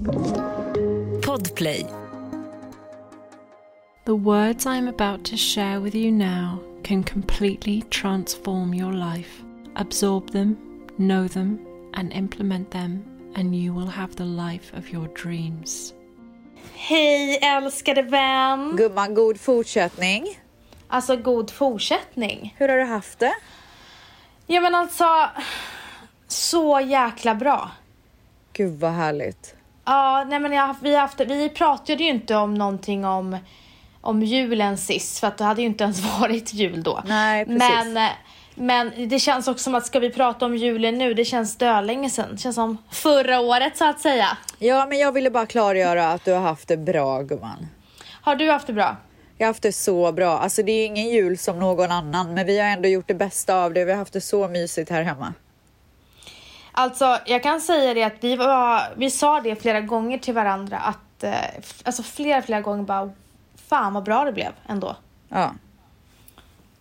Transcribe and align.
Podplay. 0.00 1.84
The 4.06 4.14
words 4.14 4.64
I 4.64 4.76
am 4.76 4.88
about 4.88 5.24
to 5.24 5.36
share 5.36 5.80
with 5.80 5.94
you 5.94 6.10
now 6.10 6.60
can 6.82 7.04
completely 7.04 7.82
transform 7.90 8.72
your 8.72 8.92
life. 8.92 9.42
Absorb 9.76 10.30
them, 10.30 10.56
know 10.96 11.28
them, 11.28 11.58
and 11.92 12.12
implement 12.12 12.70
them, 12.70 13.04
and 13.36 13.54
you 13.54 13.74
will 13.74 13.88
have 13.88 14.16
the 14.16 14.24
life 14.24 14.72
of 14.78 14.90
your 14.90 15.08
dreams. 15.08 15.94
Hej 16.74 17.38
älskade 17.42 18.02
vän! 18.02 18.76
Gumman, 18.76 19.14
god 19.14 19.40
fortsättning. 19.40 20.40
Alltså 20.88 21.16
god 21.16 21.50
fortsättning. 21.50 22.54
Hur 22.58 22.68
har 22.68 22.76
du 22.76 22.84
haft 22.84 23.18
det? 23.18 23.34
Ja 24.46 24.60
men 24.60 24.74
alltså, 24.74 25.04
så 26.28 26.80
jäkla 26.80 27.34
bra. 27.34 27.70
Gud 28.52 28.80
vad 28.80 28.92
härligt. 28.92 29.59
Ja, 29.90 30.24
nej 30.28 30.40
men 30.40 30.52
jag, 30.52 30.76
vi, 30.82 30.96
haft, 30.96 31.20
vi 31.20 31.48
pratade 31.48 32.02
ju 32.02 32.08
inte 32.10 32.36
om 32.36 32.54
någonting 32.54 33.04
om, 33.04 33.38
om 34.00 34.22
julen 34.22 34.78
sist 34.78 35.18
för 35.18 35.26
att 35.26 35.38
det 35.38 35.44
hade 35.44 35.60
ju 35.60 35.66
inte 35.66 35.84
ens 35.84 36.00
varit 36.20 36.54
jul 36.54 36.82
då. 36.82 37.02
Nej, 37.06 37.44
precis. 37.44 37.94
Men, 37.94 38.10
men 38.54 39.08
det 39.08 39.18
känns 39.18 39.48
också 39.48 39.62
som 39.62 39.74
att 39.74 39.86
ska 39.86 39.98
vi 39.98 40.10
prata 40.10 40.46
om 40.46 40.56
julen 40.56 40.98
nu, 40.98 41.14
det 41.14 41.24
känns 41.24 41.56
dölänge 41.56 42.10
sedan. 42.10 42.28
Det 42.32 42.38
känns 42.38 42.54
som 42.54 42.78
förra 42.90 43.40
året 43.40 43.76
så 43.76 43.84
att 43.84 44.00
säga. 44.00 44.36
Ja, 44.58 44.86
men 44.86 44.98
jag 44.98 45.12
ville 45.12 45.30
bara 45.30 45.46
klargöra 45.46 46.10
att 46.10 46.24
du 46.24 46.32
har 46.32 46.40
haft 46.40 46.68
det 46.68 46.76
bra 46.76 47.22
gumman. 47.22 47.66
Har 48.22 48.36
du 48.36 48.50
haft 48.50 48.66
det 48.66 48.72
bra? 48.72 48.96
Jag 49.38 49.46
har 49.46 49.50
haft 49.50 49.62
det 49.62 49.72
så 49.72 50.12
bra. 50.12 50.38
Alltså 50.38 50.62
det 50.62 50.72
är 50.72 50.86
ingen 50.86 51.08
jul 51.08 51.38
som 51.38 51.58
någon 51.58 51.90
annan, 51.90 52.34
men 52.34 52.46
vi 52.46 52.58
har 52.58 52.66
ändå 52.66 52.88
gjort 52.88 53.08
det 53.08 53.14
bästa 53.14 53.64
av 53.64 53.72
det. 53.74 53.84
Vi 53.84 53.90
har 53.90 53.98
haft 53.98 54.12
det 54.12 54.20
så 54.20 54.48
mysigt 54.48 54.90
här 54.90 55.02
hemma. 55.02 55.34
Alltså, 56.80 57.18
jag 57.26 57.42
kan 57.42 57.60
säga 57.60 57.94
det 57.94 58.02
att 58.02 58.16
vi, 58.20 58.36
var, 58.36 58.82
vi 58.96 59.10
sa 59.10 59.40
det 59.40 59.56
flera 59.56 59.80
gånger 59.80 60.18
till 60.18 60.34
varandra 60.34 60.78
att, 60.78 61.22
eh, 61.22 61.32
alltså 61.84 62.02
flera, 62.02 62.42
flera 62.42 62.60
gånger 62.60 62.82
bara, 62.82 63.10
fan 63.68 63.94
vad 63.94 64.04
bra 64.04 64.24
det 64.24 64.32
blev 64.32 64.52
ändå. 64.66 64.96
Ja. 65.28 65.54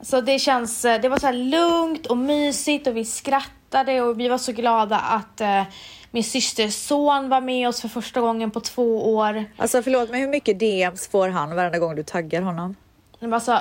Så 0.02 0.22
det 0.22 0.40
känns, 0.40 0.86
eh, 0.86 1.02
det 1.02 1.10
var 1.10 1.18
så 1.18 1.26
här 1.26 1.34
lugnt 1.34 2.06
och 2.06 2.18
mysigt 2.18 2.88
och 2.88 2.98
vi 2.98 3.06
skrattade 3.06 4.02
och 4.02 4.20
vi 4.20 4.28
var 4.28 4.38
så 4.38 4.52
glada 4.52 5.00
att 5.00 5.42
eh, 5.42 5.64
min 6.12 6.24
systers 6.24 6.76
son 6.76 7.30
var 7.30 7.42
med 7.42 7.68
oss 7.68 7.82
för 7.82 7.88
första 7.88 8.22
gången 8.22 8.52
på 8.52 8.60
två 8.60 9.16
år. 9.16 9.46
Alltså 9.58 9.84
förlåt, 9.84 10.10
men 10.10 10.20
hur 10.20 10.28
mycket 10.28 10.60
DMs 10.60 11.08
får 11.08 11.30
han 11.30 11.56
varenda 11.56 11.80
gång 11.80 11.96
du 11.96 12.04
taggar 12.04 12.42
honom? 12.42 12.76
Men 13.20 13.34
Alltså, 13.34 13.60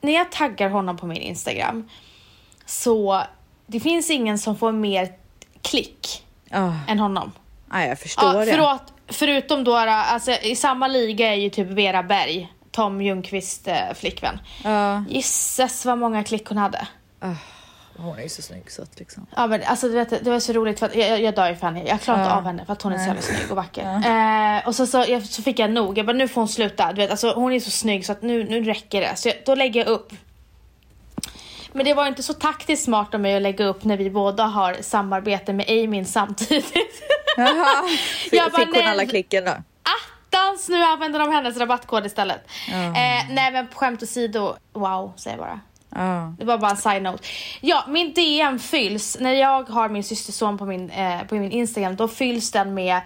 när 0.00 0.12
jag 0.12 0.32
taggar 0.32 0.68
honom 0.68 0.96
på 0.96 1.06
min 1.06 1.22
Instagram 1.22 1.88
så 2.64 3.22
det 3.66 3.80
finns 3.80 4.10
ingen 4.10 4.38
som 4.38 4.56
får 4.56 4.72
mer 4.72 5.12
klick 5.66 6.22
Ja, 6.50 6.74
än 6.88 6.98
honom. 6.98 7.32
nej, 7.66 7.88
jag 7.88 7.98
förstår 7.98 8.34
Ja, 8.34 8.44
det. 8.44 8.50
förlåt, 8.52 8.82
förutom 9.08 9.64
då, 9.64 9.76
alltså, 9.76 10.30
i 10.32 10.56
samma 10.56 10.88
liga 10.88 11.32
är 11.32 11.36
ju 11.36 11.50
typ 11.50 11.66
Vera 11.68 12.02
Berg, 12.02 12.52
Tom 12.70 13.02
Ljungqvist 13.02 13.68
eh, 13.68 13.74
flickvän. 13.94 14.38
Ja, 14.64 15.04
Gisses 15.08 15.84
vad 15.86 15.98
många 15.98 16.24
klick 16.24 16.48
hon 16.48 16.58
hade. 16.58 16.88
hon 17.96 18.18
är 18.18 18.22
ju 18.22 18.28
så 18.28 18.42
snygg 18.42 18.70
så 18.70 18.82
att 18.82 18.98
liksom. 18.98 19.26
Ja 19.36 19.46
men 19.46 19.62
alltså 19.64 19.88
du 19.88 19.94
vet, 19.94 20.24
det 20.24 20.30
var 20.30 20.40
så 20.40 20.52
roligt 20.52 20.78
för 20.78 20.86
att 20.86 20.94
jag, 20.96 21.20
jag 21.22 21.34
dör 21.34 21.48
ju 21.48 21.56
för 21.56 21.66
henne. 21.66 21.84
Jag 21.86 22.00
klarar 22.00 22.20
inte 22.20 22.30
Ja. 22.30 22.36
av 22.36 22.44
henne 22.44 22.64
för 22.64 22.72
att 22.72 22.82
hon 22.82 22.92
är 22.92 22.98
så 22.98 23.04
jävla 23.06 23.22
snygg 23.22 23.50
och 23.50 23.56
vacker. 23.56 23.82
Eh, 24.58 24.66
och 24.68 24.74
så, 24.74 24.86
så, 24.86 25.04
jag, 25.08 25.22
så 25.22 25.42
fick 25.42 25.58
jag 25.58 25.70
nog. 25.70 25.98
Jag 25.98 26.06
bara 26.06 26.12
nu 26.16 26.28
får 26.28 26.40
hon 26.40 26.48
sluta. 26.48 26.92
Du 26.92 26.96
vet, 26.96 27.10
alltså, 27.10 27.32
hon 27.34 27.52
är 27.52 27.60
så 27.60 27.70
snygg 27.70 28.06
så 28.06 28.12
att 28.12 28.22
nu, 28.22 28.44
nu 28.44 28.64
räcker 28.64 29.00
det. 29.00 29.16
Så 29.16 29.28
jag, 29.28 29.36
då 29.46 29.54
lägger 29.54 29.80
jag 29.80 29.88
upp. 29.88 30.12
Men 31.76 31.84
det 31.84 31.94
var 31.94 32.06
inte 32.06 32.22
så 32.22 32.32
taktiskt 32.34 32.84
smart 32.84 33.14
av 33.14 33.20
mig 33.20 33.36
att 33.36 33.42
lägga 33.42 33.64
upp 33.64 33.84
när 33.84 33.96
vi 33.96 34.10
båda 34.10 34.44
har 34.44 34.76
samarbete 34.80 35.52
med 35.52 35.66
Amin 35.70 36.06
samtidigt. 36.06 37.02
Jaha, 37.36 37.84
Jag 38.32 38.52
bara, 38.52 38.66
fick 38.66 38.74
hon 38.76 38.86
alla 38.86 39.06
klicken 39.06 39.44
då? 39.44 39.50
Attans, 39.50 40.68
nu 40.68 40.82
använder 40.82 41.18
de 41.18 41.32
hennes 41.32 41.56
rabattkod 41.56 42.06
istället. 42.06 42.48
Eh, 42.68 43.30
nej 43.30 43.52
men 43.52 43.66
på 43.68 43.78
skämt 43.78 44.02
åsido, 44.02 44.56
wow 44.72 45.12
säger 45.16 45.36
jag 45.36 45.46
bara. 45.46 45.60
Ja. 45.94 46.34
Det 46.38 46.44
var 46.44 46.58
bara 46.58 46.70
en 46.70 46.76
side 46.76 47.02
note. 47.02 47.24
Ja, 47.60 47.84
min 47.88 48.14
DM 48.14 48.58
fylls, 48.58 49.16
när 49.20 49.32
jag 49.32 49.68
har 49.68 49.88
min 49.88 50.04
systerson 50.04 50.58
på 50.58 50.64
min, 50.64 50.90
eh, 50.90 51.22
på 51.22 51.34
min 51.34 51.52
Instagram, 51.52 51.96
då 51.96 52.08
fylls 52.08 52.50
den 52.50 52.74
med 52.74 53.00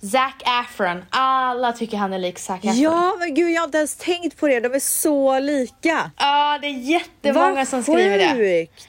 Zac 0.00 0.34
Efron. 0.64 1.04
Alla 1.10 1.72
tycker 1.72 1.96
han 1.96 2.12
är 2.12 2.18
lik 2.18 2.38
Zac 2.38 2.58
Efron. 2.58 2.78
ja, 2.80 3.16
men 3.18 3.34
gud 3.34 3.50
jag 3.50 3.60
har 3.60 3.64
inte 3.66 3.78
ens 3.78 3.96
tänkt 3.96 4.40
på 4.40 4.48
det. 4.48 4.60
De 4.60 4.74
är 4.74 4.78
så 4.80 5.38
lika. 5.38 6.10
Ja, 6.16 6.58
det 6.62 6.66
är 6.66 6.78
jättemånga 6.90 7.54
Vad 7.54 7.68
som 7.68 7.82
skriver 7.82 8.18
det. 8.18 8.34
sjukt. 8.34 8.88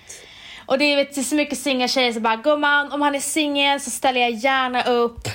Och 0.65 0.77
det 0.77 0.85
är, 0.85 0.95
vet, 0.95 1.15
det 1.15 1.21
är 1.21 1.23
så 1.23 1.35
mycket 1.35 1.57
singeltjejer 1.59 2.13
som 2.13 2.23
bara, 2.23 2.35
gumman 2.35 2.91
om 2.91 3.01
han 3.01 3.15
är 3.15 3.19
singel 3.19 3.79
så 3.79 3.89
ställer 3.89 4.21
jag 4.21 4.31
gärna 4.31 4.83
upp. 4.83 5.27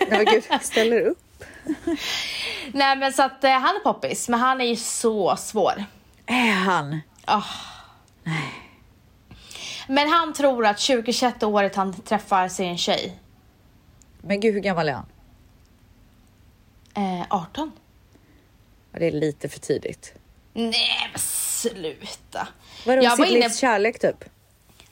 Nej 0.00 0.08
men 0.10 0.24
gud, 0.24 0.44
ställer 0.62 1.00
upp. 1.00 1.18
Nej 2.72 2.96
men 2.96 3.12
så 3.12 3.22
att 3.22 3.44
eh, 3.44 3.50
han 3.50 3.76
är 3.76 3.80
poppis, 3.80 4.28
men 4.28 4.40
han 4.40 4.60
är 4.60 4.64
ju 4.64 4.76
så 4.76 5.36
svår. 5.36 5.84
Är 6.26 6.52
han? 6.52 7.00
Men 9.88 10.08
han 10.08 10.32
tror 10.32 10.66
att 10.66 10.78
2021 10.78 11.42
året 11.42 11.76
han 11.76 12.02
träffar 12.02 12.48
sin 12.48 12.78
tjej. 12.78 13.18
Men 14.22 14.40
gud, 14.40 14.54
hur 14.54 14.60
gammal 14.60 14.88
är 14.88 14.92
han? 14.92 15.06
Eh, 16.96 17.26
18. 17.30 17.72
Ja, 18.92 18.98
Det 18.98 19.06
är 19.06 19.12
lite 19.12 19.48
för 19.48 19.60
tidigt. 19.60 20.14
Nej 20.52 21.08
men 21.12 21.18
sluta. 21.20 22.48
Vadå, 22.86 23.02
Jag 23.02 23.10
var 23.16 23.24
sitt 23.24 23.34
inne- 23.34 23.42
livs 23.44 23.58
kärlek 23.58 23.98
typ? 23.98 24.24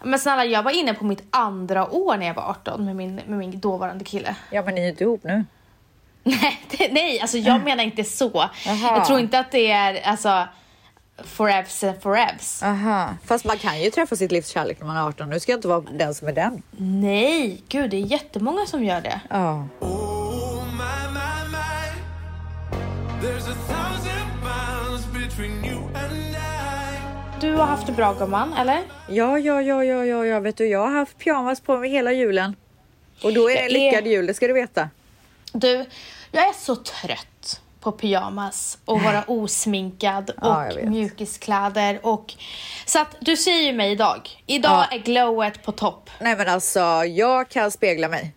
Men 0.02 0.18
snälla 0.18 0.44
jag 0.44 0.62
var 0.62 0.70
inne 0.70 0.94
på 0.94 1.04
mitt 1.04 1.22
andra 1.30 1.90
år 1.90 2.16
när 2.16 2.26
jag 2.26 2.34
var 2.34 2.42
18 2.50 2.84
med 2.84 2.96
min, 2.96 3.14
med 3.14 3.38
min 3.38 3.60
dåvarande 3.60 4.04
kille. 4.04 4.36
Ja, 4.50 4.62
men 4.62 4.74
ni 4.74 4.80
är 4.80 4.84
ju 4.84 4.90
inte 4.90 5.04
ihop 5.04 5.24
nu. 5.24 5.44
Nej, 6.22 6.60
det, 6.70 6.92
nej 6.92 7.20
alltså 7.20 7.38
jag 7.38 7.64
menar 7.64 7.84
inte 7.84 8.04
så. 8.04 8.44
Jaha. 8.66 8.96
Jag 8.96 9.06
tror 9.06 9.20
inte 9.20 9.38
att 9.38 9.50
det 9.52 9.70
är 9.70 10.02
alltså 10.08 10.48
forevs 11.24 11.84
and 11.84 12.02
forevs. 12.02 12.62
Aha. 12.62 13.08
Fast 13.24 13.44
man 13.44 13.58
kan 13.58 13.80
ju 13.82 13.90
träffa 13.90 14.16
sitt 14.16 14.32
livs 14.32 14.48
kärlek 14.48 14.80
när 14.80 14.86
man 14.86 14.96
är 14.96 15.02
18. 15.08 15.30
Nu 15.30 15.40
ska 15.40 15.52
jag 15.52 15.58
inte 15.58 15.68
vara 15.68 15.80
den 15.80 16.14
som 16.14 16.28
är 16.28 16.32
den. 16.32 16.62
Nej, 16.76 17.62
gud 17.68 17.90
det 17.90 17.96
är 17.96 18.00
jättemånga 18.00 18.66
som 18.66 18.84
gör 18.84 19.00
det. 19.00 19.20
Ja. 19.30 19.66
Oh 19.80 20.07
Du 27.40 27.52
har 27.54 27.66
haft 27.66 27.86
det 27.86 27.92
bra 27.92 28.12
gumman, 28.14 28.52
eller? 28.52 28.82
Ja, 29.08 29.38
ja, 29.38 29.62
ja, 29.62 29.84
ja, 29.84 30.04
ja, 30.04 30.26
ja, 30.26 30.40
vet 30.40 30.56
du, 30.56 30.66
jag 30.68 30.78
har 30.78 30.90
haft 30.92 31.18
pyjamas 31.18 31.60
på 31.60 31.76
mig 31.78 31.90
hela 31.90 32.12
julen. 32.12 32.56
Och 33.22 33.32
då 33.32 33.50
är 33.50 33.54
det 33.54 33.60
en 33.60 33.72
lyckad 33.72 34.06
jul, 34.06 34.26
det 34.26 34.34
ska 34.34 34.46
du 34.46 34.52
veta. 34.52 34.88
Du, 35.52 35.84
jag 36.32 36.48
är 36.48 36.52
så 36.52 36.76
trött 36.76 37.60
på 37.80 37.92
pyjamas 37.92 38.78
och 38.84 39.00
vara 39.00 39.22
osminkad 39.26 40.30
Ja, 40.42 40.66
och 40.70 40.76
vet. 40.76 40.84
mjukiskläder 40.88 42.00
och... 42.02 42.34
Så 42.86 43.00
att 43.00 43.16
du 43.20 43.36
ser 43.36 43.60
ju 43.62 43.72
mig 43.72 43.92
idag. 43.92 44.42
Idag 44.46 44.86
Ja. 44.90 44.96
är 44.96 44.98
glowet 44.98 45.62
på 45.62 45.72
topp. 45.72 46.10
Nej, 46.20 46.36
men 46.36 46.48
alltså, 46.48 46.80
jag 47.04 47.48
kan 47.48 47.70
spegla 47.70 48.08
mig. 48.08 48.34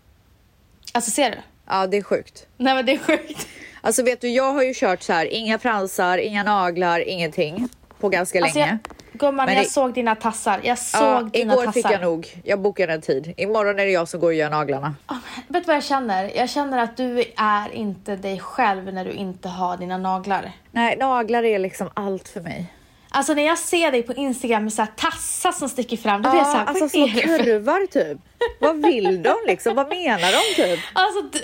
Alltså 0.93 1.11
ser 1.11 1.31
du? 1.31 1.37
Ja, 1.67 1.87
det 1.87 1.97
är 1.97 2.03
sjukt. 2.03 2.45
Nej 2.57 2.75
men 2.75 2.85
det 2.85 2.91
är 2.91 2.97
sjukt. 2.99 3.47
Alltså 3.81 4.03
vet 4.03 4.21
du, 4.21 4.29
jag 4.29 4.53
har 4.53 4.63
ju 4.63 4.73
kört 4.75 5.01
så 5.03 5.13
här, 5.13 5.25
inga 5.25 5.59
fransar, 5.59 6.17
inga 6.17 6.43
naglar, 6.43 6.99
ingenting 7.09 7.69
på 7.99 8.09
ganska 8.09 8.41
Alltså, 8.43 8.59
länge. 8.59 8.79
jag, 9.11 9.19
gumman, 9.19 9.45
Men 9.45 9.55
jag 9.55 9.65
det- 9.65 9.69
såg 9.69 9.93
dina 9.93 10.15
tassar. 10.15 10.59
Jag 10.63 10.77
såg 10.79 11.01
Ja, 11.01 11.29
dina 11.33 11.53
igår 11.53 11.65
tassar. 11.65 11.71
fick 11.81 11.91
jag 11.91 12.01
nog. 12.01 12.41
Jag 12.43 12.59
bokade 12.59 12.93
en 12.93 13.01
tid. 13.01 13.33
Imorgon 13.37 13.79
är 13.79 13.85
det 13.85 13.91
jag 13.91 14.07
som 14.07 14.19
går 14.19 14.27
och 14.27 14.33
gör 14.33 14.49
naglarna. 14.49 14.95
Men 15.07 15.19
Vet 15.47 15.63
du 15.63 15.67
vad 15.67 15.75
jag 15.75 15.83
känner? 15.83 16.31
Jag 16.35 16.49
känner 16.49 16.77
att 16.77 16.97
du 16.97 17.23
är 17.37 17.73
inte 17.75 18.15
dig 18.15 18.39
själv 18.39 18.93
när 18.93 19.05
du 19.05 19.11
inte 19.11 19.47
har 19.49 19.77
dina 19.77 19.97
naglar. 19.97 20.51
Nej, 20.71 20.97
naglar 20.97 21.43
är 21.43 21.59
liksom 21.59 21.89
allt 21.93 22.27
för 22.29 22.41
mig. 22.41 22.65
Alltså 23.13 23.33
när 23.33 23.43
jag 23.45 23.57
ser 23.57 23.91
dig 23.91 24.03
på 24.03 24.13
Instagram 24.13 24.63
med 24.63 24.73
så 24.73 24.81
här 24.81 24.91
tassar 24.95 25.51
som 25.51 25.69
sticker 25.69 25.97
fram, 25.97 26.21
då 26.21 26.29
blir 26.29 26.39
jag 26.39 26.47
så 26.47 26.53
Ja, 26.53 26.59
här, 26.59 26.65
alltså 26.65 26.83
vad 26.83 26.91
små 26.91 27.07
kurvar 27.07 27.87
typ. 27.87 28.17
Vad 28.59 28.81
vill 28.85 29.23
de 29.23 29.35
liksom? 29.47 29.75
Vad 29.75 29.87
menar 29.89 30.31
de 30.31 30.63
typ? 30.63 30.79
Alltså, 30.93 31.39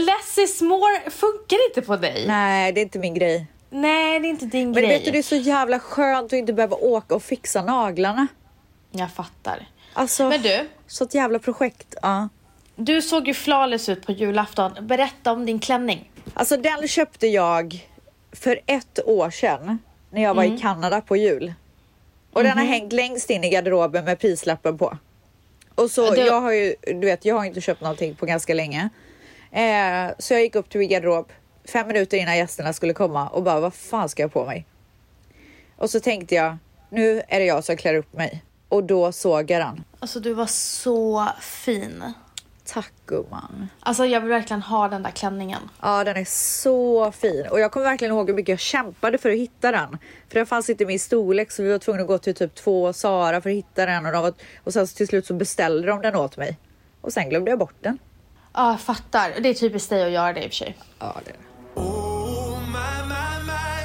less 0.00 0.38
is 0.38 0.62
more 0.62 1.10
funkar 1.10 1.58
inte 1.68 1.82
på 1.82 1.96
dig. 1.96 2.24
Nej, 2.26 2.72
det 2.72 2.80
är 2.80 2.82
inte 2.82 2.98
min 2.98 3.14
grej. 3.14 3.46
Nej, 3.70 4.20
det 4.20 4.26
är 4.26 4.30
inte 4.30 4.44
din 4.46 4.70
Men 4.70 4.82
grej. 4.82 4.88
vet 4.88 5.04
du, 5.04 5.10
det 5.10 5.18
är 5.18 5.22
så 5.22 5.36
jävla 5.36 5.78
skönt 5.78 6.26
att 6.26 6.32
inte 6.32 6.52
behöva 6.52 6.76
åka 6.76 7.14
och 7.14 7.22
fixa 7.22 7.62
naglarna. 7.62 8.26
Jag 8.90 9.10
fattar. 9.12 9.66
Alltså, 9.92 10.28
Men 10.28 10.42
du, 10.42 10.68
så 10.86 11.04
ett 11.04 11.14
jävla 11.14 11.38
projekt. 11.38 11.94
Ja. 12.02 12.28
du 12.76 13.02
såg 13.02 13.28
ju 13.28 13.34
flawless 13.34 13.88
ut 13.88 14.06
på 14.06 14.12
julafton. 14.12 14.72
Berätta 14.80 15.32
om 15.32 15.46
din 15.46 15.58
klänning. 15.58 16.10
Alltså 16.34 16.56
den 16.56 16.88
köpte 16.88 17.26
jag 17.26 17.86
för 18.32 18.60
ett 18.66 18.98
år 19.04 19.30
sedan 19.30 19.78
när 20.10 20.22
jag 20.22 20.34
var 20.34 20.42
Mm. 20.44 20.56
i 20.56 20.60
Kanada 20.60 21.00
på 21.00 21.16
jul. 21.16 21.54
Och 22.32 22.42
den 22.42 22.58
har 22.58 22.64
Mhm. 22.64 22.72
hängt 22.72 22.92
längst 22.92 23.30
in 23.30 23.44
i 23.44 23.50
garderoben 23.50 24.04
med 24.04 24.18
prislappen 24.18 24.78
på. 24.78 24.98
Och 25.74 25.90
så 25.90 26.10
Du- 26.10 26.20
jag 26.26 26.40
har 26.40 26.52
ju, 26.52 26.74
du 26.86 26.94
vet, 27.06 27.24
jag 27.24 27.34
har 27.34 27.44
inte 27.44 27.60
köpt 27.60 27.80
någonting 27.80 28.14
på 28.14 28.26
ganska 28.26 28.54
länge. 28.54 28.88
Eh, 29.50 30.10
så 30.18 30.34
jag 30.34 30.40
gick 30.42 30.54
upp 30.54 30.68
till 30.70 30.78
min 30.80 30.88
garderob 30.88 31.32
fem 31.72 31.86
minuter 31.88 32.16
innan 32.16 32.36
gästerna 32.36 32.72
skulle 32.72 32.92
komma 32.92 33.28
och 33.28 33.42
bara 33.42 33.60
vad 33.60 33.74
fan 33.74 34.08
ska 34.08 34.22
jag 34.22 34.32
på 34.32 34.44
mig? 34.46 34.66
Och 35.76 35.90
så 35.90 36.00
tänkte 36.00 36.34
jag, 36.34 36.56
nu 36.90 37.22
är 37.28 37.40
det 37.40 37.46
jag 37.46 37.64
som 37.64 37.76
klär 37.76 37.94
upp 37.94 38.12
mig. 38.12 38.42
Och 38.68 38.84
då 38.84 39.12
såg 39.12 39.50
jag 39.50 39.60
den. 39.60 39.84
Alltså 40.00 40.20
du 40.20 40.32
var 40.34 40.46
så 40.46 41.26
fin. 41.40 42.04
Tack 42.72 42.92
gumman. 43.06 43.68
Alltså 43.80 44.06
jag 44.06 44.20
vill 44.20 44.30
verkligen 44.30 44.62
ha 44.62 44.88
den 44.88 45.02
där 45.02 45.10
klänningen. 45.10 45.60
Ja, 45.80 46.04
den 46.04 46.16
är 46.16 46.24
så 46.24 47.12
fin. 47.12 47.46
Och 47.50 47.60
jag 47.60 47.72
kommer 47.72 47.86
verkligen 47.86 48.14
ihåg 48.14 48.28
hur 48.28 48.36
mycket 48.36 48.48
jag 48.48 48.58
kämpade 48.58 49.18
för 49.18 49.30
att 49.30 49.36
hitta 49.36 49.72
den. 49.72 49.98
För 50.28 50.34
den 50.34 50.46
fanns 50.46 50.70
inte 50.70 50.84
i 50.84 50.86
min 50.86 51.00
storlek 51.00 51.50
så 51.50 51.62
vi 51.62 51.70
var 51.70 51.78
tvungna 51.78 52.02
att 52.02 52.08
gå 52.08 52.18
till 52.18 52.34
typ 52.34 52.54
två 52.54 52.92
Sara 52.92 53.40
för 53.40 53.50
att 53.50 53.56
hitta 53.56 53.86
den. 53.86 54.06
Och, 54.06 54.12
de 54.12 54.22
var, 54.22 54.34
och 54.64 54.72
sen 54.72 54.86
till 54.86 55.08
slut 55.08 55.26
så 55.26 55.34
beställde 55.34 55.86
de 55.88 56.02
den 56.02 56.16
åt 56.16 56.36
mig. 56.36 56.58
Och 57.00 57.12
sen 57.12 57.28
glömde 57.28 57.50
jag 57.50 57.58
bort 57.58 57.76
den. 57.80 57.98
Ja, 58.52 58.70
jag 58.70 58.80
fattar. 58.80 59.32
Det 59.40 59.48
är 59.48 59.54
typiskt 59.54 59.90
dig 59.90 60.04
att 60.04 60.10
göra 60.10 60.32
det 60.32 60.44
i 60.44 60.46
och 60.46 60.50
för 60.50 60.56
sig. 60.56 60.76
Ja, 60.98 61.20
det 61.24 61.30
är 61.30 61.34
det. 61.34 61.80
Oh 61.80 62.58
my, 62.60 63.08
my, 63.08 63.46
my. 63.46 63.80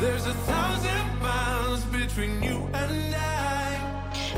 There's 0.00 0.26
a 0.26 0.34
thousand 0.46 1.08
miles 1.22 1.84
between 1.84 2.44
you 2.44 2.58
and 2.74 2.96
I. 2.96 3.03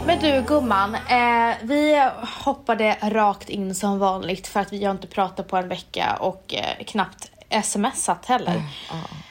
Men 0.06 0.18
du 0.18 0.42
gumman, 0.46 0.94
eh, 0.94 1.54
vi 1.62 2.10
hoppade 2.44 2.96
rakt 3.02 3.48
in 3.48 3.74
som 3.74 3.98
vanligt 3.98 4.46
för 4.46 4.60
att 4.60 4.72
vi 4.72 4.84
har 4.84 4.90
inte 4.92 5.06
pratat 5.06 5.48
på 5.48 5.56
en 5.56 5.68
vecka 5.68 6.16
och 6.20 6.54
eh, 6.54 6.84
knappt 6.84 7.30
smsat 7.64 8.26
heller. 8.26 8.62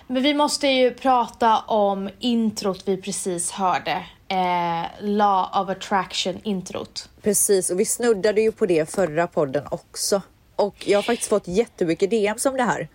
Men 0.08 0.24
vi 0.24 0.34
måste 0.34 0.68
ju 0.68 0.92
prata 0.94 1.60
om 1.60 2.10
introt 2.20 2.84
vi 2.86 2.98
precis 3.02 3.52
hörde. 3.52 4.06
Eh, 4.28 4.86
Law 5.00 5.50
of 5.62 5.70
attraction 5.70 6.40
introt. 6.44 7.10
Precis, 7.22 7.70
och 7.70 7.80
vi 7.80 7.86
snuddade 7.86 8.42
ju 8.42 8.52
på 8.52 8.66
det 8.66 8.92
förra 8.92 9.28
podden 9.28 9.64
också. 9.72 10.22
Och 10.56 10.76
jag 10.88 10.98
har 10.98 11.04
faktiskt 11.04 11.30
fått 11.30 11.48
jättemycket 11.48 12.10
DMs 12.10 12.46
om 12.46 12.58
det 12.58 12.64
här. 12.64 12.88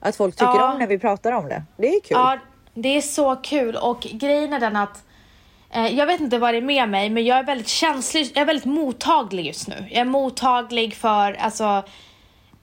Att 0.00 0.16
folk 0.16 0.34
tycker 0.34 0.46
Ja. 0.46 0.72
om 0.72 0.78
när 0.78 0.86
vi 0.86 0.98
pratar 0.98 1.32
om 1.32 1.48
det. 1.48 1.62
Det 1.76 1.88
är 1.88 2.00
kul. 2.00 2.16
Ja, 2.16 2.38
det 2.74 2.96
är 2.96 3.00
så 3.00 3.36
kul 3.36 3.76
och 3.76 4.00
grejen 4.00 4.52
är 4.52 4.60
den 4.60 4.76
att 4.76 5.02
jag 5.72 6.06
vet 6.06 6.20
inte 6.20 6.38
vad 6.38 6.54
det 6.54 6.58
är 6.58 6.62
med 6.62 6.88
mig 6.88 7.10
men 7.10 7.24
jag 7.24 7.38
är 7.38 7.44
väldigt 7.44 7.68
känslig, 7.68 8.30
jag 8.34 8.42
är 8.42 8.46
väldigt 8.46 8.64
mottaglig 8.64 9.46
just 9.46 9.68
nu. 9.68 9.86
Jag 9.90 10.00
är 10.00 10.04
mottaglig 10.04 10.94
för 10.94 11.32
alltså 11.32 11.84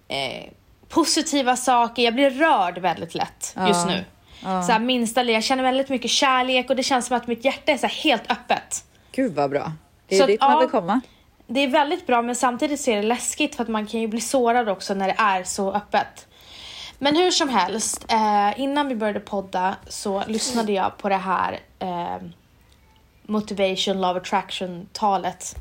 eh, 0.07 0.51
positiva 0.89 1.55
saker, 1.55 2.03
jag 2.03 2.13
blir 2.13 2.29
rörd 2.29 2.77
väldigt 2.77 3.15
lätt 3.15 3.55
just 3.67 3.87
nu. 3.87 4.05
Så 4.41 4.71
här, 4.71 4.79
minsta 4.79 5.23
jag 5.23 5.43
känner 5.43 5.63
väldigt 5.63 5.89
mycket 5.89 6.11
kärlek 6.11 6.69
och 6.69 6.75
det 6.75 6.83
känns 6.83 7.05
som 7.05 7.17
att 7.17 7.27
mitt 7.27 7.45
hjärta 7.45 7.71
är 7.71 7.77
så 7.77 7.87
helt 7.87 8.31
öppet. 8.31 8.83
Gud 9.11 9.33
vad 9.33 9.49
bra. 9.49 9.71
Det 10.07 10.15
är 10.15 10.19
Så 10.19 10.27
dit 10.27 10.41
man 10.41 10.51
ja. 10.51 10.59
vill 10.59 10.69
komma. 10.69 11.01
Det 11.47 11.59
är 11.59 11.67
väldigt 11.67 12.07
bra 12.07 12.21
men 12.21 12.35
samtidigt 12.35 12.81
så 12.81 12.91
är 12.91 12.95
det 12.95 13.01
läskigt 13.01 13.55
för 13.55 13.63
att 13.63 13.69
man 13.69 13.87
kan 13.87 14.01
ju 14.01 14.07
bli 14.07 14.21
sårad 14.21 14.69
också 14.69 14.93
när 14.93 15.07
det 15.07 15.15
är 15.17 15.43
så 15.43 15.73
öppet. 15.73 16.27
Men 16.99 17.15
hur 17.15 17.31
som 17.31 17.49
helst, 17.49 18.05
eh, 18.11 18.59
innan 18.59 18.87
vi 18.87 18.95
började 18.95 19.19
podda 19.19 19.75
så 19.87 20.23
lyssnade 20.27 20.71
jag 20.71 20.97
på 20.97 21.09
det 21.09 21.15
här 21.15 21.59
eh, 21.79 22.17
Motivation, 23.27 24.01
Love 24.01 24.19
Attraction-talet. 24.19 25.55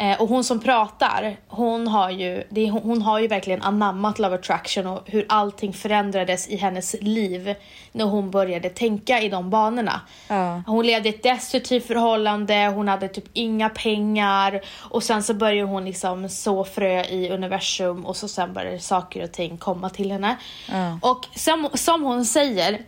Eh, 0.00 0.20
och 0.20 0.28
hon 0.28 0.44
som 0.44 0.60
pratar, 0.60 1.36
hon 1.48 1.88
har, 1.88 2.10
ju, 2.10 2.44
det 2.50 2.70
hon 2.70 3.02
har 3.02 3.18
ju 3.18 3.28
verkligen 3.28 3.62
anammat 3.62 4.18
Love 4.18 4.34
Attraction 4.34 4.86
och 4.86 5.02
hur 5.06 5.26
allting 5.28 5.72
förändrades 5.72 6.48
i 6.48 6.56
hennes 6.56 6.96
liv 7.00 7.54
när 7.92 8.04
hon 8.04 8.30
började 8.30 8.68
tänka 8.68 9.20
i 9.20 9.28
de 9.28 9.50
banorna. 9.50 10.00
Ja. 10.28 10.62
Hon 10.66 10.86
levde 10.86 11.08
ett 11.08 11.22
destruktivt 11.22 11.86
förhållande, 11.86 12.72
hon 12.74 12.88
hade 12.88 13.08
typ 13.08 13.24
inga 13.32 13.68
pengar 13.68 14.60
och 14.78 15.02
sen 15.02 15.22
så 15.22 15.34
började 15.34 15.68
hon 15.68 15.84
liksom 15.84 16.28
så 16.28 16.64
frö 16.64 17.04
i 17.04 17.30
universum 17.30 18.06
och 18.06 18.16
så 18.16 18.28
sen 18.28 18.52
började 18.52 18.78
saker 18.78 19.24
och 19.24 19.32
ting 19.32 19.56
komma 19.56 19.90
till 19.90 20.12
henne. 20.12 20.36
Ja. 20.68 20.98
Och 21.02 21.26
som, 21.34 21.68
som 21.74 22.02
hon 22.02 22.24
säger, 22.24 22.80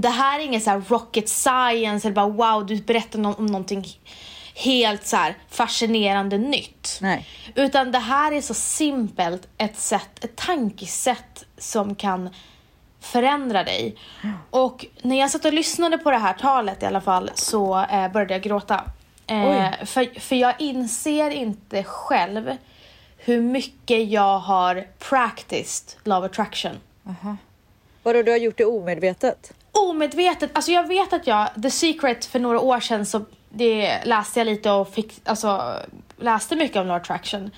det 0.00 0.08
här 0.08 0.40
är 0.40 0.44
ingen 0.44 0.60
så 0.60 0.70
här 0.70 0.82
rocket 0.88 1.28
science 1.28 2.08
eller 2.08 2.14
bara 2.14 2.28
wow 2.28 2.66
du 2.66 2.76
berättar 2.76 3.18
no- 3.18 3.38
om 3.38 3.46
någonting 3.46 3.86
helt 4.54 5.06
så 5.06 5.18
fascinerande 5.48 6.38
nytt. 6.38 6.98
Nej. 7.00 7.26
Utan 7.54 7.92
det 7.92 7.98
här 7.98 8.32
är 8.32 8.40
så 8.40 8.54
simpelt 8.54 9.48
ett 9.58 9.78
sätt, 9.78 10.24
ett 10.24 10.36
tankesätt 10.36 11.44
som 11.58 11.94
kan 11.94 12.30
förändra 13.00 13.64
dig. 13.64 13.96
Och 14.50 14.86
när 15.02 15.18
jag 15.18 15.30
satt 15.30 15.44
och 15.44 15.52
lyssnade 15.52 15.98
på 15.98 16.10
det 16.10 16.18
här 16.18 16.32
talet 16.32 16.82
i 16.82 16.86
alla 16.86 17.00
fall 17.00 17.30
så 17.34 17.80
eh, 17.80 18.12
började 18.12 18.34
jag 18.34 18.42
gråta. 18.42 18.84
Eh, 19.26 19.84
för, 19.84 20.20
för 20.20 20.36
jag 20.36 20.54
inser 20.60 21.30
inte 21.30 21.82
själv 21.84 22.56
hur 23.18 23.40
mycket 23.40 24.08
jag 24.08 24.38
har 24.38 24.86
practiced 24.98 25.98
love 26.04 26.26
attraction. 26.26 26.72
Vadå, 28.02 28.22
du 28.22 28.30
har 28.30 28.38
gjort 28.38 28.58
det 28.58 28.64
omedvetet? 28.64 29.52
Omedvetet, 29.76 30.50
alltså 30.52 30.72
jag 30.72 30.88
vet 30.88 31.12
att 31.12 31.26
jag, 31.26 31.48
The 31.62 31.70
Secret 31.70 32.24
för 32.24 32.38
några 32.38 32.60
år 32.60 32.80
sedan 32.80 33.06
så 33.06 33.24
det 33.48 34.04
läste 34.04 34.40
jag 34.40 34.46
lite 34.46 34.70
och 34.70 34.94
fick, 34.94 35.20
alltså 35.24 35.80
läste 36.16 36.56
mycket 36.56 36.76
om 36.76 36.86
Love 36.86 37.00
Attraction. 37.00 37.50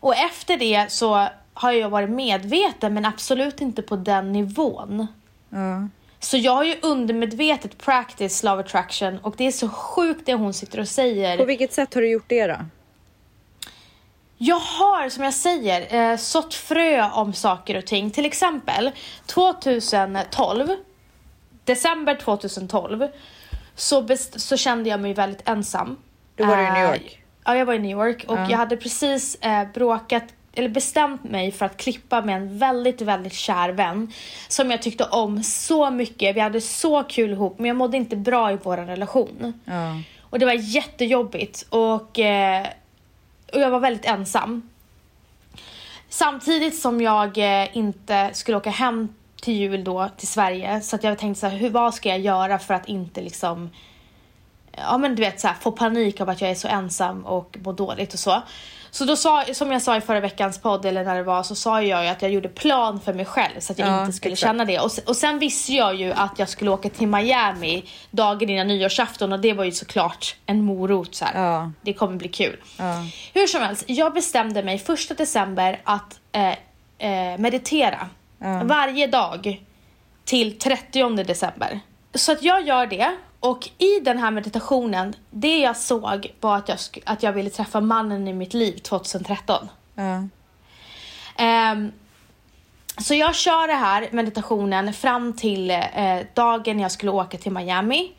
Och 0.00 0.16
efter 0.16 0.56
det 0.56 0.92
så 0.92 1.28
har 1.54 1.72
jag 1.72 1.90
varit 1.90 2.10
medveten 2.10 2.94
men 2.94 3.04
absolut 3.04 3.60
inte 3.60 3.82
på 3.82 3.96
den 3.96 4.32
nivån. 4.32 5.06
Ja. 5.50 5.88
Så 6.20 6.36
jag 6.36 6.52
har 6.52 6.64
ju 6.64 6.76
undermedvetet 6.82 7.78
practice 7.78 8.42
Love 8.42 8.60
Attraction 8.60 9.18
och 9.18 9.34
det 9.36 9.46
är 9.46 9.52
så 9.52 9.68
sjukt 9.68 10.26
det 10.26 10.34
hon 10.34 10.54
sitter 10.54 10.80
och 10.80 10.88
säger. 10.88 11.36
På 11.36 11.44
vilket 11.44 11.72
sätt 11.72 11.94
har 11.94 12.00
du 12.00 12.10
gjort 12.10 12.28
det 12.28 12.46
då? 12.46 12.56
Jag 14.38 14.58
har, 14.58 15.08
som 15.08 15.24
jag 15.24 15.34
säger, 15.34 16.10
eh, 16.12 16.16
sått 16.16 16.54
frö 16.54 17.10
om 17.10 17.32
saker 17.32 17.76
och 17.76 17.86
ting. 17.86 18.10
Till 18.10 18.26
exempel 18.26 18.90
2012, 19.26 20.68
december 21.66 22.14
2012, 22.14 23.08
så, 23.74 24.02
best- 24.02 24.38
så 24.38 24.56
kände 24.56 24.88
jag 24.90 25.00
mig 25.00 25.14
väldigt 25.14 25.48
ensam. 25.48 25.96
Då 26.36 26.44
var 26.44 26.56
du 26.56 26.62
i 26.62 26.70
New 26.70 26.84
Eh, 26.84 26.90
York? 26.90 27.22
Ja, 27.44 27.56
jag 27.56 27.66
var 27.66 27.74
i 27.74 27.78
New 27.78 27.90
York 27.90 28.24
och 28.28 28.38
jag 28.38 28.56
hade 28.58 28.76
precis 28.76 29.34
eh, 29.34 29.68
bråkat 29.74 30.24
eller 30.52 30.68
bestämt 30.68 31.24
mig 31.24 31.52
för 31.52 31.66
att 31.66 31.76
klippa 31.76 32.22
med 32.22 32.36
en 32.36 32.58
väldigt, 32.58 33.00
väldigt 33.00 33.32
kär 33.32 33.68
vän 33.68 34.12
som 34.48 34.70
jag 34.70 34.82
tyckte 34.82 35.04
om 35.04 35.42
så 35.42 35.90
mycket. 35.90 36.36
Vi 36.36 36.40
hade 36.40 36.60
så 36.60 37.02
kul 37.02 37.30
ihop, 37.30 37.58
men 37.58 37.66
jag 37.68 37.76
mådde 37.76 37.96
inte 37.96 38.16
bra 38.16 38.52
i 38.52 38.58
vår 38.62 38.76
relation. 38.76 39.60
Ja. 39.64 40.00
Och 40.22 40.38
det 40.38 40.46
var 40.46 40.52
jättejobbigt 40.52 41.66
och, 41.68 42.18
eh, 42.18 42.66
och 43.52 43.60
jag 43.60 43.70
var 43.70 43.80
väldigt 43.80 44.04
ensam. 44.04 44.68
Samtidigt 46.08 46.78
som 46.78 47.00
jag 47.00 47.38
eh, 47.38 47.76
inte 47.76 48.30
skulle 48.32 48.56
åka 48.56 48.70
hem 48.70 49.08
till 49.46 49.54
jul 49.56 49.84
då 49.84 50.08
till 50.16 50.28
Sverige 50.28 50.80
så 50.80 50.96
att 50.96 51.04
jag 51.04 51.18
tänkte 51.18 51.40
så 51.40 51.46
här, 51.46 51.56
hur, 51.56 51.70
vad 51.70 51.94
ska 51.94 52.08
jag 52.08 52.18
göra 52.18 52.58
för 52.58 52.74
att 52.74 52.88
inte 52.88 53.20
liksom 53.20 53.70
ja 54.76 54.98
men 54.98 55.14
du 55.14 55.22
vet 55.22 55.40
så 55.40 55.48
här, 55.48 55.54
få 55.60 55.72
panik 55.72 56.20
av 56.20 56.28
att 56.28 56.40
jag 56.40 56.50
är 56.50 56.54
så 56.54 56.68
ensam 56.68 57.26
och 57.26 57.56
mår 57.64 57.72
dåligt 57.72 58.12
och 58.12 58.18
så. 58.18 58.42
Så 58.90 59.04
då 59.04 59.16
sa, 59.16 59.44
som 59.52 59.72
jag 59.72 59.82
sa 59.82 59.96
i 59.96 60.00
förra 60.00 60.20
veckans 60.20 60.58
podd 60.58 60.84
eller 60.84 61.04
när 61.04 61.16
det 61.16 61.22
var 61.22 61.42
så 61.42 61.54
sa 61.54 61.82
jag 61.82 62.04
ju 62.04 62.08
att 62.10 62.22
jag 62.22 62.30
gjorde 62.30 62.48
plan 62.48 63.00
för 63.00 63.12
mig 63.14 63.24
själv 63.24 63.60
så 63.60 63.72
att 63.72 63.78
jag 63.78 63.88
Ja, 63.88 64.00
inte 64.00 64.12
skulle 64.12 64.32
exakt. 64.32 64.48
känna 64.48 64.64
det. 64.64 64.78
Och, 64.80 64.90
och 65.06 65.16
sen 65.16 65.38
visste 65.38 65.72
jag 65.72 65.94
ju 65.94 66.12
att 66.12 66.38
jag 66.38 66.48
skulle 66.48 66.70
åka 66.70 66.88
till 66.88 67.08
Miami 67.08 67.84
dagen 68.10 68.50
innan 68.50 68.66
nyårsafton 68.68 69.32
och 69.32 69.40
det 69.40 69.52
var 69.52 69.64
ju 69.64 69.72
såklart 69.72 70.36
en 70.46 70.62
morot 70.64 71.14
så. 71.14 71.24
Ja. 71.34 71.72
Det 71.82 71.92
kommer 71.92 72.16
bli 72.16 72.28
kul. 72.28 72.56
Ja. 72.78 73.04
Hur 73.34 73.46
som 73.46 73.62
helst, 73.62 73.84
jag 73.86 74.14
bestämde 74.14 74.62
mig 74.62 74.78
första 74.78 75.14
december 75.14 75.80
att 75.84 76.20
eh, 76.32 76.48
eh, 76.98 77.38
meditera 77.38 78.08
Ja. 78.38 78.64
varje 78.64 79.06
dag 79.06 79.64
till 80.24 80.58
30 80.58 81.24
december. 81.24 81.80
Så 82.14 82.32
att 82.32 82.42
jag 82.42 82.66
gör 82.66 82.86
det 82.86 83.16
och 83.40 83.68
i 83.78 84.00
den 84.00 84.18
här 84.18 84.30
meditationen, 84.30 85.14
det 85.30 85.58
jag 85.58 85.76
såg 85.76 86.34
var 86.40 86.56
att 86.56 86.68
jag, 86.68 86.78
att 87.04 87.22
jag 87.22 87.32
ville 87.32 87.50
träffa 87.50 87.80
mannen 87.80 88.28
i 88.28 88.32
mitt 88.32 88.54
liv 88.54 88.78
2013. 88.78 89.68
Ja. 89.94 90.28
Ehm, 91.36 91.92
så 92.98 93.14
jag 93.14 93.34
kör 93.34 93.66
det 93.66 93.74
här 93.74 94.08
meditationen 94.12 94.92
fram 94.92 95.32
till 95.32 95.70
eh, 95.70 96.18
dagen 96.34 96.80
jag 96.80 96.92
skulle 96.92 97.12
åka 97.12 97.38
till 97.38 97.52
Miami. 97.52 98.12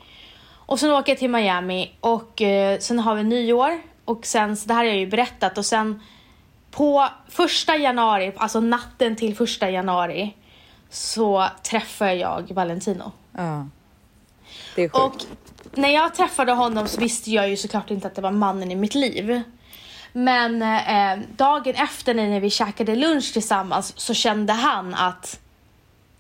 Och 0.50 0.79
sen 0.79 0.91
åker 0.91 1.12
jag 1.12 1.19
till 1.19 1.29
Miami 1.29 1.95
och 2.00 2.41
eh, 2.41 2.79
sen 2.79 3.00
har 3.00 3.15
vi 3.15 3.24
nyår. 3.24 3.81
Och 4.05 4.25
sen, 4.25 4.57
så 4.57 4.67
det 4.67 4.74
här 4.74 4.81
har 4.81 4.88
jag 4.88 4.97
ju 4.97 5.07
berättat 5.07 5.57
och 5.57 5.65
sen 5.65 6.01
på 6.77 7.07
första 7.29 7.77
januari, 7.77 8.34
alltså 8.38 8.60
natten 8.60 9.15
till 9.15 9.36
första 9.36 9.69
januari 9.69 10.36
så 10.89 11.48
träffar 11.63 12.07
jag 12.07 12.51
Valentino. 12.51 13.12
ja. 13.38 13.67
Det 14.75 14.84
är 14.84 14.89
sjukt. 14.89 14.96
Och 14.96 15.77
när 15.77 15.89
jag 15.89 16.15
träffade 16.15 16.51
honom 16.51 16.88
så 16.88 17.00
visste 17.01 17.31
jag 17.31 17.50
ju 17.50 17.57
såklart 17.57 17.91
inte 17.91 18.07
att 18.07 18.15
det 18.15 18.22
var 18.22 18.31
mannen 18.31 18.72
i 18.72 18.75
mitt 18.75 18.96
liv. 18.96 19.41
Men 20.13 20.62
eh, 20.62 21.25
dagen 21.38 21.75
efter 21.75 22.13
när 22.13 22.39
vi 22.39 22.50
käkade 22.50 22.96
lunch 22.96 23.34
tillsammans 23.34 24.00
så 24.00 24.13
kände 24.13 24.53
han 24.53 24.93
att 24.96 25.39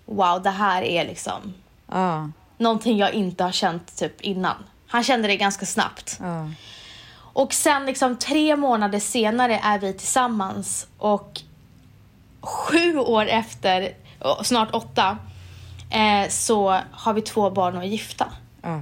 wow, 0.05 0.41
det 0.41 0.49
här 0.49 0.81
är 0.81 1.05
liksom 1.05 1.53
Ja. 1.91 2.29
någonting 2.57 2.97
jag 2.97 3.13
inte 3.13 3.43
har 3.43 3.51
känt 3.51 3.97
typ 3.97 4.21
innan. 4.21 4.55
Han 4.87 5.03
kände 5.03 5.27
det 5.27 5.37
ganska 5.37 5.65
snabbt. 5.65 6.17
Ja. 6.21 6.49
Och 7.37 7.53
sen 7.53 7.85
liksom 7.85 8.17
tre 8.17 8.55
månader 8.55 8.99
senare 8.99 9.59
är 9.63 9.79
vi 9.79 9.93
tillsammans 9.93 10.87
och 10.97 11.41
sju 12.41 12.97
år 12.97 13.25
efter, 13.25 13.93
snart 14.43 14.69
åtta, 14.73 15.17
eh, 15.91 16.29
så 16.29 16.79
har 16.91 17.13
vi 17.13 17.21
två 17.21 17.49
barn 17.49 17.77
och 17.77 17.83
är 17.83 17.87
gifta. 17.87 18.25
Ja. 18.61 18.81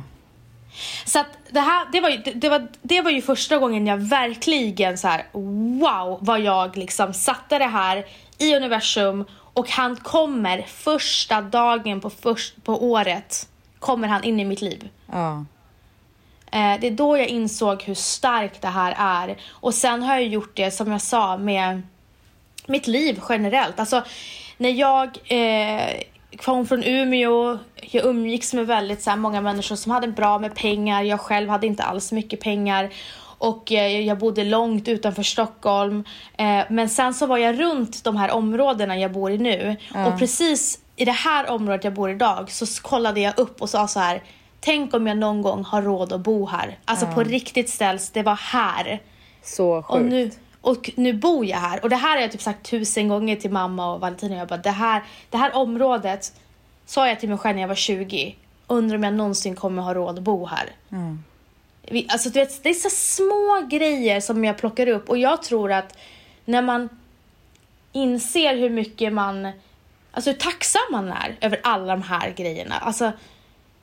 Så 1.05 1.19
att 1.19 1.27
det 1.49 1.59
här, 1.59 1.87
det 1.91 2.01
var, 2.01 2.09
ju, 2.09 2.17
det, 2.17 2.49
var, 2.49 2.67
det 2.81 3.01
var 3.01 3.11
ju 3.11 3.21
första 3.21 3.57
gången 3.57 3.87
jag 3.87 3.97
verkligen 3.97 4.97
så 4.97 5.07
här, 5.07 5.25
wow, 5.31 6.17
vad 6.21 6.39
jag 6.39 6.77
liksom 6.77 7.13
satte 7.13 7.59
det 7.59 7.65
här 7.65 8.05
i 8.37 8.55
universum 8.55 9.25
och 9.31 9.69
han 9.69 9.95
kommer 9.95 10.61
första 10.61 11.41
dagen 11.41 12.01
på, 12.01 12.09
först, 12.09 12.63
på 12.63 12.91
året, 12.91 13.49
kommer 13.79 14.07
han 14.07 14.23
in 14.23 14.39
i 14.39 14.45
mitt 14.45 14.61
liv. 14.61 14.89
Ja. 15.11 15.45
Eh, 16.51 16.79
det 16.81 16.87
är 16.87 16.91
då 16.91 17.17
jag 17.17 17.27
insåg 17.27 17.83
hur 17.83 17.93
starkt 17.93 18.61
det 18.61 18.67
här 18.67 18.95
är. 18.97 19.37
Och 19.49 19.73
sen 19.73 20.03
har 20.03 20.13
jag 20.13 20.27
gjort 20.27 20.55
det, 20.55 20.71
som 20.71 20.91
jag 20.91 21.01
sa, 21.01 21.37
med 21.37 21.81
mitt 22.67 22.87
liv 22.87 23.21
generellt. 23.29 23.79
Alltså, 23.79 24.03
när 24.57 24.69
jag 24.69 25.17
eh, 25.25 25.89
kom 26.37 26.67
från 26.67 26.83
Umeå, 26.83 27.57
jag 27.81 28.05
umgicks 28.05 28.53
med 28.53 28.67
väldigt 28.67 29.01
så 29.01 29.09
här, 29.09 29.17
många 29.17 29.41
människor 29.41 29.75
som 29.75 29.91
hade 29.91 30.07
bra 30.07 30.39
med 30.39 30.55
pengar. 30.55 31.03
Jag 31.03 31.19
själv 31.19 31.49
hade 31.49 31.67
inte 31.67 31.83
alls 31.83 32.11
mycket 32.11 32.39
pengar. 32.39 32.89
Och 33.37 33.71
eh, 33.71 33.99
jag 33.99 34.17
bodde 34.17 34.43
långt 34.43 34.87
utanför 34.87 35.23
Stockholm. 35.23 36.03
Eh, 36.37 36.63
men 36.69 36.89
sen 36.89 37.13
så 37.13 37.25
var 37.25 37.37
jag 37.37 37.59
runt 37.59 38.03
de 38.03 38.17
här 38.17 38.31
områdena 38.31 38.97
jag 38.97 39.11
bor 39.11 39.31
i 39.31 39.37
nu. 39.37 39.75
Och 40.07 40.19
precis 40.19 40.79
i 40.95 41.05
det 41.05 41.11
här 41.11 41.49
området 41.49 41.83
jag 41.83 41.93
bor 41.93 42.11
idag 42.11 42.51
så 42.51 42.81
kollade 42.81 43.19
jag 43.19 43.39
upp 43.39 43.61
och 43.61 43.69
sa 43.69 43.87
så 43.87 43.99
här. 43.99 44.23
Tänk 44.65 44.93
om 44.93 45.07
jag 45.07 45.17
någon 45.17 45.41
gång 45.41 45.63
har 45.63 45.81
råd 45.81 46.13
att 46.13 46.21
bo 46.21 46.45
här. 46.45 46.77
Alltså 46.85 47.07
på 47.07 47.23
riktigt 47.23 47.69
ställs, 47.69 48.09
det 48.09 48.23
var 48.23 48.35
här. 48.35 49.01
Så 49.43 49.83
sjukt. 49.83 49.89
Och 49.89 50.01
nu, 50.01 50.31
och 50.61 50.91
nu 50.95 51.13
bor 51.13 51.45
jag 51.45 51.57
här. 51.57 51.83
Och 51.83 51.89
det 51.89 51.95
här 51.95 52.15
har 52.15 52.21
jag 52.21 52.31
typ 52.31 52.41
sagt 52.41 52.69
tusen 52.69 53.07
gånger 53.07 53.35
till 53.35 53.51
mamma 53.51 53.93
och 53.93 54.01
Valentina. 54.01 54.35
Jag 54.35 54.47
bara, 54.47 54.57
det 54.57 54.69
här, 54.69 55.03
det 55.29 55.37
här 55.37 55.55
området 55.55 56.33
sa 56.85 57.07
jag 57.07 57.19
till 57.19 57.29
mig 57.29 57.37
själv 57.37 57.55
när 57.55 57.61
jag 57.61 57.67
var 57.67 57.75
20. 57.75 58.35
Undrar 58.67 58.97
om 58.97 59.03
jag 59.03 59.13
någonsin 59.13 59.55
kommer 59.55 59.81
ha 59.81 59.93
råd 59.93 60.17
att 60.17 60.23
bo 60.23 60.45
här. 60.45 60.69
Vi, 61.81 62.07
alltså, 62.09 62.29
du 62.29 62.39
vet, 62.39 62.63
det 62.63 62.69
är 62.69 62.73
så 62.73 62.89
små 62.89 63.67
grejer 63.69 64.19
som 64.19 64.45
jag 64.45 64.57
plockar 64.57 64.87
upp. 64.87 65.09
Och 65.09 65.17
jag 65.17 65.43
tror 65.43 65.71
att 65.71 65.97
när 66.45 66.61
man 66.61 66.89
inser 67.91 68.55
hur 68.55 68.69
mycket 68.69 69.13
man... 69.13 69.51
Alltså 70.11 70.29
hur 70.29 70.37
tacksam 70.37 70.81
man 70.91 71.07
är 71.07 71.37
över 71.41 71.59
alla 71.63 71.95
de 71.95 72.01
här 72.01 72.29
grejerna. 72.29 72.75
Alltså, 72.75 73.11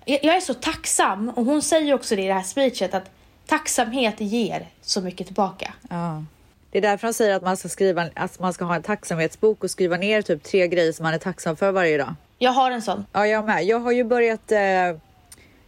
jag, 0.04 0.36
är 0.36 0.40
så 0.40 0.54
tacksam. 0.54 1.28
Och 1.28 1.44
hon 1.44 1.62
säger 1.62 1.94
också 1.94 2.16
det 2.16 2.22
i 2.22 2.26
det 2.26 2.34
här 2.34 2.42
speechet 2.42 2.94
att 2.94 3.10
tacksamhet 3.46 4.14
ger 4.18 4.68
så 4.82 5.00
mycket 5.00 5.26
tillbaka. 5.26 5.72
Ja. 5.90 6.24
Det 6.70 6.78
är 6.78 6.82
därför 6.82 7.06
de 7.06 7.14
säger 7.14 7.34
att 7.36 7.42
man 7.42 7.56
ska 7.56 7.68
skriva 7.68 8.08
att 8.14 8.38
man 8.38 8.52
ska 8.52 8.64
ha 8.64 8.74
en 8.74 8.82
tacksamhetsbok 8.82 9.64
och 9.64 9.70
skriva 9.70 9.96
ner 9.96 10.22
typ 10.22 10.42
tre 10.42 10.68
grejer 10.68 10.92
som 10.92 11.02
man 11.02 11.14
är 11.14 11.18
tacksam 11.18 11.56
för 11.56 11.72
varje 11.72 11.98
dag. 11.98 12.14
Jag 12.38 12.52
har 12.52 12.70
en 12.70 12.82
sån. 12.82 13.06
Ja, 13.12 13.26
jag 13.26 13.44
med. 13.44 13.64
Jag 13.64 13.78
har 13.78 13.92
ju 13.92 14.04
börjat. 14.04 14.52
Eh, 14.52 14.58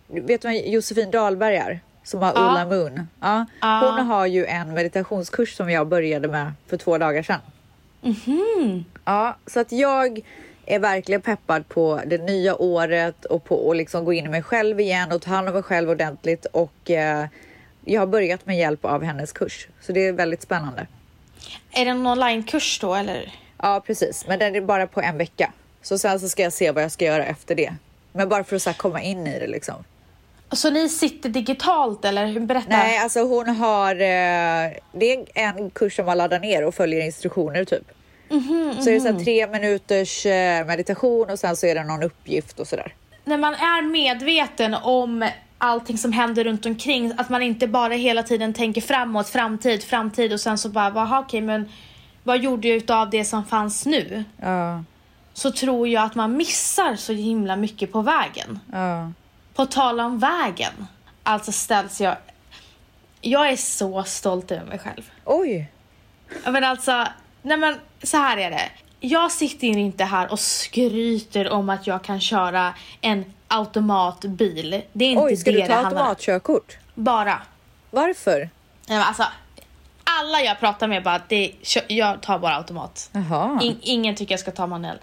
vet 0.06 0.42
du 0.42 0.48
vem 0.48 0.56
Josefin 0.72 1.10
Dahlberg 1.10 1.56
är? 1.56 1.80
Som 2.04 2.20
har 2.22 2.32
Ja. 2.34 2.64
Moon. 2.64 3.08
Ja. 3.20 3.46
Ja. 3.60 3.80
Hon 3.80 4.06
har 4.06 4.26
ju 4.26 4.46
en 4.46 4.74
meditationskurs 4.74 5.56
som 5.56 5.70
jag 5.70 5.86
började 5.86 6.28
med 6.28 6.52
för 6.66 6.76
två 6.76 6.98
dagar 6.98 7.22
sedan. 7.22 7.40
Ja, 9.04 9.36
så 9.46 9.60
att 9.60 9.72
jag 9.72 10.20
är 10.66 10.78
verkligen 10.78 11.20
peppad 11.20 11.68
på 11.68 12.00
det 12.06 12.18
nya 12.18 12.56
året 12.56 13.24
och 13.24 13.44
på 13.44 13.70
att 13.70 13.76
liksom 13.76 14.04
gå 14.04 14.12
in 14.12 14.24
i 14.24 14.28
mig 14.28 14.42
själv 14.42 14.80
igen 14.80 15.12
och 15.12 15.22
ta 15.22 15.30
hand 15.30 15.48
om 15.48 15.54
mig 15.54 15.62
själv 15.62 15.90
ordentligt. 15.90 16.46
Och 16.46 16.90
eh, 16.90 17.26
jag 17.84 18.00
har 18.00 18.06
börjat 18.06 18.46
med 18.46 18.58
hjälp 18.58 18.84
av 18.84 19.02
hennes 19.02 19.32
kurs, 19.32 19.68
så 19.80 19.92
det 19.92 20.06
är 20.06 20.12
väldigt 20.12 20.42
spännande. 20.42 20.86
Är 21.72 21.84
det 21.84 21.90
en 21.90 22.06
onlinekurs 22.06 22.78
då 22.80 22.94
eller? 22.94 23.32
Ja, 23.62 23.82
precis, 23.86 24.24
men 24.28 24.38
den 24.38 24.56
är 24.56 24.60
bara 24.60 24.86
på 24.86 25.00
en 25.00 25.18
vecka. 25.18 25.52
Så 25.82 25.98
sen 25.98 26.20
så 26.20 26.28
ska 26.28 26.42
jag 26.42 26.52
se 26.52 26.70
vad 26.70 26.82
jag 26.82 26.92
ska 26.92 27.04
göra 27.04 27.24
efter 27.24 27.54
det. 27.54 27.74
Men 28.12 28.28
bara 28.28 28.44
för 28.44 28.56
att 28.56 28.62
så 28.62 28.72
komma 28.72 29.02
in 29.02 29.26
i 29.26 29.38
det 29.38 29.46
liksom. 29.46 29.84
Så 30.52 30.70
ni 30.70 30.88
sitter 30.88 31.28
digitalt 31.28 32.04
eller? 32.04 32.40
Berätta. 32.40 32.68
Nej, 32.68 32.98
alltså 32.98 33.20
hon 33.20 33.48
har. 33.48 33.94
Eh, 33.94 34.72
det 34.92 35.12
är 35.12 35.26
en 35.34 35.70
kurs 35.70 35.96
som 35.96 36.06
man 36.06 36.18
laddar 36.18 36.40
ner 36.40 36.64
och 36.64 36.74
följer 36.74 37.00
instruktioner 37.00 37.64
typ. 37.64 37.90
Så 38.28 38.90
är 38.90 38.94
det 38.94 39.00
så 39.00 39.12
här, 39.12 39.24
tre 39.24 39.46
minuters 39.46 40.26
eh, 40.26 40.66
meditation 40.66 41.30
och 41.30 41.38
sen 41.38 41.56
så 41.56 41.66
är 41.66 41.74
det 41.74 41.84
någon 41.84 42.02
uppgift 42.02 42.60
och 42.60 42.66
sådär. 42.66 42.94
När 43.24 43.38
man 43.38 43.54
är 43.54 43.82
medveten 43.82 44.74
om 44.74 45.28
allting 45.58 45.98
som 45.98 46.12
händer 46.12 46.44
runt 46.44 46.66
omkring, 46.66 47.12
att 47.16 47.28
man 47.28 47.42
inte 47.42 47.66
bara 47.68 47.94
hela 47.94 48.22
tiden 48.22 48.54
tänker 48.54 48.80
framåt, 48.80 49.28
framtid, 49.28 49.82
framtid 49.82 50.32
och 50.32 50.40
sen 50.40 50.58
så 50.58 50.68
bara, 50.68 50.92
"Jaha, 50.94 51.20
okej 51.20 51.40
men 51.40 51.68
vad 52.22 52.38
gjorde 52.38 52.68
jag 52.68 52.76
utav 52.76 53.10
det 53.10 53.24
som 53.24 53.44
fanns 53.44 53.86
nu? 53.86 54.24
Ja, 54.42 54.84
Så 55.32 55.50
tror 55.52 55.88
jag 55.88 56.02
att 56.04 56.14
man 56.14 56.36
missar 56.36 56.96
så 56.96 57.12
himla 57.12 57.56
mycket 57.56 57.92
på 57.92 58.02
vägen. 58.02 58.58
ja. 58.72 59.12
På 59.54 59.66
tal 59.66 60.00
om 60.00 60.18
vägen, 60.18 60.86
alltså 61.22 61.52
ställs 61.52 62.00
jag... 62.00 62.16
Jag 63.20 63.48
är 63.50 63.56
så 63.56 64.02
stolt 64.04 64.50
över 64.50 64.66
mig 64.66 64.78
själv. 64.78 65.10
Oj, 65.24 65.70
Men 66.46 66.64
alltså, 66.64 67.06
nej 67.42 67.56
men 67.56 67.74
så 68.04 68.16
här 68.16 68.36
är 68.36 68.50
det. 68.50 68.70
Jag 69.00 69.32
sitter 69.32 69.66
inte 69.66 70.04
här 70.04 70.32
och 70.32 70.40
skryter 70.40 71.50
om 71.50 71.70
att 71.70 71.86
jag 71.86 72.04
kan 72.04 72.20
köra 72.20 72.74
en 73.00 73.24
automatbil. 73.48 74.82
Det 74.92 75.04
är 75.04 75.08
inte 75.08 75.22
oj, 75.22 75.36
ska 75.36 75.50
det 75.50 75.56
du 75.56 75.62
det 75.62 75.68
ta 75.68 75.74
automatkörkort? 75.74 76.76
Bara. 76.94 77.42
Varför? 77.90 78.38
Nej, 78.38 78.98
men 78.98 79.02
alltså, 79.02 79.24
alla 80.04 80.40
jag 80.40 80.60
pratar 80.60 80.88
med 80.88 81.02
bara, 81.02 81.20
det, 81.28 81.52
kö- 81.62 81.80
jag 81.88 82.20
tar 82.20 82.38
bara 82.38 82.56
automat. 82.56 83.10
In, 83.62 83.78
ingen 83.82 84.14
tycker 84.16 84.32
jag 84.32 84.40
ska 84.40 84.50
ta 84.50 84.66
manuell. 84.66 84.98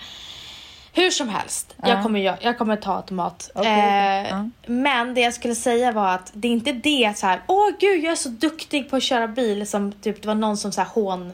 Hur 0.94 1.10
som 1.12 1.30
helst, 1.30 1.76
jag, 1.84 2.04
kommer, 2.04 2.20
jag, 2.20 2.36
jag 2.42 2.58
kommer 2.58 2.76
ta 2.76 2.96
automat. 2.96 3.52
Okej, 3.56 3.72
eh, 3.72 4.30
ja. 4.30 4.50
Men 4.66 5.14
det 5.14 5.22
jag 5.22 5.34
skulle 5.34 5.56
säga 5.56 5.92
var 5.92 6.14
att 6.14 6.32
det 6.34 6.48
är 6.48 6.52
inte 6.52 6.72
det 6.72 7.14
så 7.18 7.28
här, 7.28 7.42
åh 7.48 7.70
gud 7.80 8.04
jag 8.04 8.12
är 8.12 8.16
så 8.16 8.30
duktig 8.30 8.90
på 8.90 8.96
att 8.96 9.04
köra 9.04 9.28
bil 9.28 9.68
som 9.68 9.92
typ 9.92 10.22
det 10.22 10.28
var 10.28 10.36
någon 10.36 10.58
som 10.58 10.72
så 10.72 10.82
här 10.82 10.88
hån 10.88 11.34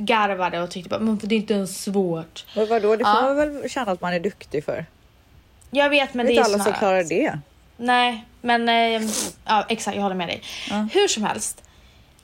garvade 0.00 0.62
och 0.62 0.70
tyckte 0.70 0.88
bara, 0.90 1.00
men 1.00 1.18
det 1.22 1.34
är 1.34 1.36
inte 1.36 1.54
ens 1.54 1.82
svårt. 1.84 2.46
Men 2.56 2.68
vadå, 2.68 2.96
det 2.96 3.04
får 3.04 3.14
Ja. 3.14 3.22
man 3.22 3.36
väl 3.36 3.70
känna 3.70 3.92
att 3.92 4.00
man 4.00 4.12
är 4.12 4.20
duktig 4.20 4.64
för? 4.64 4.86
Jag 5.70 5.90
vet 5.90 6.14
men 6.14 6.26
det 6.26 6.32
är 6.32 6.34
det 6.34 6.40
är 6.40 6.44
inte 6.44 6.54
alla 6.54 6.64
som 6.64 6.72
klarar 6.72 7.04
det. 7.04 7.38
Nej, 7.76 8.24
men 8.40 8.68
eh, 8.68 9.02
ja, 9.46 9.66
exakt, 9.68 9.96
jag 9.96 10.02
håller 10.02 10.16
med 10.16 10.28
dig. 10.28 10.42
Hur 10.92 11.08
som 11.08 11.24
helst, 11.24 11.62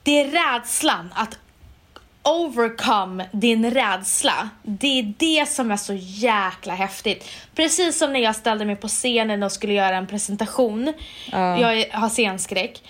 det 0.03 0.21
är 0.21 0.27
rädslan 0.55 1.13
att 1.15 1.37
overcome 2.23 3.25
din 3.31 3.71
rädsla. 3.71 4.49
Det 4.63 4.99
är 4.99 5.13
det 5.17 5.49
som 5.49 5.71
är 5.71 5.77
så 5.77 5.93
jäkla 5.97 6.73
häftigt. 6.75 7.29
Precis 7.55 7.97
som 7.97 8.13
när 8.13 8.19
jag 8.19 8.35
ställde 8.35 8.65
mig 8.65 8.75
på 8.75 8.87
scenen 8.87 9.43
och 9.43 9.51
skulle 9.51 9.73
göra 9.73 9.95
en 9.97 10.07
presentation. 10.07 10.93
Ja. 11.31 11.59
Jag 11.73 11.89
har 11.99 12.09
scenskräck. 12.09 12.83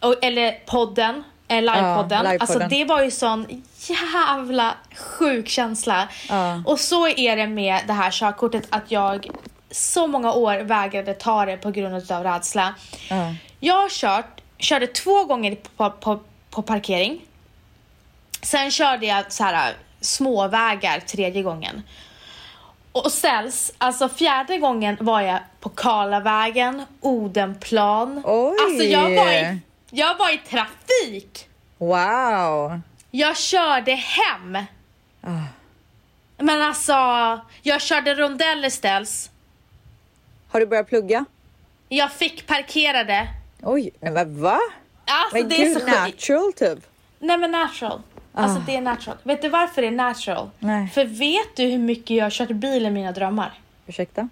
Och, 0.00 0.24
eller 0.24 0.52
podden, 0.66 1.22
eh, 1.54 1.62
livepodden. 1.62 2.24
livepodden. 2.24 2.40
Alltså 2.40 2.58
det 2.58 2.84
var 2.84 3.02
ju 3.02 3.10
sån 3.10 3.62
jävla 3.76 4.74
sjuk 4.96 5.48
känsla. 5.48 6.08
Ja. 6.28 6.62
Och 6.66 6.80
så 6.80 7.08
är 7.08 7.36
det 7.36 7.46
med 7.46 7.80
det 7.86 7.92
här 7.92 8.10
körkortet 8.10 8.66
att 8.70 8.90
jag 8.90 9.30
så 9.70 10.06
många 10.06 10.32
år 10.32 10.58
vägrade 10.58 11.14
ta 11.14 11.46
det 11.46 11.56
på 11.56 11.70
grund 11.70 12.10
av 12.12 12.24
rädsla. 12.24 12.74
Ja. 13.10 13.34
Jag 13.60 13.74
har 13.74 13.88
kört, 13.88 14.40
körde 14.58 14.86
två 14.86 15.24
gånger 15.24 15.56
på, 15.76 15.90
på, 15.90 16.20
på 16.50 16.62
parkering. 16.62 17.20
Sen 18.42 18.70
körde 18.70 19.06
jag 19.06 19.32
så 19.32 19.44
här 19.44 19.74
småvägar 20.00 21.00
tredje 21.00 21.42
gången. 21.42 21.82
Och 22.92 23.12
ställs, 23.12 23.72
alltså 23.78 24.08
fjärde 24.08 24.58
gången 24.58 24.96
var 25.00 25.20
jag 25.20 25.38
på 25.60 25.68
Karlavägen, 25.68 26.82
Odenplan. 27.00 28.22
Oj. 28.24 28.56
Alltså 28.64 28.84
jag 28.84 29.16
var, 29.16 29.32
i, 29.32 29.58
jag 29.94 30.16
var 30.18 30.34
i 30.34 30.38
trafik. 30.38 31.48
Wow. 31.78 32.80
Jag 33.10 33.36
körde 33.36 33.92
hem. 33.94 34.56
Ah. 35.20 35.30
Men 36.38 36.62
alltså, 36.62 36.92
jag 37.62 37.80
körde 37.82 38.14
rondeller 38.14 38.70
ställs. 38.70 39.30
Har 40.48 40.60
du 40.60 40.66
börjat 40.66 40.88
plugga? 40.88 41.24
Jag 41.88 42.12
fick 42.12 42.46
parkerade. 42.46 43.28
Oj, 43.62 43.90
men 44.00 44.40
va? 44.42 44.58
Alltså 45.04 45.36
Men 45.36 45.48
det 45.48 45.54
är 45.56 45.64
gud, 45.64 45.74
så 45.74 45.80
sjukt. 45.80 45.96
natural 45.98 46.52
typ. 46.52 46.86
Nej 47.18 47.38
men 47.38 47.50
natural. 47.50 48.02
Alltså 48.34 48.58
Ah. 48.58 48.62
det 48.66 48.76
är 48.76 48.80
natural. 48.80 49.16
Vet 49.22 49.42
du 49.42 49.48
varför 49.48 49.82
det 49.82 49.88
är 49.88 49.92
natural? 49.92 50.50
Nej. 50.58 50.88
För 50.88 51.04
vet 51.04 51.56
du 51.56 51.62
hur 51.64 51.78
mycket 51.78 52.16
jag 52.16 52.24
har 52.24 52.30
kört 52.30 52.48
bil 52.50 52.86
i 52.86 52.90
mina 52.90 53.12
drömmar? 53.12 53.52
Ursäkta? 53.86 54.28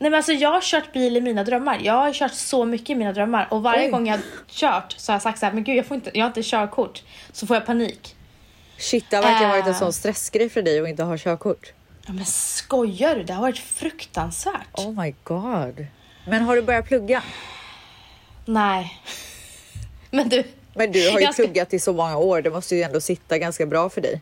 Nej 0.00 0.10
men 0.10 0.14
alltså 0.18 0.32
jag 0.32 0.50
har 0.50 0.60
kört 0.60 0.92
bil 0.92 1.16
i 1.16 1.20
mina 1.20 1.44
drömmar. 1.44 1.78
Jag 1.82 1.92
har 1.92 2.12
kört 2.12 2.32
så 2.32 2.64
mycket 2.64 2.90
i 2.90 2.94
mina 2.94 3.12
drömmar 3.12 3.48
och 3.50 3.62
varje 3.62 3.84
Oj. 3.84 3.90
gång 3.90 4.06
jag 4.06 4.14
har 4.16 4.22
kört 4.48 4.94
så 4.98 5.12
har 5.12 5.14
jag 5.14 5.22
sagt 5.22 5.38
så 5.38 5.46
här, 5.46 5.52
men 5.52 5.64
gud 5.64 5.76
jag, 5.76 5.86
får 5.86 5.94
inte, 5.94 6.10
jag 6.14 6.24
har 6.24 6.26
inte 6.28 6.42
körkort. 6.42 7.02
Så 7.32 7.46
får 7.46 7.56
jag 7.56 7.66
panik. 7.66 8.16
Shit, 8.78 9.04
det 9.10 9.16
har 9.16 9.22
verkligen 9.22 9.50
varit 9.50 9.64
en 9.66 9.70
Äh. 9.72 9.78
sån 9.78 9.92
stressgrej 9.92 10.48
för 10.48 10.62
dig 10.62 10.80
att 10.80 10.88
inte 10.88 11.02
ha 11.02 11.16
körkort. 11.18 11.72
Ja, 12.06 12.12
men 12.12 12.24
skojar 12.26 13.14
du? 13.16 13.22
Det 13.22 13.32
har 13.32 13.42
varit 13.42 13.58
fruktansvärt. 13.58 14.68
Oh 14.78 15.02
my 15.02 15.14
god. 15.24 15.86
Men 16.26 16.42
har 16.42 16.56
du 16.56 16.62
börjat 16.62 16.86
plugga? 16.86 17.22
Nej. 18.44 19.00
Men 20.10 20.28
du, 20.28 20.44
Men 20.74 20.92
du 20.92 21.10
har 21.10 21.20
ju 21.20 21.26
ska- 21.26 21.32
pluggat 21.32 21.74
i 21.74 21.78
så 21.78 21.92
många 21.92 22.16
år, 22.16 22.42
det 22.42 22.50
måste 22.50 22.76
ju 22.76 22.82
ändå 22.82 23.00
sitta 23.00 23.38
ganska 23.38 23.66
bra 23.66 23.88
för 23.90 24.00
dig. 24.00 24.20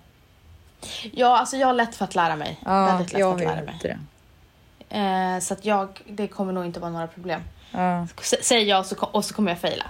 ja, 1.13 1.39
alltså 1.39 1.57
jag 1.57 1.67
har 1.67 1.75
lätt 1.75 1.95
för 1.97 2.05
att 2.05 2.15
lära 2.15 2.37
mig. 2.37 2.61
Ja, 2.65 2.87
Väldigt 2.87 3.13
lätt 3.13 3.21
jag 3.21 3.39
för 3.39 3.47
att 3.47 3.53
lära 3.55 3.65
mig. 3.65 3.75
inte 3.75 3.89
det. 3.89 3.99
Eh, 4.91 5.39
så 5.41 5.55
att 5.55 5.65
jag, 5.65 6.01
det 6.09 6.29
kommer 6.29 6.53
nog 6.53 6.65
inte 6.67 6.81
vara 6.81 6.91
några 6.91 7.07
problem. 7.07 7.41
S- 8.21 8.35
Säger 8.47 8.67
jag 8.67 8.81
och 8.81 8.87
så, 8.87 8.97
och 9.13 9.25
så 9.25 9.35
kommer 9.35 9.51
jag 9.51 9.59
faila. 9.61 9.85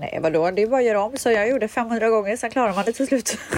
Nej 0.00 0.18
vadå, 0.22 0.50
det 0.50 0.62
är 0.62 0.66
bara 0.66 0.80
att 0.80 0.86
göra 0.86 1.02
om 1.04 1.16
så 1.16 1.30
jag 1.30 1.48
gjorde 1.48 1.68
500 1.68 2.08
gånger 2.08 2.36
sen 2.36 2.50
klarar 2.50 2.74
man 2.74 2.84
det 2.84 2.92
till 2.92 3.06
slut. 3.06 3.38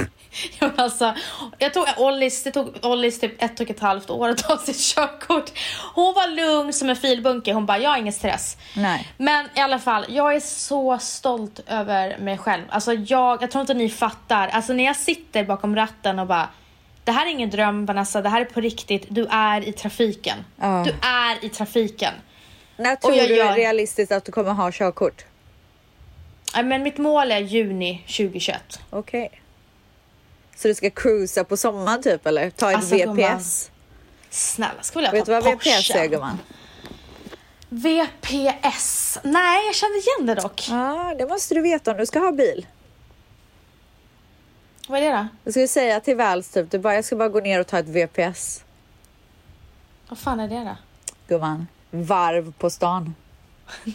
Ja, 0.61 0.67
men 0.69 0.81
alltså, 0.81 1.15
jag 1.59 1.75
tog 1.75 1.85
Ollis, 1.99 2.43
det 2.45 2.51
tog 2.51 2.69
Ollis 2.83 3.21
typ 3.21 3.43
ett 3.43 3.61
och 3.61 3.71
ett 3.71 3.81
halvt 3.81 4.11
år 4.11 4.29
att 4.29 4.39
ta 4.39 4.57
sitt 4.59 4.81
körkort. 4.81 5.51
Hon 5.95 6.15
var 6.15 6.29
lugn 6.29 6.73
som 6.73 6.91
en 6.91 6.97
filbunke. 6.97 7.53
Hon 7.53 7.67
bara, 7.67 7.79
jag 7.79 7.91
har 7.91 7.97
ingen 7.99 8.13
stress. 8.13 8.57
Nej. 8.77 9.09
Men 9.17 9.49
i 9.57 9.61
alla 9.61 9.79
fall, 9.79 10.07
jag 10.09 10.35
är 10.35 10.41
så 10.41 10.99
stolt 10.99 11.61
över 11.67 12.19
mig 12.19 12.39
själv. 12.39 12.63
Alltså 12.69 12.93
jag, 12.93 13.43
jag 13.43 13.51
tror 13.51 13.61
inte 13.61 13.75
ni 13.75 13.89
fattar. 13.91 14.49
Alltså 14.49 14.73
när 14.73 14.85
jag 14.85 14.97
sitter 14.97 15.45
bakom 15.45 15.77
ratten 15.77 16.19
och 16.19 16.27
bara, 16.27 16.49
det 17.05 17.13
här 17.13 17.27
är 17.27 17.31
ingen 17.31 17.51
dröm 17.51 17.87
Vanessa, 17.87 18.23
det 18.23 18.29
här 18.29 18.41
är 18.41 18.45
på 18.45 18.61
riktigt. 18.61 19.07
Du 19.09 19.27
är 19.31 19.69
i 19.69 19.73
trafiken. 19.73 20.39
Ja. 20.57 20.85
Du 20.87 20.95
är 21.09 21.45
i 21.45 21.49
trafiken. 21.49 22.15
När 22.77 22.97
tror 22.97 23.11
du 23.13 23.17
gör- 23.37 23.47
är 23.53 23.55
realistiskt 23.57 24.13
att 24.13 24.25
du 24.25 24.33
kommer 24.33 24.53
ha 24.53 24.71
körkort? 24.73 25.25
Men 26.65 26.83
mitt 26.83 26.99
mål 26.99 27.33
är 27.33 27.39
juni 27.39 28.03
2021. 28.07 28.81
Okej. 28.91 29.41
Så 30.57 30.69
du 30.69 30.75
ska 30.75 30.91
cruisa 30.91 31.45
på 31.45 31.57
sommaren 31.57 32.03
typ 32.03 32.27
eller 32.27 32.51
ta 32.51 32.71
ett 32.71 32.77
Alltså, 32.77 32.95
VPS? 32.95 33.71
Snälla, 34.31 34.83
skulle 34.83 35.07
jag 35.07 35.13
Vet 35.13 35.27
ta 35.27 35.33
du 35.33 35.41
vad 35.41 35.53
Porsche? 35.53 35.71
VPS 35.79 35.91
är 35.91 36.07
gumman? 36.07 36.39
VPS? 37.69 39.19
Nej, 39.23 39.67
jag 39.67 39.75
kände 39.75 39.99
igen 39.99 40.27
det 40.27 40.35
dock. 40.35 40.67
Ja, 40.71 41.15
det 41.19 41.27
måste 41.27 41.55
du 41.55 41.61
veta 41.63 41.91
om 41.91 41.97
du 41.97 42.07
ska 42.07 42.19
ha 42.19 42.33
bil. 42.33 42.67
Vad 44.91 45.01
är 45.01 45.11
det 45.11 45.17
då? 45.17 45.27
Jag 45.45 45.53
skulle 45.53 45.69
säga 45.69 46.01
till 46.01 46.17
Vals 46.17 46.51
typ, 46.51 46.71
du 46.71 46.79
bara, 46.79 46.95
jag 46.95 47.05
ska 47.05 47.17
bara 47.17 47.29
gå 47.29 47.41
ner 47.41 47.61
och 47.61 47.67
ta 47.67 47.79
ett 47.79 47.89
VPS. 47.89 48.65
Vad 50.09 50.19
fan 50.19 50.41
är 50.41 50.49
det 50.49 50.65
då? 50.65 50.77
Gumman, 51.29 51.67
varv 51.91 52.53
på 52.53 52.71
stan. 52.71 53.15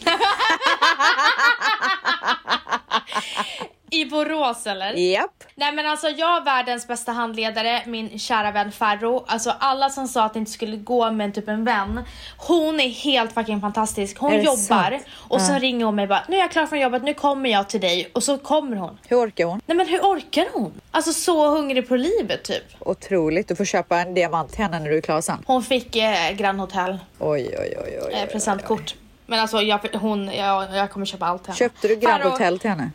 I 3.90 4.04
Borås 4.04 4.66
eller? 4.66 4.92
Japp. 4.92 5.44
Nej 5.54 5.72
men 5.72 5.86
alltså 5.86 6.08
jag 6.08 6.44
världens 6.44 6.86
bästa 6.86 7.12
handledare, 7.12 7.82
min 7.86 8.18
kära 8.18 8.50
vän 8.52 8.72
Farro. 8.72 9.24
Alltså 9.28 9.54
alla 9.58 9.90
som 9.90 10.08
sa 10.08 10.24
att 10.24 10.32
det 10.32 10.38
inte 10.38 10.50
skulle 10.52 10.76
gå 10.76 11.10
med 11.10 11.24
en 11.24 11.32
typ 11.32 11.48
en 11.48 11.64
vän. 11.64 12.00
Hon 12.36 12.80
är 12.80 12.88
helt 12.88 13.32
fucking 13.32 13.60
fantastisk. 13.60 14.18
Hon 14.18 14.34
jobbar 14.42 14.56
sant? 14.90 15.02
och 15.12 15.40
så 15.42 15.52
Ja. 15.52 15.58
ringer 15.58 15.84
hon 15.86 15.94
mig 15.94 16.06
bara 16.06 16.22
nu 16.28 16.36
är 16.36 16.40
jag 16.40 16.50
klar 16.50 16.66
från 16.66 16.80
jobbet, 16.80 17.02
nu 17.02 17.14
kommer 17.14 17.50
jag 17.50 17.68
till 17.68 17.80
dig. 17.80 18.10
Och 18.14 18.22
så 18.22 18.38
kommer 18.38 18.76
hon. 18.76 18.98
Hur 19.08 19.16
orkar 19.26 19.44
hon? 19.44 19.60
Nej 19.66 19.76
men 19.76 19.86
hur 19.88 20.00
orkar 20.00 20.46
hon? 20.52 20.72
Alltså 20.90 21.12
så 21.12 21.48
hungrig 21.48 21.88
på 21.88 21.96
livet 21.96 22.42
typ. 22.44 22.64
Otroligt. 22.78 23.48
Du 23.48 23.56
får 23.56 23.64
köpa 23.64 23.98
en 24.00 24.14
diamant 24.14 24.52
till 24.52 24.62
henne 24.62 24.78
när 24.78 24.90
du 24.90 24.96
är 24.96 25.00
klar 25.00 25.20
sen. 25.20 25.38
Hon 25.46 25.62
fick 25.62 25.96
eh, 25.96 26.30
Grand 26.32 26.60
Hotel, 26.60 26.98
Oj, 27.18 27.56
oj, 27.58 27.74
oj, 27.84 28.00
oj. 28.06 28.12
eh, 28.14 28.22
oj. 28.22 28.28
presentkort. 28.32 28.94
Men 29.26 29.40
alltså 29.40 29.60
jag, 29.62 29.78
hon, 30.00 30.32
jag, 30.34 30.76
jag 30.76 30.90
kommer 30.90 31.06
köpa 31.06 31.26
allt 31.26 31.42
till 31.44 31.48
henne. 31.52 31.58
Köpte 31.58 31.88
du 31.88 31.96
Grand 31.96 32.22
Farro- 32.22 32.30
Hotel 32.30 32.58
till 32.58 32.70
henne? 32.70 32.90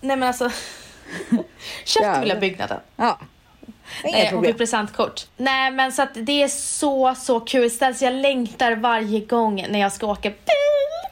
Nej 0.00 0.16
men 0.16 0.22
alltså. 0.28 0.44
Väl 1.30 1.44
Jävlar. 2.00 2.26
jag 2.26 2.40
byggnaden. 2.40 2.80
Ja. 2.96 3.18
Nej, 4.04 4.30
hon 4.32 4.44
fick 4.44 4.58
presentkort. 4.58 5.26
Nej 5.36 5.70
men 5.70 5.92
så 5.92 6.02
att 6.02 6.10
det 6.14 6.42
är 6.42 6.48
så 6.48 7.14
så 7.14 7.40
kul. 7.40 7.70
Ställs 7.70 8.02
jag 8.02 8.12
längtar 8.12 8.72
varje 8.72 9.20
gång 9.20 9.66
när 9.70 9.80
jag 9.80 9.92
ska 9.92 10.06
åka 10.06 10.28
bil. 10.30 10.38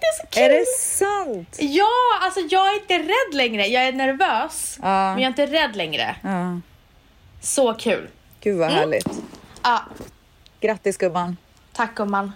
Det 0.00 0.06
är 0.06 0.20
så 0.20 0.26
kul. 0.30 0.42
Är 0.42 0.48
det 0.50 0.64
sant? 0.78 1.56
Ja, 1.60 1.86
alltså 2.22 2.40
jag 2.40 2.68
är 2.68 2.74
inte 2.74 2.98
rädd 2.98 3.34
längre. 3.34 3.66
Jag 3.66 3.84
är 3.84 3.92
nervös. 3.92 4.78
Ja. 4.82 4.88
Men 5.14 5.22
jag 5.22 5.22
är 5.22 5.42
inte 5.42 5.46
rädd 5.46 5.76
längre. 5.76 6.16
Ja. 6.22 6.60
Så 7.42 7.74
kul. 7.74 8.08
Gud 8.40 8.54
Mm. 8.56 8.68
vad 8.68 8.76
härligt. 8.78 9.08
Ja, 9.62 9.82
Grattis 10.60 10.96
gumman. 10.96 11.36
tack 11.72 11.94
gumman. 11.94 12.32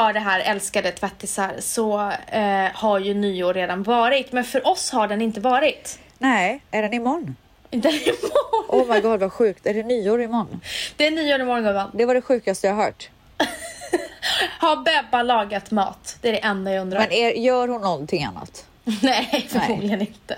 Har 0.00 0.12
det 0.12 0.20
här 0.20 0.40
älskade 0.40 0.92
tvättisar 0.92 1.54
så 1.58 2.12
eh, 2.26 2.66
har 2.74 2.98
ju 2.98 3.14
nyår 3.14 3.54
redan 3.54 3.82
varit. 3.82 4.32
Men 4.32 4.44
för 4.44 4.66
oss 4.66 4.90
har 4.90 5.08
den 5.08 5.22
inte 5.22 5.40
varit. 5.40 5.98
Nej, 6.18 6.62
är 6.70 6.82
den 6.82 6.94
imorgon? 6.94 7.36
Den 7.70 7.92
är 7.92 8.08
imorgon. 8.08 8.64
Oh 8.68 8.94
my 8.94 9.00
god 9.00 9.20
vad 9.20 9.32
sjukt. 9.32 9.66
Är 9.66 9.74
det 9.74 9.82
nyår 9.82 10.22
imorgon? 10.22 10.60
Det 10.96 11.06
är 11.06 11.10
nyår 11.10 11.40
imorgon 11.40 11.64
gumman. 11.64 11.90
Det 11.94 12.04
var 12.04 12.14
det 12.14 12.22
sjukaste 12.22 12.66
jag 12.66 12.74
hört. 12.74 13.10
Har 14.58 14.76
Bebba 14.76 15.22
lagat 15.22 15.70
mat? 15.70 16.16
Det 16.20 16.28
är 16.28 16.32
det 16.32 16.38
enda 16.38 16.72
jag 16.72 16.82
undrar. 16.82 17.00
Men 17.00 17.12
är, 17.12 17.30
gör 17.30 17.68
hon 17.68 17.80
någonting 17.80 18.24
annat? 18.24 18.66
Nej, 19.02 19.48
förmodligen 19.50 20.00
inte. 20.00 20.36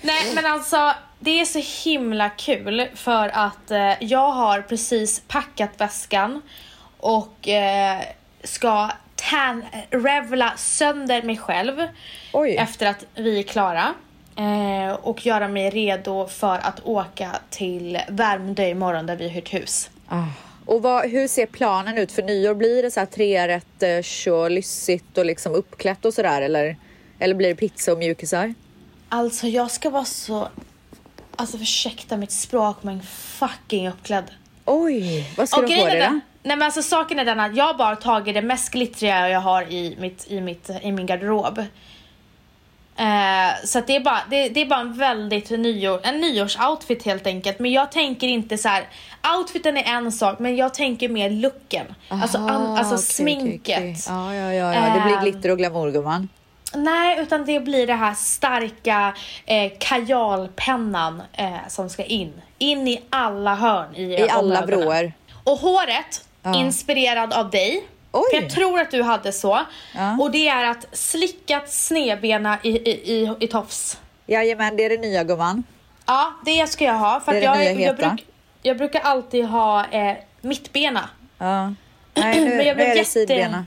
Nej, 0.00 0.32
men 0.34 0.46
alltså 0.46 0.94
det 1.18 1.40
är 1.40 1.44
så 1.44 1.88
himla 1.88 2.30
kul 2.30 2.88
för 2.94 3.28
att 3.28 3.70
eh, 3.70 3.92
jag 4.00 4.32
har 4.32 4.62
precis 4.62 5.22
packat 5.28 5.70
väskan 5.78 6.42
och 6.98 7.48
eh, 7.48 8.00
ska 8.44 8.90
tan- 9.16 9.64
revla 9.90 10.52
sönder 10.56 11.22
mig 11.22 11.36
själv 11.36 11.88
Oj. 12.32 12.56
efter 12.56 12.86
att 12.86 13.04
vi 13.14 13.38
är 13.38 13.42
klara. 13.42 13.94
Eh, 14.36 14.94
och 14.94 15.26
göra 15.26 15.48
mig 15.48 15.70
redo 15.70 16.26
för 16.28 16.58
att 16.58 16.80
åka 16.84 17.30
till 17.50 17.98
Värmdö 18.08 18.68
imorgon 18.68 19.06
där 19.06 19.16
vi 19.16 19.24
har 19.24 19.34
hyrt 19.34 19.54
hus. 19.54 19.90
Ah. 20.08 20.22
Och 20.66 20.82
vad, 20.82 21.10
hur 21.10 21.28
ser 21.28 21.46
planen 21.46 21.98
ut 21.98 22.12
för 22.12 22.22
nyår? 22.22 22.54
Blir 22.54 22.82
det 22.82 22.90
så 22.90 23.00
här 23.00 23.06
trerätters 23.06 24.26
och 24.26 24.50
lyssigt 24.50 25.18
och 25.18 25.26
liksom 25.26 25.52
uppklätt 25.54 26.04
och 26.04 26.14
sådär 26.14 26.42
eller? 26.42 26.76
Eller 27.18 27.34
blir 27.34 27.48
det 27.48 27.54
pizza 27.54 27.92
och 27.92 27.98
mjukisar? 27.98 28.54
Alltså 29.08 29.46
jag 29.46 29.70
ska 29.70 29.90
vara 29.90 30.04
så... 30.04 30.48
Alltså 31.36 31.56
ursäkta 31.56 32.16
mitt 32.16 32.32
språk 32.32 32.76
men 32.82 33.02
fucking 33.02 33.88
uppklädd. 33.88 34.24
Oj, 34.64 35.30
vad 35.36 35.48
ska 35.48 35.60
Och 35.60 35.68
du 35.68 35.74
ha 35.74 35.80
på 35.82 35.86
dig 35.88 36.00
då? 36.00 36.20
Nej 36.46 36.56
men 36.56 36.66
alltså 36.66 36.82
saken 36.82 37.18
är 37.18 37.24
den 37.24 37.40
att 37.40 37.56
jag 37.56 37.64
har 37.64 37.74
bara 37.74 37.96
tagit 37.96 38.34
det 38.34 38.42
mest 38.42 38.70
glittriga 38.70 39.28
jag 39.28 39.40
har 39.40 39.62
i, 39.62 39.96
mitt, 40.00 40.26
i, 40.28 40.40
mitt, 40.40 40.70
i 40.82 40.92
min 40.92 41.06
garderob. 41.06 41.58
Eh, 42.96 43.64
så 43.64 43.80
det 43.86 43.96
är 43.96 44.00
bara, 44.00 44.20
det, 44.30 44.48
det 44.48 44.60
är 44.60 44.66
bara 44.66 44.80
en 44.80 44.92
väldigt 44.92 45.50
nyår, 45.50 46.00
en 46.02 46.20
nyårsoutfit 46.20 47.04
helt 47.04 47.26
enkelt. 47.26 47.58
Men 47.58 47.72
jag 47.72 47.92
tänker 47.92 48.28
inte 48.28 48.58
så 48.58 48.68
här. 48.68 48.88
outfiten 49.38 49.76
är 49.76 49.82
en 49.82 50.12
sak 50.12 50.38
men 50.38 50.56
jag 50.56 50.74
tänker 50.74 51.08
mer 51.08 51.30
looken. 51.30 51.86
alltså 52.08 52.38
an, 52.38 52.50
Aha, 52.50 52.78
alltså 52.78 52.94
okej, 52.94 53.04
sminket. 53.06 53.78
okej, 53.78 53.96
okej. 53.96 53.96
Ja, 54.08 54.34
ja, 54.34 54.52
ja, 54.52 54.74
ja. 54.74 54.94
Det 54.94 55.00
blir 55.00 55.16
Ehm, 55.16 55.22
glitter 55.22 55.50
och 55.50 55.58
glamour 55.58 55.90
gumman. 55.90 56.28
Nej, 56.74 57.20
utan 57.20 57.44
det 57.44 57.60
blir 57.60 57.86
det 57.86 57.94
här 57.94 58.14
starka 58.14 59.14
eh, 59.46 59.72
kajalpennan 59.78 61.22
eh, 61.32 61.68
som 61.68 61.88
ska 61.90 62.04
in. 62.04 62.32
In 62.58 62.88
i 62.88 63.02
alla 63.10 63.54
hörn 63.54 63.94
i, 63.94 64.02
I 64.02 64.28
alla 64.30 64.66
vrår. 64.66 65.12
Och 65.44 65.58
håret, 65.58 66.25
Ja. 66.46 66.54
inspirerad 66.60 67.32
av 67.32 67.50
dig. 67.50 67.88
För 68.12 68.40
jag 68.42 68.50
tror 68.50 68.80
att 68.80 68.90
du 68.90 69.02
hade 69.02 69.32
så. 69.32 69.60
Ja. 69.94 70.16
Och 70.20 70.30
det 70.30 70.48
är 70.48 70.64
att 70.64 70.86
slickat 70.92 71.72
snedbena 71.72 72.58
i, 72.62 72.68
i, 72.70 72.90
i, 73.14 73.32
i 73.40 73.46
tofs. 73.48 74.00
Jajamän, 74.26 74.76
det 74.76 74.84
är 74.84 74.88
det 74.90 74.96
nya 74.98 75.24
gumman. 75.24 75.64
Ja, 76.06 76.32
det 76.44 76.66
ska 76.66 76.84
jag 76.84 76.94
ha. 76.94 77.20
För 77.20 77.32
Det 77.32 77.38
är 77.38 77.40
det 77.40 77.46
jag, 77.46 77.58
nya 77.58 77.86
jag, 77.86 77.92
heta. 77.96 78.08
bruk, 78.08 78.26
jag 78.62 78.76
brukar 78.78 79.00
alltid 79.00 79.44
ha 79.44 79.86
eh, 79.86 80.16
mittbena. 80.40 81.08
Ja. 81.38 81.74
Nej, 82.14 82.40
nu, 82.40 82.56
Men 82.56 82.66
jag 82.66 82.76
nu 82.76 82.82
är 82.82 82.88
det 82.88 82.94
jätte- 82.94 83.10
sidbena. 83.10 83.66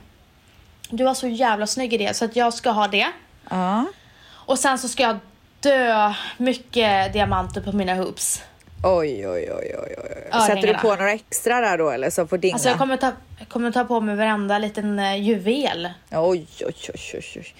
Du 0.90 1.04
var 1.04 1.14
så 1.14 1.28
jävla 1.28 1.66
snygg 1.66 1.94
i 1.94 1.98
det 1.98 2.16
så 2.16 2.24
att 2.24 2.36
jag 2.36 2.54
ska 2.54 2.70
ha 2.70 2.88
det. 2.88 3.06
Ja. 3.50 3.84
Och 4.30 4.58
sen 4.58 4.78
så 4.78 4.88
ska 4.88 5.02
jag 5.02 5.18
dö 5.60 6.12
mycket 6.36 7.12
diamanter 7.12 7.60
på 7.60 7.72
mina 7.72 7.94
hoops. 7.94 8.42
Oj, 8.82 9.28
oj, 9.28 9.52
oj, 9.52 9.74
oj, 9.78 9.94
oj. 9.98 10.40
Sätter 10.46 10.66
du 10.66 10.74
på 10.74 10.88
några 10.88 11.12
extra 11.12 11.60
där 11.60 11.78
då 11.78 11.90
eller 11.90 12.10
som 12.10 12.28
får 12.28 12.38
dinga? 12.38 12.54
Alltså 12.54 12.68
jag 12.68 12.78
kommer 12.78 12.96
ta, 12.96 13.12
jag 13.38 13.48
kommer 13.48 13.72
ta 13.72 13.84
på 13.84 14.00
mig 14.00 14.16
varenda 14.16 14.58
liten 14.58 14.98
eh, 14.98 15.16
juvel. 15.22 15.88
Oj, 16.10 16.46
oj, 16.60 16.74
oj, 16.88 16.94
oj, 17.14 17.22
oj. 17.36 17.54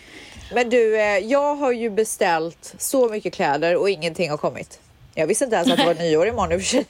Men 0.54 0.70
du, 0.70 1.00
eh, 1.00 1.18
jag 1.18 1.54
har 1.54 1.72
ju 1.72 1.90
beställt 1.90 2.74
så 2.78 3.08
mycket 3.08 3.34
kläder 3.34 3.76
och 3.76 3.90
ingenting 3.90 4.30
har 4.30 4.36
kommit. 4.36 4.80
Jag 5.14 5.26
visste 5.26 5.44
inte 5.44 5.56
ens 5.56 5.70
att 5.70 5.76
det 5.76 5.84
var 5.86 5.94
nyår 6.04 6.26
imorgon 6.28 6.52
i 6.52 6.56
och 6.56 6.60
för 6.60 6.68
sig. 6.68 6.86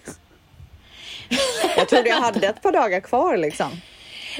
Jag 1.76 1.88
trodde 1.88 2.08
jag 2.08 2.16
hade 2.16 2.46
ett 2.46 2.62
par 2.62 2.72
dagar 2.72 3.00
kvar 3.00 3.36
liksom. 3.36 3.70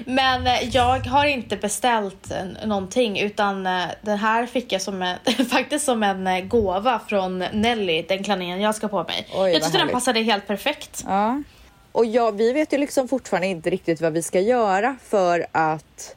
Men 0.05 0.47
eh, 0.47 0.69
jag 0.69 1.07
har 1.07 1.27
inte 1.27 1.57
beställt 1.57 2.31
eh, 2.31 2.67
någonting 2.67 3.21
utan 3.21 3.67
eh, 3.67 3.85
den 4.03 4.19
här 4.19 4.47
fick 4.47 4.73
jag 4.73 4.83
som 4.83 5.03
en, 5.03 5.19
faktiskt 5.51 5.85
som 5.85 6.03
en 6.03 6.49
gåva 6.49 7.01
från 7.09 7.39
Nelly, 7.39 8.03
den 8.03 8.25
klänningen 8.25 8.61
jag 8.61 8.75
ska 8.75 8.89
på 8.89 9.05
mig. 9.05 9.29
Oj, 9.35 9.53
jag 9.53 9.63
tyckte 9.63 9.79
den 9.79 9.89
passade 9.89 10.21
helt 10.21 10.47
perfekt. 10.47 11.05
Ja. 11.07 11.43
Och 11.93 12.07
ja, 12.07 12.31
vi 12.31 12.53
vet 12.53 12.73
ju 12.73 12.79
liksom 12.79 13.09
fortfarande 13.09 13.47
inte 13.47 13.71
riktigt 13.71 14.01
vad 14.01 14.13
vi 14.13 14.23
ska 14.23 14.41
göra 14.41 14.97
för 15.03 15.47
att 15.53 16.17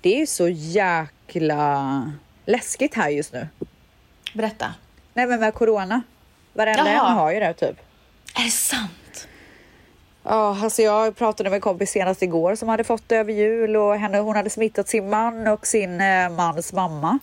det 0.00 0.22
är 0.22 0.26
så 0.26 0.48
jäkla 0.48 2.12
läskigt 2.46 2.94
här 2.94 3.10
just 3.10 3.32
nu. 3.32 3.48
Berätta. 4.34 4.74
Nej, 5.14 5.26
men 5.26 5.40
med 5.40 5.54
corona. 5.54 6.02
Varenda 6.52 6.92
Jaha. 6.92 7.10
en 7.10 7.16
har 7.16 7.32
ju 7.32 7.40
det 7.40 7.52
typ. 7.52 7.80
Är 8.34 8.44
det 8.44 8.50
sant? 8.50 8.90
Ja, 10.24 10.58
alltså 10.62 10.82
jag 10.82 11.16
pratade 11.16 11.50
med 11.50 11.56
en 11.56 11.60
kompis 11.60 11.90
senast 11.90 12.22
igår 12.22 12.54
som 12.54 12.68
hade 12.68 12.84
fått 12.84 13.02
det 13.06 13.16
över 13.16 13.32
jul 13.32 13.76
och 13.76 13.96
henne, 13.96 14.18
hon 14.18 14.36
hade 14.36 14.50
smittat 14.50 14.88
sin 14.88 15.10
man 15.10 15.46
och 15.46 15.66
sin 15.66 16.00
eh, 16.00 16.30
mans 16.30 16.72
mamma. 16.72 17.18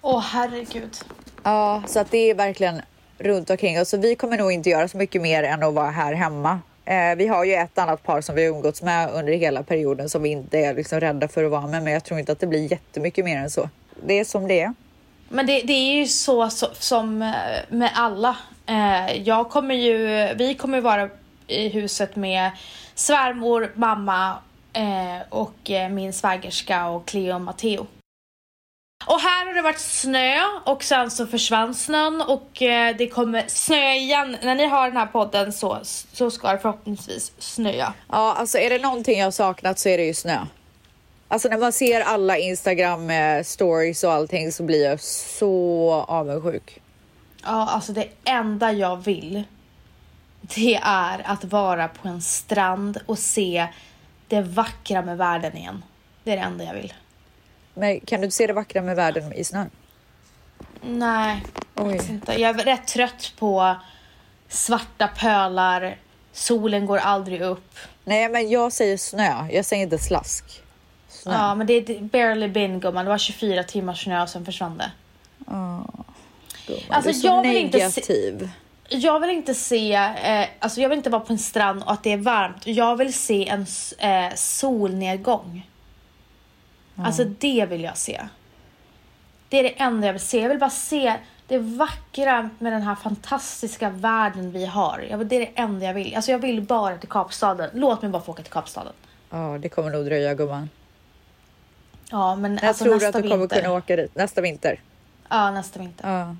Åh 0.00 0.20
herregud. 0.20 0.96
Ja, 1.42 1.82
så 1.86 2.00
att 2.00 2.10
det 2.10 2.30
är 2.30 2.34
verkligen 2.34 2.82
runt 3.18 3.50
omkring 3.50 3.80
oss. 3.80 3.88
Så 3.88 3.96
vi 3.96 4.14
kommer 4.14 4.38
nog 4.38 4.52
inte 4.52 4.70
göra 4.70 4.88
så 4.88 4.96
mycket 4.96 5.22
mer 5.22 5.42
än 5.42 5.62
att 5.62 5.74
vara 5.74 5.90
här 5.90 6.14
hemma. 6.14 6.60
Eh, 6.84 7.16
vi 7.16 7.26
har 7.26 7.44
ju 7.44 7.54
ett 7.54 7.78
annat 7.78 8.02
par 8.02 8.20
som 8.20 8.34
vi 8.34 8.46
har 8.46 8.54
umgåtts 8.54 8.82
med 8.82 9.10
under 9.10 9.32
hela 9.32 9.62
perioden 9.62 10.08
som 10.08 10.22
vi 10.22 10.28
inte 10.28 10.58
är 10.58 10.74
liksom 10.74 11.00
rädda 11.00 11.28
för 11.28 11.44
att 11.44 11.50
vara 11.50 11.66
med. 11.66 11.82
Men 11.82 11.92
jag 11.92 12.04
tror 12.04 12.20
inte 12.20 12.32
att 12.32 12.40
det 12.40 12.46
blir 12.46 12.72
jättemycket 12.72 13.24
mer 13.24 13.36
än 13.36 13.50
så. 13.50 13.68
Det 14.06 14.18
är 14.20 14.24
som 14.24 14.48
det 14.48 14.60
är. 14.60 14.74
Men 15.28 15.46
det, 15.46 15.60
det 15.60 15.72
är 15.72 15.94
ju 15.94 16.06
så, 16.06 16.50
så 16.50 16.66
som 16.72 17.22
eh, 17.22 17.30
med 17.68 17.90
alla. 17.94 18.36
Eh, 18.66 19.16
jag 19.22 19.50
kommer 19.50 19.74
ju, 19.74 20.28
vi 20.34 20.54
kommer 20.54 20.80
vara 20.80 21.08
i 21.46 21.68
huset 21.68 22.16
med 22.16 22.50
svärmor, 22.94 23.72
mamma 23.74 24.38
eh, 24.72 25.28
och 25.28 25.70
eh, 25.70 25.88
min 25.88 26.12
svägerska 26.12 26.86
och 26.86 27.06
Cleo 27.06 27.34
och 27.34 27.40
Matteo. 27.40 27.86
Och 29.06 29.20
här 29.20 29.46
har 29.46 29.54
det 29.54 29.62
varit 29.62 29.80
snö 29.80 30.38
och 30.64 30.84
sen 30.84 31.10
så 31.10 31.26
försvann 31.26 31.74
snön 31.74 32.20
och 32.20 32.62
eh, 32.62 32.96
det 32.96 33.08
kommer 33.08 33.44
snö 33.48 33.92
igen. 33.92 34.36
När 34.42 34.54
ni 34.54 34.66
har 34.66 34.88
den 34.88 34.96
här 34.96 35.06
podden 35.06 35.52
så, 35.52 35.78
så 36.12 36.30
ska 36.30 36.52
det 36.52 36.58
förhoppningsvis 36.58 37.32
snöa. 37.38 37.94
Ja, 38.08 38.34
alltså 38.34 38.58
är 38.58 38.70
det 38.70 38.78
någonting 38.78 39.18
jag 39.18 39.34
saknat 39.34 39.78
så 39.78 39.88
är 39.88 39.98
det 39.98 40.04
ju 40.04 40.14
snö. 40.14 40.38
Alltså 41.28 41.48
när 41.48 41.58
man 41.58 41.72
ser 41.72 42.00
alla 42.00 42.38
Instagram 42.38 43.10
eh, 43.10 43.42
stories 43.42 44.04
och 44.04 44.12
allting 44.12 44.52
så 44.52 44.62
blir 44.62 44.84
jag 44.84 45.00
så 45.00 45.92
avundsjuk. 46.08 46.80
Ja, 47.44 47.68
alltså 47.70 47.92
det 47.92 48.08
enda 48.24 48.72
jag 48.72 48.96
vill 48.96 49.44
det 50.54 50.74
är 50.82 51.22
att 51.24 51.44
vara 51.44 51.88
på 51.88 52.08
en 52.08 52.22
strand 52.22 52.98
och 53.06 53.18
se 53.18 53.66
det 54.28 54.40
vackra 54.40 55.02
med 55.02 55.18
världen 55.18 55.56
igen. 55.56 55.84
Det 56.24 56.32
är 56.32 56.36
det 56.36 56.42
enda 56.42 56.64
jag 56.64 56.74
vill. 56.74 56.92
Men 57.74 58.00
kan 58.00 58.20
du 58.20 58.30
se 58.30 58.46
det 58.46 58.52
vackra 58.52 58.82
med 58.82 58.96
världen 58.96 59.32
i 59.32 59.44
snön? 59.44 59.70
Nej, 60.82 61.42
Oj. 61.74 62.00
inte. 62.10 62.40
Jag 62.40 62.60
är 62.60 62.64
rätt 62.64 62.86
trött 62.86 63.32
på 63.38 63.76
svarta 64.48 65.08
pölar, 65.08 65.96
solen 66.32 66.86
går 66.86 66.98
aldrig 66.98 67.40
upp. 67.40 67.76
Nej, 68.04 68.28
men 68.28 68.50
jag 68.50 68.72
säger 68.72 68.96
snö. 68.96 69.48
Jag 69.50 69.64
säger 69.64 69.82
inte 69.82 69.98
slask. 69.98 70.44
Snö. 71.08 71.32
Ja, 71.32 71.54
men 71.54 71.66
det 71.66 71.74
är 71.74 72.00
barely 72.00 72.48
been 72.48 72.80
gumman. 72.80 73.04
Det 73.04 73.08
var 73.08 73.18
24 73.18 73.62
timmars 73.64 74.04
snö 74.04 74.22
och 74.22 74.28
sen 74.28 74.44
försvann 74.44 74.78
det. 74.78 74.90
Gumman, 75.46 76.04
Alltså, 76.88 77.26
jag 77.26 77.42
vill 77.42 77.56
inte 77.56 77.90
se-. 77.90 78.48
Jag 78.88 79.20
vill 79.20 79.30
inte 79.30 79.54
se, 79.54 79.94
eh, 79.94 80.46
alltså 80.58 80.80
jag 80.80 80.88
vill 80.88 80.98
inte 80.98 81.10
vara 81.10 81.20
på 81.22 81.32
en 81.32 81.38
strand 81.38 81.82
och 81.82 81.92
att 81.92 82.02
det 82.02 82.12
är 82.12 82.16
varmt. 82.16 82.66
Jag 82.66 82.96
vill 82.96 83.14
se 83.14 83.48
en 83.48 83.66
eh, 83.98 84.34
solnedgång. 84.34 85.70
Alltså 86.96 87.24
det 87.24 87.66
vill 87.66 87.82
jag 87.82 87.96
se. 87.96 88.20
Det 89.48 89.58
är 89.58 89.62
det 89.62 89.80
enda 89.82 90.06
jag 90.06 90.12
vill 90.12 90.22
se. 90.22 90.40
Jag 90.40 90.48
vill 90.48 90.58
bara 90.58 90.70
se 90.70 91.16
det 91.46 91.58
vackra 91.58 92.50
med 92.58 92.72
den 92.72 92.82
här 92.82 92.94
fantastiska 92.94 93.90
världen 93.90 94.52
vi 94.52 94.66
har. 94.66 95.04
Jag 95.10 95.26
det 95.26 95.36
är 95.36 95.40
det 95.40 95.52
enda 95.54 95.86
jag 95.86 95.94
vill. 95.94 96.16
Alltså 96.16 96.30
jag 96.30 96.38
vill 96.38 96.62
bara 96.62 96.98
till 96.98 97.08
Kapstaden. 97.08 97.70
Låt 97.74 98.02
mig 98.02 98.10
bara 98.10 98.22
få 98.22 98.32
åka 98.32 98.42
till 98.42 98.52
Kapstaden. 98.52 98.92
Ja, 99.30 99.58
det 99.60 99.68
kommer 99.68 99.90
nog 99.90 100.04
dröja 100.04 100.34
gumman. 100.34 100.70
Ja, 102.10 102.36
men 102.36 102.54
Jag 102.54 102.64
alltså 102.64 102.84
tror 102.84 102.94
nästa 102.94 103.08
att 103.08 103.14
du 103.14 103.22
kommer 103.22 103.36
vinter. 103.36 103.62
kunna 103.62 103.72
åka 103.72 103.96
dit 103.96 104.14
nästa 104.14 104.40
vinter. 104.40 104.80
Ja, 105.28 105.50
nästa 105.50 105.78
vinter. 105.78 106.08
Ja. 106.10 106.36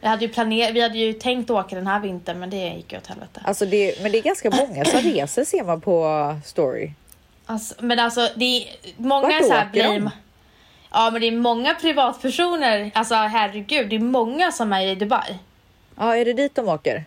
Jag 0.00 0.08
hade 0.10 0.24
ju 0.24 0.30
planer- 0.32 0.72
vi 0.72 0.80
hade 0.80 0.98
ju 0.98 1.12
tänkt 1.12 1.50
åka 1.50 1.76
den 1.76 1.86
här 1.86 2.00
vintern, 2.00 2.38
men 2.38 2.50
det 2.50 2.56
gick 2.56 2.92
ju 2.92 2.98
åt 2.98 3.06
helvete. 3.06 3.40
Alltså 3.44 3.66
det, 3.66 4.02
men 4.02 4.12
det 4.12 4.18
är 4.18 4.22
ganska 4.22 4.50
många 4.50 4.84
som 4.84 5.00
reser 5.00 5.44
ser 5.44 5.64
man 5.64 5.80
på 5.80 6.36
story. 6.44 6.90
Alltså, 7.46 7.74
men 7.78 7.98
alltså 7.98 8.28
det 8.36 8.44
är 8.44 8.68
många 8.96 9.22
Vart 9.28 9.44
så 9.44 9.52
här 9.52 9.68
åker 9.70 9.82
de? 9.84 10.00
blir... 10.00 10.10
Ja 10.90 11.10
men 11.10 11.20
det 11.20 11.26
är 11.26 11.32
många 11.32 11.74
privatpersoner, 11.74 12.90
alltså 12.94 13.14
herregud, 13.14 13.88
det 13.88 13.96
är 13.96 14.00
många 14.00 14.52
som 14.52 14.72
är 14.72 14.86
i 14.86 14.94
Dubai. 14.94 15.38
Ja, 15.96 16.16
är 16.16 16.24
det 16.24 16.32
dit 16.32 16.54
de 16.54 16.68
åker? 16.68 17.04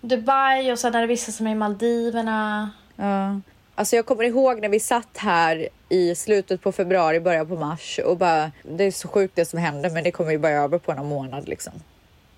Dubai 0.00 0.72
och 0.72 0.78
sen 0.78 0.94
är 0.94 1.00
det 1.00 1.06
vissa 1.06 1.32
som 1.32 1.46
är 1.46 1.50
i 1.50 1.54
Maldiverna. 1.54 2.70
Ja. 2.96 3.40
Alltså 3.74 3.96
jag 3.96 4.06
kommer 4.06 4.24
ihåg 4.24 4.60
när 4.60 4.68
vi 4.68 4.80
satt 4.80 5.16
här 5.18 5.68
i 5.88 6.14
slutet 6.14 6.62
på 6.62 6.72
februari, 6.72 7.20
början 7.20 7.48
på 7.48 7.56
mars 7.56 8.00
och 8.04 8.16
bara 8.16 8.50
det 8.62 8.84
är 8.84 8.90
så 8.90 9.08
sjukt 9.08 9.36
det 9.36 9.44
som 9.44 9.58
händer 9.58 9.90
men 9.90 10.04
det 10.04 10.10
kommer 10.10 10.30
ju 10.30 10.38
bara 10.38 10.52
över 10.52 10.78
på 10.78 10.94
någon 10.94 11.06
månad 11.08 11.48
liksom. 11.48 11.72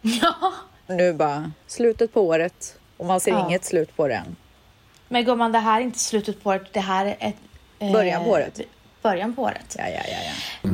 Ja. 0.22 0.34
Nu 0.86 1.12
bara 1.12 1.50
slutet 1.66 2.12
på 2.12 2.20
året 2.26 2.78
och 2.96 3.06
man 3.06 3.20
ser 3.20 3.30
Ja. 3.32 3.46
inget 3.48 3.64
slut 3.64 3.96
på 3.96 4.08
det 4.08 4.14
än. 4.14 4.36
Men 5.08 5.24
gumman, 5.24 5.52
det 5.52 5.58
här 5.58 5.80
är 5.80 5.84
inte 5.84 5.98
slutet 5.98 6.42
på 6.42 6.50
året, 6.50 6.62
det 6.72 6.80
här 6.80 7.06
är 7.06 7.16
ett... 7.20 7.34
eh, 7.78 7.92
Början 7.92 8.24
på 8.24 8.30
året. 8.30 8.60
Början 9.02 9.34
på 9.34 9.42
året. 9.42 9.76
Ja, 9.78 9.84
ja, 9.88 10.00
ja, 10.08 10.18
ja. 10.62 10.70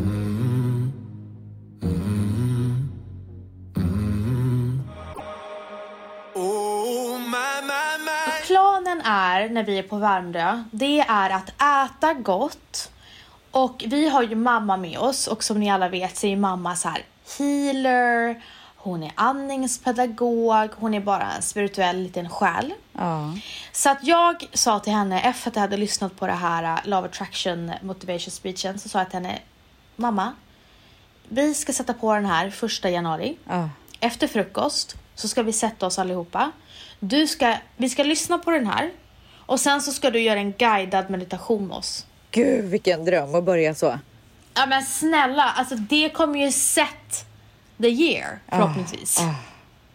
Oh, 6.34 7.18
my, 7.18 7.62
my, 7.62 8.04
my. 8.04 8.46
Planen 8.46 9.00
är, 9.04 9.48
när 9.48 9.62
vi 9.64 9.78
är 9.78 9.82
på 9.82 9.96
Värmdö, 9.96 10.62
det 10.70 11.00
är 11.00 11.30
att 11.30 11.48
äta 11.90 12.14
gott. 12.14 12.90
Och 13.50 13.84
vi 13.86 14.08
har 14.08 14.22
ju 14.22 14.34
mamma 14.34 14.76
med 14.76 14.98
oss 14.98 15.26
och 15.26 15.44
som 15.44 15.60
ni 15.60 15.70
alla 15.70 15.88
vet 15.88 16.16
så 16.16 16.26
är 16.26 16.36
mamma 16.36 16.76
så 16.76 16.88
här 16.88 17.02
healer, 17.38 18.42
hon 18.82 19.02
är 19.02 19.12
andningspedagog, 19.14 20.70
hon 20.76 20.94
är 20.94 21.00
bara 21.00 21.32
en 21.32 21.42
spirituell 21.42 22.02
liten 22.02 22.28
själ. 22.28 22.72
ja. 22.92 23.34
Så 23.72 23.90
att 23.90 23.98
jag 24.02 24.48
sa 24.52 24.80
till 24.80 24.92
henne 24.92 25.20
efter 25.20 25.50
att 25.50 25.56
jag 25.56 25.60
hade 25.60 25.76
lyssnat 25.76 26.16
på 26.16 26.26
det 26.26 26.32
här 26.32 26.64
uh, 26.64 26.88
Love 26.88 27.08
Attraction 27.08 27.72
Motivation 27.82 28.30
speechen 28.30 28.78
så 28.78 28.88
sa 28.88 28.98
jag 28.98 29.10
till 29.10 29.20
henne 29.20 29.38
Mamma, 29.96 30.32
vi 31.28 31.54
ska 31.54 31.72
sätta 31.72 31.94
på 31.94 32.14
den 32.14 32.26
här 32.26 32.50
första 32.50 32.90
januari. 32.90 33.36
ja. 33.48 33.68
Efter 34.00 34.26
frukost 34.26 34.96
så 35.14 35.28
ska 35.28 35.42
vi 35.42 35.52
sätta 35.52 35.86
oss 35.86 35.98
allihopa. 35.98 36.52
Du 37.00 37.26
ska, 37.26 37.56
vi 37.76 37.88
ska 37.88 38.02
lyssna 38.02 38.38
på 38.38 38.50
den 38.50 38.66
här 38.66 38.90
och 39.46 39.60
sen 39.60 39.82
så 39.82 39.92
ska 39.92 40.10
du 40.10 40.20
göra 40.20 40.38
en 40.38 40.52
guidad 40.52 41.10
meditation 41.10 41.66
med 41.66 41.76
oss. 41.76 42.06
Gud 42.30 42.64
vilken 42.64 43.04
dröm 43.04 43.34
att 43.34 43.44
börja 43.44 43.74
så. 43.74 43.98
Ja 44.54 44.66
men 44.66 44.82
snälla, 44.82 45.42
alltså 45.42 45.74
det 45.74 46.08
kommer 46.08 46.38
ju 46.38 46.52
set 46.52 47.26
the 47.82 47.88
year 47.88 48.38
förhoppningsvis. 48.48 49.20
Ah, 49.20 49.34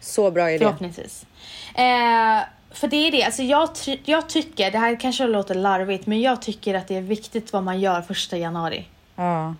Så 0.00 0.30
bra 0.30 0.50
idé. 0.50 0.58
Förhoppningsvis. 0.64 1.26
Eh, 1.74 2.40
för 2.70 2.88
det 2.88 2.96
är 2.96 3.10
det, 3.10 3.24
alltså 3.24 3.42
jag, 3.42 3.68
jag 4.04 4.28
tycker, 4.28 4.70
det 4.70 4.78
här 4.78 5.00
kanske 5.00 5.26
låter 5.26 5.54
larvigt, 5.54 6.06
men 6.06 6.20
jag 6.20 6.42
tycker 6.42 6.74
att 6.74 6.88
det 6.88 6.96
är 6.96 7.00
viktigt 7.00 7.52
vad 7.52 7.62
man 7.62 7.80
gör 7.80 8.02
första 8.02 8.36
januari. 8.36 8.84
Ja. 9.16 9.54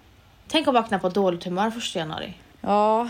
Tänk 0.48 0.68
att 0.68 0.74
vakna 0.74 0.98
på 0.98 1.08
dåligt 1.08 1.44
humör 1.44 1.70
första 1.70 1.98
januari. 1.98 2.34
ja. 2.60 3.08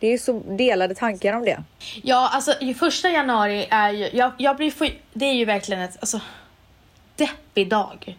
Det 0.00 0.06
är 0.12 0.18
så 0.18 0.42
delade 0.46 0.94
tankar 0.94 1.32
om 1.32 1.44
det. 1.44 1.62
Ja, 2.02 2.28
alltså 2.32 2.54
ju 2.60 2.74
första 2.74 3.08
januari 3.08 3.66
är 3.70 3.90
ju, 3.90 4.08
jag, 4.12 4.32
jag 4.38 4.56
blir 4.56 4.70
för, 4.70 4.90
det 5.12 5.24
är 5.26 5.32
ju 5.32 5.44
verkligen 5.44 5.82
ett, 5.82 5.96
alltså, 6.00 6.20
deppig 7.16 7.68
dag. 7.70 8.16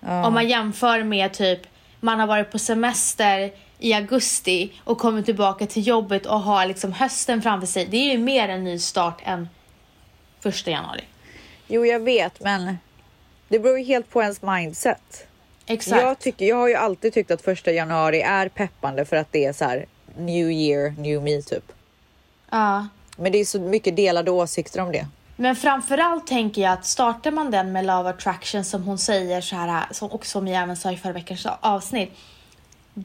Ja. 0.00 0.26
Om 0.26 0.34
man 0.34 0.48
jämför 0.48 1.02
med 1.02 1.32
typ, 1.32 1.60
man 2.00 2.20
har 2.20 2.26
varit 2.26 2.52
på 2.52 2.58
semester 2.58 3.52
i 3.80 3.94
augusti 3.94 4.72
och 4.84 4.98
kommer 4.98 5.22
tillbaka 5.22 5.66
till 5.66 5.86
jobbet 5.86 6.26
och 6.26 6.40
har 6.40 6.66
liksom 6.66 6.92
hösten 6.92 7.42
framför 7.42 7.66
sig. 7.66 7.86
Det 7.90 7.96
är 7.96 8.12
ju 8.12 8.18
mer 8.18 8.48
en 8.48 8.64
ny 8.64 8.78
start 8.78 9.20
än 9.24 9.48
första 10.40 10.70
januari. 10.70 11.04
Jo, 11.66 11.86
jag 11.86 12.00
vet, 12.00 12.40
men 12.40 12.78
det 13.48 13.58
beror 13.58 13.78
ju 13.78 13.84
helt 13.84 14.10
på 14.10 14.22
ens 14.22 14.42
mindset. 14.42 15.26
Exakt. 15.66 16.02
Jag, 16.02 16.18
tycker, 16.18 16.46
jag 16.46 16.56
har 16.56 16.68
ju 16.68 16.74
alltid 16.74 17.12
tyckt 17.12 17.30
att 17.30 17.42
första 17.42 17.72
januari 17.72 18.20
är 18.20 18.48
peppande 18.48 19.04
för 19.04 19.16
att 19.16 19.32
det 19.32 19.44
är 19.44 19.52
så 19.52 19.64
här 19.64 19.86
new 20.16 20.50
year, 20.50 20.90
new 20.90 21.22
me 21.22 21.42
typ. 21.42 21.72
Ja. 22.50 22.88
Men 23.16 23.32
det 23.32 23.38
är 23.38 23.44
så 23.44 23.60
mycket 23.60 23.96
delade 23.96 24.30
åsikter 24.30 24.80
om 24.80 24.92
det. 24.92 25.06
Men 25.36 25.56
framförallt 25.56 26.26
tänker 26.26 26.62
jag 26.62 26.72
att 26.72 26.86
startar 26.86 27.30
man 27.30 27.50
den 27.50 27.72
med 27.72 27.86
Love 27.86 28.10
Attraction 28.10 28.64
som 28.64 28.82
hon 28.82 28.98
säger 28.98 29.40
så 29.40 29.56
här, 29.56 29.84
som, 29.90 30.08
och 30.08 30.26
som 30.26 30.48
jag 30.48 30.62
även 30.62 30.76
sa 30.76 30.92
i 30.92 30.96
förra 30.96 31.12
veckans 31.12 31.46
avsnitt. 31.60 32.12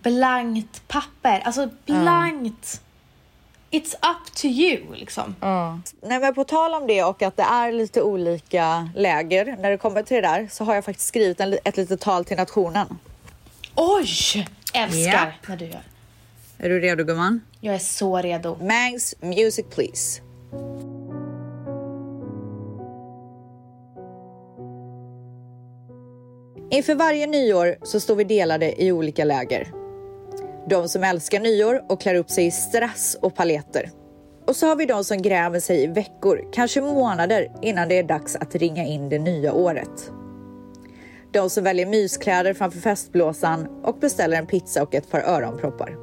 Blankt 0.04 0.88
papper, 0.88 1.42
alltså 1.46 1.70
blankt. 1.86 2.82
It's 3.72 3.94
up 3.96 4.36
to 4.36 4.48
you 4.48 4.96
liksom. 4.96 5.36
Nej, 6.02 6.20
men 6.20 6.34
på 6.34 6.44
tal 6.44 6.74
om 6.74 6.88
det 6.88 7.04
och 7.04 7.22
att 7.22 7.38
det 7.38 7.44
är 7.44 7.72
lite 7.72 8.02
olika 8.02 8.90
läger 8.96 9.58
när 9.60 9.72
det 9.72 9.78
kommer 9.78 10.04
till 10.04 10.16
det 10.16 10.22
där 10.22 10.48
så 10.52 10.64
har 10.64 10.76
jag 10.76 10.86
faktiskt 10.86 11.08
skrivit 11.08 11.40
en, 11.40 11.58
ett 11.64 11.78
litet 11.78 12.02
tal 12.02 12.26
till 12.26 12.38
nationen. 12.38 12.98
Oj! 13.76 14.48
Älskar 14.74 15.00
Japp. 15.00 15.48
när 15.48 15.58
du 15.58 15.66
gör. 15.66 15.82
Är 16.58 16.70
du 16.70 16.80
redo 16.80 17.04
gumman? 17.04 17.42
Jag 17.60 17.76
är 17.76 17.80
så 17.80 18.18
redo. 18.22 18.58
Mangs 18.62 19.16
music 19.22 19.66
please. 19.70 20.22
Inför 26.70 26.96
varje 26.96 27.28
nyår 27.28 27.78
så 27.84 28.00
står 28.00 28.16
vi 28.16 28.24
delade 28.24 28.84
i 28.84 28.92
olika 28.92 29.24
läger. 29.24 29.85
De 30.70 30.90
som 30.90 31.04
älskar 31.04 31.40
nyår 31.40 31.84
och 31.90 32.02
klär 32.02 32.16
upp 32.16 32.30
sig 32.30 32.46
i 32.46 32.52
strass 32.52 33.18
och 33.22 33.36
paletter. 33.36 33.92
Och 34.48 34.56
så 34.56 34.68
har 34.68 34.76
vi 34.76 34.86
de 34.86 35.04
som 35.04 35.22
gräver 35.22 35.60
sig 35.60 35.84
i 35.84 35.88
veckor, 35.88 36.50
kanske 36.54 36.82
månader 36.82 37.52
innan 37.62 37.90
det 37.90 38.00
är 38.00 38.04
dags 38.04 38.36
att 38.36 38.56
ringa 38.56 38.86
in 38.86 39.10
det 39.10 39.20
nya 39.20 39.54
året. 39.54 40.12
De 41.32 41.50
som 41.50 41.64
väljer 41.64 41.86
myskläder 41.86 42.54
framför 42.54 42.80
festblåsan 42.80 43.68
och 43.84 44.00
beställer 44.00 44.38
en 44.38 44.48
pizza 44.48 44.84
och 44.84 44.96
ett 44.96 45.12
par 45.12 45.20
öronproppar. 45.20 45.98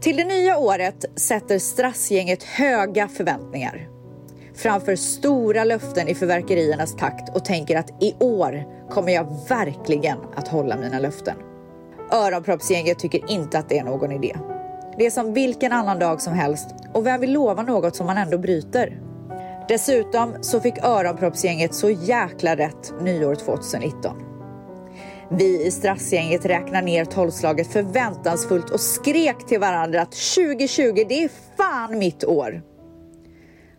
Till 0.00 0.16
det 0.16 0.24
nya 0.24 0.58
året 0.58 1.04
sätter 1.16 1.58
Strassgänget 1.58 2.42
höga 2.42 3.08
förväntningar 3.08 3.88
framför 4.58 4.96
stora 4.96 5.64
löften 5.64 6.08
i 6.08 6.14
förverkeriernas 6.14 6.96
takt 6.96 7.36
och 7.36 7.44
tänker 7.44 7.78
att 7.78 8.02
i 8.02 8.14
år 8.20 8.64
kommer 8.90 9.12
jag 9.12 9.48
verkligen 9.48 10.18
att 10.34 10.48
hålla 10.48 10.76
mina 10.76 10.98
löften. 10.98 11.34
Öronproppsgänget 12.12 12.98
tycker 12.98 13.30
inte 13.30 13.58
att 13.58 13.68
det 13.68 13.78
är 13.78 13.84
någon 13.84 14.12
idé. 14.12 14.36
Det 14.98 15.06
är 15.06 15.10
som 15.10 15.34
vilken 15.34 15.72
annan 15.72 15.98
dag 15.98 16.22
som 16.22 16.32
helst 16.32 16.68
och 16.92 17.06
vem 17.06 17.20
vill 17.20 17.32
lova 17.32 17.62
något 17.62 17.96
som 17.96 18.06
man 18.06 18.18
ändå 18.18 18.38
bryter? 18.38 19.00
Dessutom 19.68 20.34
så 20.40 20.60
fick 20.60 20.84
Öronproppsgänget 20.84 21.74
så 21.74 21.90
jäkla 21.90 22.56
rätt 22.56 22.94
nyår 23.00 23.34
2019. 23.34 24.16
Vi 25.30 25.66
i 25.66 25.70
Strassgänget 25.70 26.44
räknar 26.44 26.82
ner 26.82 27.04
tolvslaget 27.04 27.66
förväntansfullt 27.66 28.70
och 28.70 28.80
skrek 28.80 29.46
till 29.46 29.60
varandra 29.60 30.02
att 30.02 30.12
2020, 30.12 31.04
det 31.08 31.24
är 31.24 31.30
fan 31.56 31.98
mitt 31.98 32.24
år. 32.24 32.62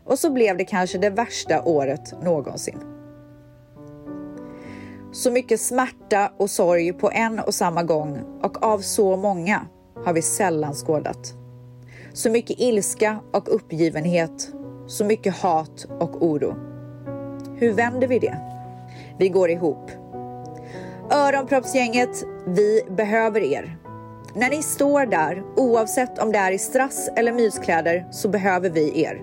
Och 0.05 0.19
så 0.19 0.31
blev 0.31 0.57
det 0.57 0.65
kanske 0.65 0.97
det 0.97 1.09
värsta 1.09 1.63
året 1.63 2.23
någonsin. 2.23 2.79
Så 5.11 5.31
mycket 5.31 5.61
smärta 5.61 6.31
och 6.37 6.49
sorg 6.49 6.93
på 6.93 7.11
en 7.11 7.39
och 7.39 7.53
samma 7.53 7.83
gång 7.83 8.19
och 8.43 8.63
av 8.63 8.79
så 8.79 9.17
många 9.17 9.61
har 10.05 10.13
vi 10.13 10.21
sällan 10.21 10.73
skådat. 10.73 11.33
Så 12.13 12.29
mycket 12.29 12.59
ilska 12.59 13.19
och 13.33 13.55
uppgivenhet, 13.55 14.53
så 14.87 15.05
mycket 15.05 15.35
hat 15.35 15.85
och 15.99 16.23
oro. 16.25 16.55
Hur 17.57 17.73
vänder 17.73 18.07
vi 18.07 18.19
det? 18.19 18.37
Vi 19.19 19.29
går 19.29 19.49
ihop. 19.49 19.91
Öronproppsgänget, 21.11 22.23
vi 22.47 22.81
behöver 22.89 23.41
er. 23.41 23.77
När 24.35 24.49
ni 24.49 24.63
står 24.63 25.05
där, 25.05 25.43
oavsett 25.55 26.19
om 26.19 26.31
det 26.31 26.37
är 26.37 26.51
i 26.51 26.57
strass 26.57 27.09
eller 27.15 27.33
myskläder, 27.33 28.07
så 28.11 28.29
behöver 28.29 28.69
vi 28.69 29.01
er. 29.03 29.21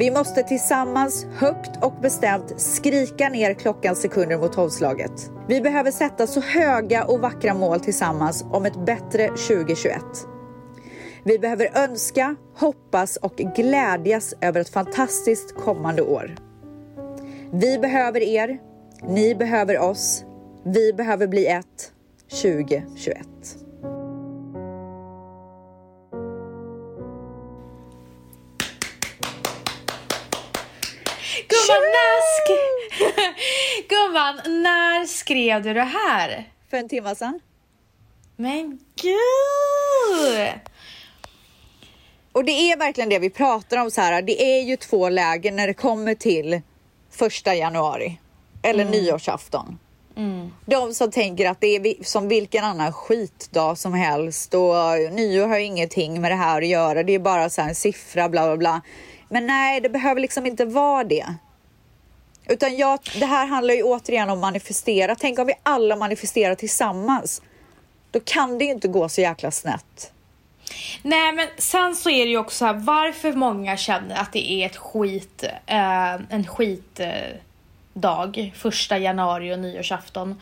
Vi 0.00 0.10
måste 0.10 0.42
tillsammans 0.42 1.26
högt 1.32 1.84
och 1.84 1.92
bestämt 2.02 2.60
skrika 2.60 3.28
ner 3.28 3.54
klockans 3.54 4.00
sekunder 4.00 4.38
mot 4.38 4.52
tolvslaget. 4.52 5.30
Vi 5.48 5.60
behöver 5.60 5.90
sätta 5.90 6.26
så 6.26 6.40
höga 6.40 7.04
och 7.04 7.20
vackra 7.20 7.54
mål 7.54 7.80
tillsammans 7.80 8.44
om 8.50 8.66
ett 8.66 8.86
bättre 8.86 9.28
2021. 9.28 9.96
Vi 11.24 11.38
behöver 11.38 11.70
önska, 11.74 12.36
hoppas 12.56 13.16
och 13.16 13.36
glädjas 13.36 14.34
över 14.40 14.60
ett 14.60 14.68
fantastiskt 14.68 15.54
kommande 15.56 16.02
år. 16.02 16.34
Vi 17.52 17.78
behöver 17.78 18.20
er, 18.20 18.58
ni 19.02 19.34
behöver 19.34 19.78
oss, 19.78 20.24
vi 20.64 20.92
behöver 20.92 21.26
bli 21.26 21.46
ett 21.46 21.92
2021. 22.42 23.26
Gumman, 31.68 31.82
när, 31.92 32.20
sk- 32.36 33.34
Gumman, 33.88 34.62
när 34.62 35.06
skrev 35.06 35.62
du 35.62 35.74
det 35.74 35.82
här? 36.08 36.44
För 36.70 36.76
en 36.76 36.88
timme 36.88 37.14
sedan. 37.14 37.40
Men 38.36 38.78
gud! 39.02 40.48
Och 42.32 42.44
det 42.44 42.52
är 42.52 42.76
verkligen 42.78 43.08
det 43.10 43.18
vi 43.18 43.30
pratar 43.30 43.76
om 43.76 43.90
så 43.90 44.00
här. 44.00 44.22
Det 44.22 44.42
är 44.42 44.62
ju 44.62 44.76
två 44.76 45.08
lägen 45.08 45.56
när 45.56 45.66
det 45.66 45.74
kommer 45.74 46.14
till 46.14 46.60
första 47.10 47.54
januari 47.54 48.18
eller 48.62 48.84
nyårsafton. 48.84 49.78
De 50.66 50.94
som 50.94 51.10
tänker 51.10 51.48
att 51.50 51.60
det 51.60 51.66
är 51.76 52.04
som 52.04 52.28
vilken 52.28 52.64
annan 52.64 52.92
skitdag 52.92 53.78
som 53.78 53.94
helst 53.94 54.54
och 54.54 54.74
nyår 55.12 55.48
har 55.48 55.58
ingenting 55.58 56.20
med 56.20 56.30
det 56.32 56.36
här 56.36 56.62
att 56.62 56.68
göra. 56.68 57.02
Det 57.02 57.14
är 57.14 57.18
bara 57.18 57.50
så 57.50 57.62
här 57.62 57.68
en 57.68 57.74
siffra 57.74 58.28
bla 58.28 58.46
bla 58.46 58.56
bla. 58.56 58.80
Men 59.28 59.46
nej, 59.46 59.80
det 59.80 59.88
behöver 59.88 60.20
liksom 60.20 60.46
inte 60.46 60.64
vara 60.64 61.04
det. 61.04 61.34
Utan 62.50 62.76
jag, 62.76 62.98
det 63.20 63.26
här 63.26 63.46
handlar 63.46 63.74
ju 63.74 63.82
återigen 63.82 64.30
om 64.30 64.40
manifestera. 64.40 65.14
Tänk 65.14 65.38
om 65.38 65.46
vi 65.46 65.54
alla 65.62 65.96
manifesterar 65.96 66.54
tillsammans. 66.54 67.42
Då 68.10 68.20
kan 68.20 68.58
det 68.58 68.64
ju 68.64 68.70
inte 68.70 68.88
gå 68.88 69.08
så 69.08 69.20
jäkla 69.20 69.50
snett. 69.50 70.12
Nej 71.02 71.32
men 71.32 71.46
sen 71.58 71.96
så 71.96 72.10
är 72.10 72.24
det 72.24 72.30
ju 72.30 72.38
också 72.38 72.56
så 72.56 72.64
här, 72.64 72.74
varför 72.74 73.32
många 73.32 73.76
känner 73.76 74.16
att 74.16 74.32
det 74.32 74.52
är 74.52 74.66
ett 74.66 74.76
skit, 74.76 75.44
eh, 75.66 76.12
en 76.12 76.46
skitdag, 76.46 78.38
eh, 78.38 78.52
första 78.52 78.98
januari 78.98 79.54
och 79.54 79.58
nyårsafton. 79.58 80.40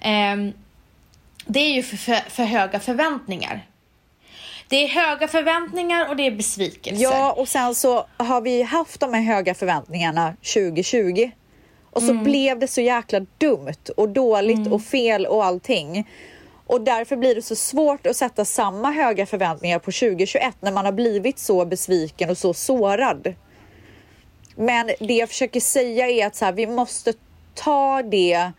Eh, 0.00 0.36
det 1.46 1.60
är 1.60 1.74
ju 1.74 1.82
för, 1.82 1.96
för, 1.96 2.30
för 2.30 2.44
höga 2.44 2.80
förväntningar. 2.80 3.66
Det 4.68 4.76
är 4.84 4.88
höga 4.88 5.28
förväntningar 5.28 6.08
och 6.08 6.16
det 6.16 6.26
är 6.26 6.30
besvikelser. 6.30 7.02
Ja, 7.02 7.32
och 7.32 7.48
sen 7.48 7.74
så 7.74 8.06
har 8.16 8.40
vi 8.40 8.62
haft 8.62 9.00
de 9.00 9.14
här 9.14 9.22
höga 9.22 9.54
förväntningarna 9.54 10.36
2020 10.54 11.30
och 11.90 12.02
så 12.02 12.14
blev 12.14 12.58
det 12.58 12.68
så 12.68 12.80
jäkla 12.80 13.20
dumt 13.38 13.90
och 13.96 14.08
dåligt 14.08 14.72
och 14.72 14.82
fel 14.82 15.26
och 15.26 15.44
allting. 15.44 16.08
Och 16.66 16.80
därför 16.80 17.16
blir 17.16 17.34
det 17.34 17.42
så 17.42 17.56
svårt 17.56 18.06
att 18.06 18.16
sätta 18.16 18.44
samma 18.44 18.90
höga 18.90 19.26
förväntningar 19.26 19.78
på 19.78 19.92
2021 19.92 20.56
när 20.60 20.72
man 20.72 20.84
har 20.84 20.92
blivit 20.92 21.38
så 21.38 21.64
besviken 21.64 22.30
och 22.30 22.38
så 22.38 22.54
sårad. 22.54 23.34
Men 24.56 24.86
det 24.86 25.14
jag 25.14 25.28
försöker 25.28 25.60
säga 25.60 26.08
är 26.08 26.26
att 26.26 26.36
så 26.36 26.44
här, 26.44 26.52
vi 26.52 26.66
måste 26.66 27.12
ta 27.54 28.02
det 28.02 28.50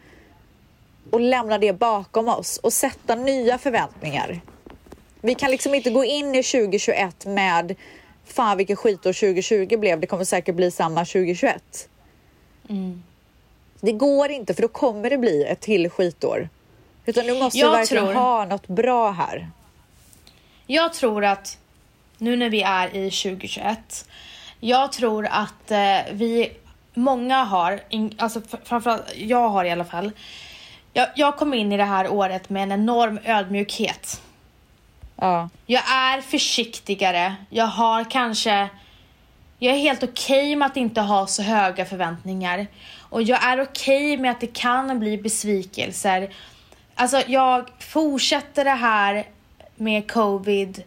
och 1.11 1.19
lämna 1.19 1.57
det 1.57 1.73
bakom 1.73 2.27
oss 2.27 2.57
och 2.57 2.73
sätta 2.73 3.15
nya 3.15 3.57
förväntningar. 3.57 4.41
Vi 5.21 5.35
kan 5.35 5.51
liksom 5.51 5.75
inte 5.75 5.89
gå 5.89 6.03
in 6.05 6.35
i 6.35 6.43
2021 6.43 7.25
med 7.25 7.75
fan 8.25 8.57
vilket 8.57 8.77
skitår 8.79 9.13
2020 9.13 9.77
blev, 9.77 9.99
det 9.99 10.07
kommer 10.07 10.23
säkert 10.23 10.55
bli 10.55 10.71
samma 10.71 11.05
2021. 11.05 11.89
Det 13.81 13.91
går 13.91 14.29
inte 14.31 14.53
för 14.53 14.61
då 14.61 14.67
kommer 14.67 15.09
det 15.09 15.17
bli 15.17 15.43
ett 15.45 15.59
till 15.59 15.89
skitår. 15.89 16.49
Utan 17.05 17.25
du 17.25 17.39
måste 17.39 17.59
Jag 17.59 17.71
verkligen 17.71 18.05
tror- 18.05 18.13
ha 18.13 18.45
något 18.45 18.67
bra 18.67 19.11
här. 19.11 19.49
Jag 20.67 20.93
tror 20.93 21.25
att 21.25 21.57
nu 22.17 22.35
när 22.35 22.49
vi 22.49 22.61
är 22.61 22.87
i 22.95 23.11
2021, 23.11 24.05
jag 24.59 24.91
tror 24.91 25.27
att 25.31 25.71
eh, 25.71 25.97
vi, 26.11 26.51
många 26.93 27.43
har, 27.43 27.79
in, 27.89 28.15
alltså 28.17 28.39
fr- 28.39 28.57
framförallt 28.63 29.03
jag 29.15 29.49
har 29.49 29.65
i 29.65 29.71
alla 29.71 29.85
fall, 29.85 30.11
jag, 30.93 31.07
jag 31.15 31.37
kom 31.37 31.53
in 31.53 31.71
i 31.71 31.77
det 31.77 31.83
här 31.83 32.09
året 32.09 32.49
med 32.49 32.63
en 32.63 32.71
enorm 32.71 33.19
ödmjukhet. 33.25 34.21
Ja, 35.21 35.49
Jag 35.65 35.83
är 35.91 36.21
försiktigare, 36.21 37.35
jag 37.49 37.65
har 37.65 38.03
kanske, 38.03 38.69
jag 39.59 39.75
är 39.75 39.79
helt 39.79 40.03
okej 40.03 40.55
med 40.55 40.65
att 40.65 40.77
inte 40.77 41.01
ha 41.01 41.27
så 41.27 41.41
höga 41.41 41.85
förväntningar. 41.85 42.67
Och 43.09 43.23
jag 43.23 43.43
är 43.43 43.61
okej 43.61 44.17
med 44.17 44.31
att 44.31 44.39
det 44.41 44.53
kan 44.53 44.99
bli 44.99 45.17
besvikelser. 45.17 46.33
Alltså 46.95 47.21
jag 47.27 47.69
fortsätter 47.79 48.63
det 48.63 48.69
här 48.69 49.27
med 49.75 50.11
covid 50.11 50.83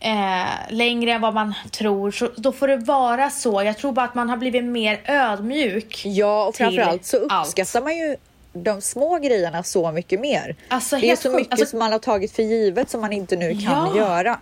eh, 0.00 0.44
längre 0.70 1.12
än 1.12 1.20
vad 1.20 1.34
man 1.34 1.54
tror, 1.72 2.10
så 2.10 2.30
då 2.36 2.52
får 2.52 2.68
det 2.68 2.76
vara 2.76 3.30
så. 3.30 3.62
Jag 3.62 3.78
tror 3.78 3.92
bara 3.92 4.06
att 4.06 4.14
man 4.14 4.28
har 4.28 4.36
blivit 4.36 4.64
mer 4.64 5.00
ödmjuk. 5.04 6.02
ja 6.04 6.44
och 6.44 6.56
framförallt 6.56 7.04
så 7.04 7.26
allt. 7.28 7.48
uppskattar 7.48 7.82
man 7.82 7.96
ju 7.96 8.16
de 8.62 8.80
små 8.80 9.18
grejerna 9.18 9.62
så 9.62 9.92
mycket 9.92 10.20
mer. 10.20 10.56
Alltså, 10.68 10.96
det 10.96 11.10
är 11.10 11.16
så 11.16 11.30
mycket 11.30 11.52
Alltså- 11.52 11.66
som 11.66 11.78
man 11.78 11.92
har 11.92 11.98
tagit 11.98 12.32
för 12.32 12.42
givet 12.42 12.90
som 12.90 13.00
man 13.00 13.12
inte 13.12 13.36
nu 13.36 13.50
kan 13.52 13.62
Ja. 13.62 13.96
göra. 13.96 14.38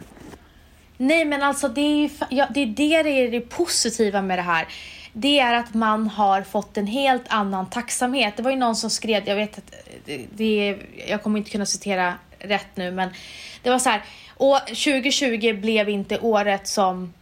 Nej 0.96 1.24
men 1.24 1.42
alltså 1.42 1.68
det 1.68 1.80
är 1.80 1.96
ju 1.96 2.08
ja, 2.30 2.46
det, 2.54 2.60
är 2.62 2.66
det, 2.66 3.02
det 3.02 3.10
är 3.10 3.30
det 3.30 3.40
positiva 3.40 4.22
med 4.22 4.38
det 4.38 4.42
här. 4.42 4.68
Det 5.12 5.38
är 5.38 5.54
att 5.54 5.74
man 5.74 6.08
har 6.08 6.42
fått 6.42 6.76
en 6.76 6.86
helt 6.86 7.24
annan 7.28 7.70
tacksamhet. 7.70 8.36
Det 8.36 8.42
var 8.42 8.50
ju 8.50 8.56
någon 8.56 8.76
som 8.76 8.90
skrev, 8.90 9.22
jag 9.28 9.36
vet 9.36 9.58
att 9.58 9.72
det, 10.04 10.20
det 10.34 10.76
jag 11.08 11.22
kommer 11.22 11.38
inte 11.38 11.50
kunna 11.50 11.66
citera 11.66 12.14
rätt 12.38 12.66
nu 12.74 12.90
men 12.90 13.08
det 13.62 13.70
var 13.70 13.78
så 13.78 13.88
här. 13.90 14.02
Och 14.36 14.58
2020 14.66 15.52
blev 15.60 15.88
inte 15.88 16.18
året 16.18 16.66
som 16.68 17.12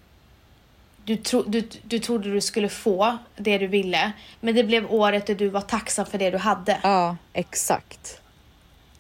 du, 1.04 1.16
tro, 1.16 1.42
du, 1.42 1.68
du 1.82 1.98
trodde 1.98 2.32
du 2.32 2.40
skulle 2.40 2.68
få 2.68 3.18
det 3.36 3.58
du 3.58 3.66
ville. 3.66 4.12
Men 4.40 4.54
det 4.54 4.64
blev 4.64 4.92
året 4.92 5.26
där 5.26 5.34
du 5.34 5.48
var 5.48 5.60
tacksam 5.60 6.06
för 6.06 6.18
det 6.18 6.30
du 6.30 6.38
hade. 6.38 6.78
Ja, 6.82 7.16
exakt. 7.32 8.20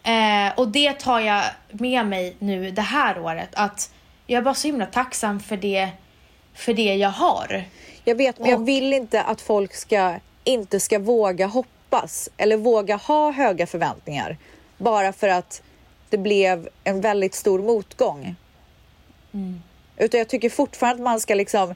Eh, 0.02 0.58
och 0.58 0.68
det 0.68 0.92
tar 0.92 1.20
jag 1.20 1.44
med 1.70 2.06
mig 2.06 2.36
nu 2.38 2.70
det 2.70 2.82
här 2.82 3.20
året. 3.20 3.48
Att 3.52 3.92
jag 4.26 4.38
är 4.38 4.42
bara 4.42 4.54
så 4.54 4.68
himla 4.68 4.86
tacksam 4.86 5.40
för 5.40 5.56
det, 5.56 5.88
för 6.54 6.74
det 6.74 6.94
jag 6.94 7.10
har. 7.10 7.64
Jag 8.04 8.14
vet, 8.14 8.38
men 8.38 8.50
jag 8.50 8.60
Och- 8.60 8.68
vill 8.68 8.92
inte 8.92 9.22
att 9.22 9.40
folk 9.40 9.74
ska, 9.74 10.14
inte 10.44 10.80
ska 10.80 10.98
våga 10.98 11.46
hoppas 11.46 12.28
eller 12.36 12.56
våga 12.56 12.96
ha 12.96 13.30
höga 13.32 13.66
förväntningar 13.66 14.36
bara 14.78 15.12
för 15.12 15.28
att 15.28 15.62
det 16.08 16.18
blev 16.18 16.68
en 16.84 17.00
väldigt 17.00 17.34
stor 17.34 17.62
motgång. 17.62 18.34
Utan 19.96 20.18
jag 20.18 20.28
tycker 20.28 20.50
fortfarande 20.50 20.94
att 21.02 21.04
man 21.04 21.20
ska 21.20 21.34
liksom 21.34 21.74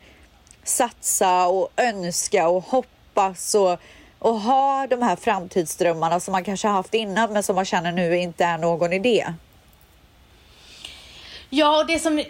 satsa 0.69 1.47
och 1.47 1.73
önska 1.77 2.49
och 2.49 2.65
hoppas 2.65 3.55
och, 3.55 3.81
och 4.19 4.41
ha 4.41 4.87
de 4.87 5.03
här 5.03 5.17
framtidsdrömmarna 5.17 6.21
som 6.21 6.33
man 6.33 6.45
kanske 6.45 6.69
har 6.69 6.75
haft 6.75 6.95
innan 6.95 7.33
men 7.33 7.43
som 7.43 7.57
man 7.57 7.65
känner 7.65 7.93
nu 7.93 8.17
inte 8.17 8.45
är 8.45 8.59
någon 8.59 8.93
idé. 8.93 9.27
Ja, 11.51 11.81
och 11.81 11.87
det, 11.87 11.99
som, 11.99 12.25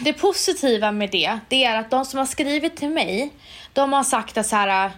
det 0.00 0.12
positiva 0.12 0.92
med 0.92 1.10
det, 1.10 1.38
det 1.48 1.64
är 1.64 1.76
att 1.76 1.90
de 1.90 2.04
som 2.04 2.18
har 2.18 2.26
skrivit 2.26 2.76
till 2.76 2.90
mig, 2.90 3.30
de 3.72 3.92
har 3.92 4.04
sagt 4.04 4.38
att 4.38 4.46
så 4.46 4.56
här, 4.56 4.90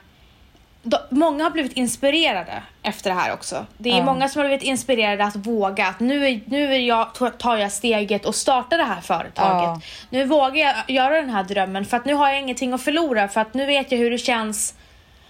de, 0.83 0.99
många 1.11 1.45
har 1.45 1.51
blivit 1.51 1.73
inspirerade 1.73 2.63
efter 2.83 3.11
det 3.11 3.17
här 3.17 3.33
också. 3.33 3.67
Det 3.79 3.91
är 3.91 3.97
Ja. 3.99 4.05
många 4.05 4.29
som 4.29 4.41
har 4.43 4.49
blivit 4.49 4.65
inspirerade 4.67 5.25
att 5.25 5.37
våga, 5.37 5.87
att 5.87 6.01
nu, 6.01 6.27
är- 6.29 6.41
nu 6.47 6.75
är 6.75 6.79
jag, 6.79 7.15
tar 7.39 7.57
jag 7.57 7.73
steget 7.73 8.27
och 8.27 8.35
startar 8.35 8.79
det 8.79 8.85
här 8.85 9.01
företaget. 9.01 9.63
Ja. 9.63 9.81
Nu 10.11 10.25
vågar 10.25 10.57
jag 10.57 10.75
göra 10.91 11.15
den 11.21 11.31
här 11.31 11.43
drömmen 11.45 11.85
för 11.85 11.97
att 11.97 12.05
nu 12.05 12.15
har 12.15 12.29
jag 12.29 12.39
ingenting 12.41 12.73
att 12.73 12.83
förlora 12.83 13.29
för 13.29 13.41
att 13.41 13.55
nu 13.55 13.67
vet 13.67 13.93
jag 13.93 13.99
hur 13.99 14.11
det 14.11 14.19
känns 14.19 14.75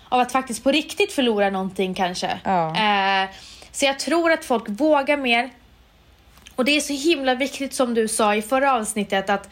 av 0.09 0.21
att 0.21 0.33
faktiskt 0.33 0.65
på 0.65 0.71
riktigt 0.73 1.13
förlora 1.13 1.51
någonting 1.51 1.95
kanske. 1.95 2.39
Ja. 2.45 2.67
Eh, 2.77 3.29
så 3.73 3.85
jag 3.85 3.99
tror 3.99 4.33
att 4.33 4.45
folk 4.45 4.65
vågar 4.69 5.17
mer. 5.17 5.51
Och 6.57 6.65
det 6.65 6.77
är 6.77 6.81
så 6.81 6.93
himla 6.93 7.35
viktigt 7.35 7.75
som 7.75 7.95
du 7.95 8.09
sa 8.09 8.35
i 8.35 8.43
förra 8.43 8.73
avsnittet 8.73 9.31
att 9.31 9.49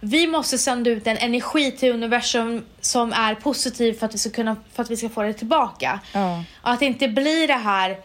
vi 0.00 0.26
måste 0.26 0.58
sända 0.58 0.90
ut 0.90 1.06
en 1.06 1.16
energi 1.16 1.72
till 1.72 1.92
universum 1.92 2.64
som 2.80 3.12
är 3.12 3.34
positiv 3.34 3.92
för 3.98 4.06
att 4.06 4.14
vi 4.14 4.18
ska, 4.18 4.30
kunna, 4.30 4.56
för 4.72 4.82
att 4.82 4.90
vi 4.90 4.96
ska 4.96 5.08
få 5.08 5.22
det 5.22 5.32
tillbaka. 5.32 6.00
Ja. 6.12 6.44
Och 6.62 6.70
att 6.70 6.80
det 6.80 6.86
inte 6.86 7.08
blir 7.08 7.46
det 7.46 7.54
här 7.54 7.98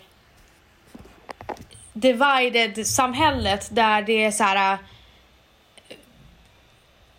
divided 1.93 2.87
samhället 2.87 3.67
där 3.71 4.01
det 4.01 4.23
är 4.23 4.31
så 4.31 4.43
här 4.43 4.73
äh, 4.73 4.79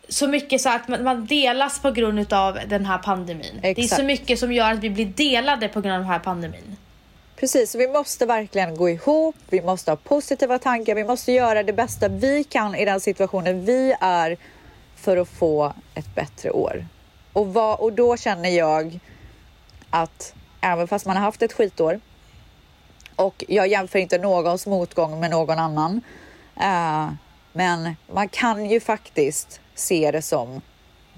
så 0.09 0.29
mycket 0.29 0.61
så 0.61 0.69
att 0.69 0.89
man, 0.89 1.27
delas 1.27 1.79
på 1.79 1.91
grund 1.91 2.33
av 2.33 2.59
den 2.67 2.87
här 2.87 2.99
pandemin. 2.99 3.59
Det 3.63 3.69
är 3.69 3.71
Exakt. 3.71 4.01
så 4.01 4.07
mycket 4.07 4.39
som 4.39 4.53
gör 4.53 4.73
att 4.73 4.79
vi 4.79 4.91
blir 4.91 5.07
delade 5.07 5.69
på 5.69 5.81
grund 5.81 5.95
av 5.95 6.01
den 6.01 6.11
här 6.11 6.19
pandemin. 6.19 6.77
Precis, 7.37 7.75
vi 7.75 7.89
måste 7.89 8.27
verkligen 8.27 8.77
gå 8.77 8.91
ihop. 8.91 9.37
Vi 9.49 9.63
måste 9.63 9.91
ha 9.91 9.97
positiva 9.97 10.59
tankar. 10.59 10.95
Vi 10.95 11.05
måste 11.05 11.33
göra 11.33 11.63
det 11.63 11.73
bästa 11.73 12.09
vi 12.09 12.45
kan 12.45 12.75
i 12.75 12.85
den 12.85 13.01
situationen 13.01 13.65
vi 13.65 13.95
är 14.01 14.37
för 15.05 15.17
att 15.17 15.29
få 15.29 15.73
ett 15.95 16.15
bättre 16.15 16.51
år. 16.51 16.87
Och, 17.33 17.55
vad, 17.55 17.81
och 17.81 17.93
då 17.93 18.17
känner 18.17 18.49
jag 18.49 19.01
att 19.91 20.35
även 20.61 20.89
fast 20.89 21.07
man 21.07 21.17
har 21.17 21.25
haft 21.25 21.43
ett 21.43 21.53
skitår 21.53 22.01
och 23.17 23.45
jag 23.49 23.69
jämför 23.69 23.99
inte 23.99 24.19
någons 24.19 24.67
motgång 24.67 25.21
med 25.21 25.31
någon 25.31 25.59
annan. 25.59 26.01
eh, 26.61 27.09
men 27.53 27.97
man 28.13 28.29
kan 28.29 28.67
ju 28.71 28.81
faktiskt 28.81 29.61
se 29.75 30.11
det 30.11 30.23
som, 30.23 30.61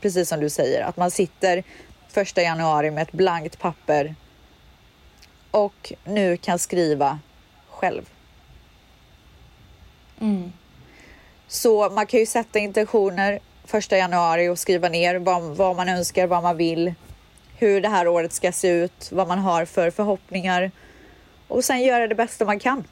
precis 0.01 0.29
som 0.29 0.41
du 0.41 0.51
säger, 0.51 0.83
att 0.85 0.97
man 0.97 1.11
sitter 1.11 1.65
första 2.09 2.43
januari 2.43 2.91
med 2.91 3.03
ett 3.03 3.13
blankt 3.13 3.59
papper 3.59 4.15
och 5.51 5.93
nu 6.05 6.37
kan 6.37 6.59
skriva 6.59 7.19
själv. 7.71 8.11
Mm. 10.21 10.53
Så 11.49 11.91
man 11.91 12.07
kan 12.07 12.21
ju 12.21 12.27
sätta 12.27 12.59
intentioner 12.59 13.41
första 13.67 13.97
januari 13.97 14.49
och 14.49 14.59
skriva 14.59 14.89
ner 14.89 15.19
vad, 15.19 15.43
vad 15.43 15.77
man 15.77 15.89
önskar, 15.89 16.27
vad 16.27 16.43
man 16.43 16.57
vill, 16.57 16.95
hur 17.59 17.81
det 17.81 17.89
här 17.89 18.09
året 18.09 18.33
ska 18.33 18.53
se 18.53 18.69
ut, 18.69 19.09
vad 19.13 19.29
man 19.29 19.39
har 19.39 19.65
för 19.65 19.91
förhoppningar 19.91 20.71
och 21.49 21.65
sen 21.65 21.83
göra 21.83 22.07
det 22.07 22.15
bästa 22.15 22.45
man 22.45 22.59
kan. 22.59 22.85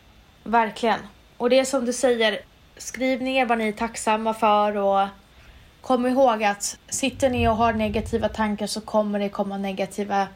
Verkligen. 0.45 1.01
Och 1.37 1.51
det 1.51 1.59
är 1.59 1.65
som 1.65 1.85
du 1.85 1.93
säger, 1.93 2.41
skriv 2.77 3.23
ner 3.23 3.47
vad 3.47 3.59
ni 3.59 3.69
är 3.69 3.73
tacksamma 3.73 4.35
för 4.35 4.77
och 4.77 5.09
kom 5.81 6.07
ihåg 6.07 6.45
att 6.45 6.79
sitter 6.89 7.31
ni 7.31 7.49
och 7.49 7.57
har 7.57 7.73
negativa 7.73 8.29
tankar 8.29 8.67
så 8.67 8.81
kommer 8.81 9.19
det 9.19 9.29
komma 9.29 9.59
negativa 9.59 10.29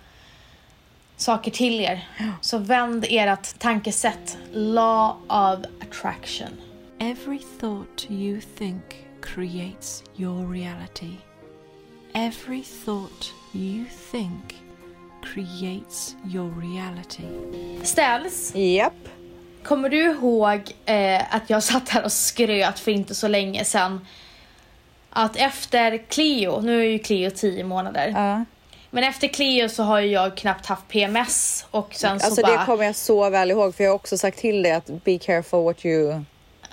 saker 1.17 1.51
till 1.51 1.81
er. 1.81 2.09
Så 2.41 2.59
vänd 2.59 3.07
ert 3.09 3.59
tankesätt. 3.59 4.39
Law 4.53 5.17
of 5.29 5.59
attraction. 5.81 6.49
Every 7.01 7.41
thought 7.61 8.11
you 8.11 8.41
think 8.41 9.08
creates 9.35 10.03
your 10.17 10.47
reality. 10.53 11.17
Every 12.15 12.63
thought 12.63 13.33
you 13.55 13.85
think 14.13 14.55
creates 15.23 16.17
your 16.35 16.51
reality. 16.61 17.25
Ställs, 17.85 18.53
Japp. 18.55 18.93
kommer 19.63 19.89
du 19.89 19.97
ihåg 20.11 20.61
eh, 20.87 21.35
att 21.35 21.51
jag 21.51 21.63
satt 21.63 21.89
här 21.89 22.05
och 22.05 22.13
skröt 22.13 22.79
för 22.79 22.91
inte 22.91 23.15
så 23.15 23.29
länge 23.29 23.65
sedan 23.65 24.07
att 25.11 25.37
efter 25.37 25.99
Cleo, 26.09 26.61
nu 26.61 26.81
är 26.81 26.85
ju 26.91 26.99
Cleo 26.99 27.31
10 27.31 27.65
månader, 27.65 28.09
Ja. 28.17 28.45
men 28.91 29.05
efter 29.05 29.29
Cleo 29.29 29.69
så 29.69 29.83
har 29.83 30.01
ju 30.01 30.07
jag 30.13 30.37
knappt 30.37 30.67
haft 30.67 30.89
PMS 30.89 31.67
och 31.71 31.95
sen 31.95 32.13
Alltså 32.13 32.31
så 32.35 32.43
det 32.43 32.43
bara... 32.57 32.67
kommer 32.67 32.85
jag 32.85 32.97
så 32.97 33.31
väl 33.31 33.51
ihåg 33.51 33.75
för 33.75 33.85
jag 33.85 33.91
har 33.91 33.95
också 33.95 34.19
sagt 34.19 34.39
till 34.39 34.63
dig 34.63 34.73
att 34.73 35.05
be 35.05 35.19
careful 35.19 35.65
what 35.65 35.85
you 35.85 36.23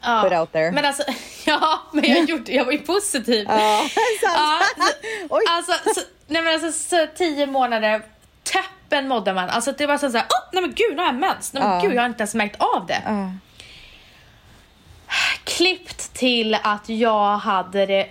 ja. 0.05 0.21
put 0.23 0.33
out 0.39 0.51
there. 0.51 0.71
Men 0.71 0.85
alltså, 0.85 1.03
ja, 1.45 1.79
men 1.93 2.05
jag, 2.09 2.29
gjorde, 2.29 2.51
jag 2.51 2.65
var 2.65 2.71
ju 2.71 2.77
positiv. 2.79 3.45
Ja. 3.49 3.89
Ja, 4.21 4.61
så, 5.29 5.49
alltså, 5.51 5.71
så, 5.93 6.01
nej 6.27 6.41
men 6.41 6.53
alltså 6.53 6.71
så 6.89 7.07
tio 7.17 7.45
månader, 7.45 8.01
täppen 8.43 9.07
mådde 9.07 9.33
man. 9.33 9.49
Alltså 9.49 9.71
det 9.71 9.85
var 9.85 9.97
så 9.97 10.11
såhär, 10.11 10.25
åh 10.29 10.49
nej 10.53 10.61
men 10.61 10.73
gud 10.73 10.91
nu 10.95 10.97
har 10.97 11.05
jag 11.05 11.15
mens. 11.15 11.53
Nej 11.53 11.63
men 11.63 11.81
gud 11.81 11.93
jag 11.95 12.01
har 12.01 12.09
inte 12.09 12.21
ens 12.21 12.35
märkt 12.35 12.61
av 12.61 12.85
det. 12.87 13.01
Klippt 15.43 16.13
till 16.13 16.57
att 16.63 16.89
jag 16.89 17.37
hade 17.37 17.85
det, 17.85 18.09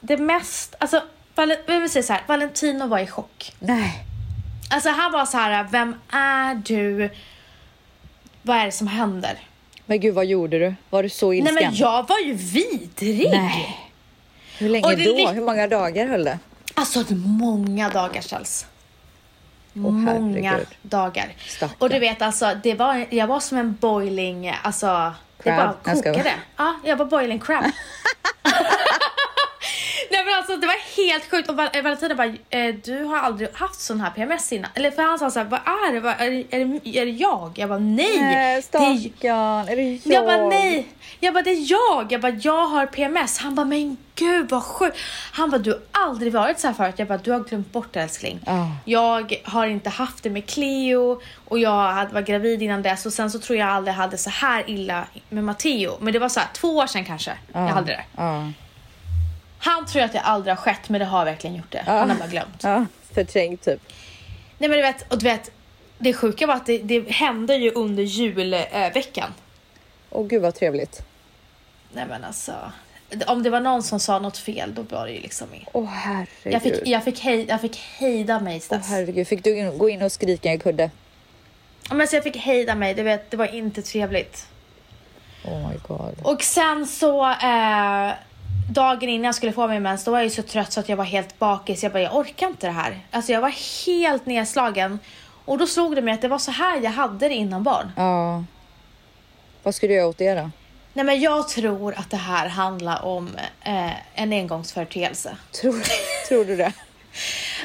det 0.00 0.16
mest, 0.16 0.74
alltså 0.78 1.02
Val- 1.34 1.56
vill 1.66 1.90
säga 1.90 2.02
så 2.02 2.12
här, 2.12 2.22
Valentino 2.26 2.86
var 2.86 2.98
i 2.98 3.06
chock. 3.06 3.52
Nej. 3.58 4.04
Alltså 4.70 4.90
han 4.90 5.12
var 5.12 5.26
så 5.26 5.36
här, 5.38 5.64
vem 5.70 5.94
är 6.12 6.54
du? 6.54 7.10
Vad 8.42 8.56
är 8.56 8.64
det 8.64 8.72
som 8.72 8.86
händer? 8.86 9.38
Men 9.86 10.00
gud 10.00 10.14
vad 10.14 10.26
gjorde 10.26 10.58
du? 10.58 10.74
Var 10.90 11.02
du 11.02 11.08
så 11.08 11.28
Nej 11.30 11.38
ilsken? 11.38 11.54
men 11.54 11.74
jag 11.74 12.08
var 12.08 12.18
ju 12.18 12.32
vidrig. 12.34 13.28
Nej. 13.32 13.78
Hur 14.58 14.68
länge 14.68 14.94
det 14.94 15.04
då? 15.24 15.28
Hur 15.28 15.42
många 15.44 15.66
dagar 15.68 16.06
höll 16.06 16.24
det? 16.24 16.38
Alltså 16.74 17.04
många 17.14 17.88
dagar 17.90 18.20
ställs. 18.20 18.66
Åh, 19.74 19.80
många 19.80 20.50
herregud. 20.50 20.66
dagar. 20.82 21.32
Stackarn. 21.46 21.76
Och 21.78 21.90
du 21.90 21.98
vet 21.98 22.22
alltså, 22.22 22.52
det 22.62 22.74
var, 22.74 23.06
jag 23.10 23.26
var 23.26 23.40
som 23.40 23.58
en 23.58 23.76
boiling, 23.80 24.54
alltså 24.62 25.12
det 25.36 25.42
Crab. 25.42 25.56
bara 25.56 25.74
Jag 25.84 25.98
ska- 25.98 26.12
kokade. 26.12 26.32
Ja, 26.56 26.74
jag 26.84 26.96
var 26.96 27.04
boiling 27.06 27.38
crab. 27.38 27.64
Nej 30.24 30.26
men 30.34 30.38
alltså 30.38 30.56
det 30.56 30.66
var 30.66 31.06
helt 31.08 31.30
sjukt 31.30 31.48
och 31.50 31.76
eh, 31.76 31.82
Valentina 31.82 32.14
bara, 32.14 32.34
eh, 32.50 32.74
du 32.84 33.04
har 33.04 33.18
aldrig 33.18 33.48
haft 33.54 33.80
sån 33.80 34.00
här 34.00 34.10
PMS 34.10 34.52
innan. 34.52 34.70
Eller 34.74 34.90
för 34.90 35.02
han 35.02 35.18
sa 35.18 35.30
såhär, 35.30 35.46
vad 35.46 35.60
är 35.60 35.92
det? 35.92 36.00
Vad, 36.00 36.14
är, 36.18 36.30
det- 36.30 36.56
är, 36.56 36.64
det, 36.64 36.98
är 36.98 37.04
det 37.06 37.10
jag? 37.12 37.52
Jag 37.56 37.68
bara 37.68 37.78
nej. 37.78 38.18
Nej, 38.20 38.34
det 38.34 38.40
är, 38.40 38.62
stackarn. 38.62 39.68
Är 39.68 39.76
det 39.76 39.82
jag? 40.04 40.14
jag 40.14 40.24
bara 40.26 40.48
nej. 40.48 40.86
Jag 41.20 41.34
bara 41.34 41.42
det 41.42 41.50
är 41.50 41.70
jag. 41.70 42.12
Jag 42.12 42.20
bara 42.20 42.32
jag 42.32 42.66
har 42.66 42.86
PMS. 42.86 43.38
Han 43.38 43.54
bara 43.54 43.66
men 43.66 43.96
gud 44.14 44.50
vad 44.50 44.62
sjukt. 44.62 44.96
Han 45.32 45.50
bara 45.50 45.58
du 45.58 45.70
har 45.70 45.80
aldrig 45.92 46.32
varit 46.32 46.58
så 46.60 46.66
här 46.66 46.74
förut. 46.74 46.94
Jag 46.98 47.08
bara 47.08 47.18
du 47.18 47.32
har 47.32 47.40
glömt 47.40 47.72
bort 47.72 47.88
det 47.92 48.00
älskling. 48.02 48.40
Ja. 48.46 48.70
Jag 48.84 49.34
har 49.44 49.66
inte 49.66 49.90
haft 49.90 50.22
det 50.22 50.30
med 50.30 50.46
Cleo 50.46 51.20
och 51.48 51.58
jag 51.58 52.06
var 52.12 52.20
gravid 52.20 52.62
innan 52.62 52.82
dess 52.82 53.06
och 53.06 53.12
sen 53.12 53.30
så 53.30 53.38
tror 53.38 53.58
jag 53.58 53.68
aldrig 53.68 53.94
hade 53.94 54.18
så 54.18 54.30
här 54.30 54.70
illa 54.70 55.04
med 55.28 55.44
Matteo. 55.44 55.96
Men 56.00 56.12
det 56.12 56.18
var 56.18 56.28
så 56.28 56.40
här 56.40 56.48
två 56.52 56.68
år 56.76 56.86
sedan 56.86 57.04
kanske 57.04 57.32
jag 57.52 57.60
hade 57.60 57.86
det. 57.92 58.04
Ja. 58.16 58.46
Han 59.64 59.86
tror 59.86 60.02
att 60.02 60.12
det 60.12 60.20
aldrig 60.20 60.54
har 60.54 60.62
skett 60.62 60.88
men 60.88 60.98
det 60.98 61.04
har 61.04 61.24
verkligen 61.24 61.56
gjort 61.56 61.70
det. 61.70 61.82
Han 61.86 62.10
har 62.10 62.16
bara 62.18 62.28
glömt. 62.28 62.60
ja. 62.62 62.86
Förträngt 63.14 63.62
typ. 63.62 63.80
Nej 64.58 64.68
men 64.70 64.78
du 64.78 64.82
vet, 64.82 65.12
och 65.12 65.18
du 65.18 65.24
vet 65.24 65.50
det 65.98 66.12
sjuka 66.14 66.46
var 66.46 66.54
att 66.54 66.66
det, 66.66 66.78
det 66.78 67.10
hände 67.10 67.54
ju 67.54 67.70
under 67.70 68.02
julveckan. 68.02 69.34
Åh 70.10 70.26
gud 70.26 70.42
vad 70.42 70.54
trevligt. 70.54 71.02
Nej 71.92 72.06
men 72.08 72.24
alltså. 72.24 72.54
Om 73.26 73.42
det 73.42 73.50
var 73.50 73.60
någon 73.60 73.82
som 73.82 74.00
sa 74.00 74.18
något 74.18 74.38
fel 74.38 74.74
då 74.74 74.82
var 74.82 75.06
det 75.06 75.12
ju 75.12 75.20
liksom 75.20 75.46
Åh 75.72 75.84
herregud. 75.84 76.52
jag 76.54 76.62
fick, 76.62 76.86
jag, 76.88 77.04
fick 77.04 77.20
hej, 77.20 77.46
jag 77.48 77.60
fick 77.60 77.76
hejda 77.76 78.40
mig 78.40 78.54
Åh 78.56 78.60
Stas. 78.60 78.88
herregud. 78.88 79.28
Fick 79.28 79.44
du 79.44 79.70
gå 79.70 79.88
in 79.88 80.02
och 80.02 80.12
skrika 80.12 80.50
en 80.50 80.58
kudde? 80.58 80.90
Ja, 81.88 81.94
men 81.94 82.08
så 82.08 82.16
jag 82.16 82.22
fick 82.22 82.36
hejda 82.36 82.74
mig, 82.74 82.94
det, 82.94 83.02
vet, 83.02 83.30
det 83.30 83.36
var 83.36 83.54
inte 83.54 83.82
trevligt. 83.82 84.46
Oh 85.44 85.68
my 85.68 85.76
god. 85.88 86.18
Och 86.22 86.42
sen 86.42 86.86
så 86.86 87.30
eh, 87.30 88.12
dagen 88.70 89.08
innan 89.08 89.24
jag 89.24 89.34
skulle 89.34 89.52
få 89.52 89.68
min 89.68 89.82
mens 89.82 90.04
då 90.04 90.10
var 90.10 90.20
jag 90.20 90.32
så 90.32 90.42
trött 90.42 90.72
så 90.72 90.80
att 90.80 90.88
jag 90.88 90.96
var 90.96 91.04
helt 91.04 91.38
bakis. 91.38 91.82
Jag 91.82 91.92
bara 91.92 92.02
jag 92.02 92.16
orkar 92.16 92.46
inte 92.46 92.66
det 92.66 92.72
här. 92.72 92.98
Alltså 93.10 93.32
jag 93.32 93.40
var 93.40 93.86
helt 93.86 94.26
nedslagen. 94.26 94.98
Och 95.44 95.58
då 95.58 95.66
slog 95.66 95.96
det 95.96 96.02
mig 96.02 96.14
att 96.14 96.20
det 96.20 96.28
var 96.28 96.38
så 96.38 96.50
här 96.50 96.80
jag 96.80 96.90
hade 96.90 97.28
det 97.28 97.34
innan 97.34 97.62
barn. 97.62 97.92
Ja. 97.96 98.44
Vad 99.62 99.74
ska 99.74 99.86
du 99.86 99.94
göra 99.94 100.06
åt 100.06 100.18
det 100.18 100.34
då? 100.34 100.50
Nej 100.92 101.04
men 101.04 101.20
jag 101.20 101.48
tror 101.48 101.94
att 101.94 102.10
det 102.10 102.16
här 102.16 102.48
handlar 102.48 103.04
om 103.04 103.30
eh, 103.60 104.20
en 104.22 104.32
engångsföreteelse. 104.32 105.36
Tror, 105.60 105.82
tror 106.28 106.44
du 106.44 106.56
det? 106.56 106.72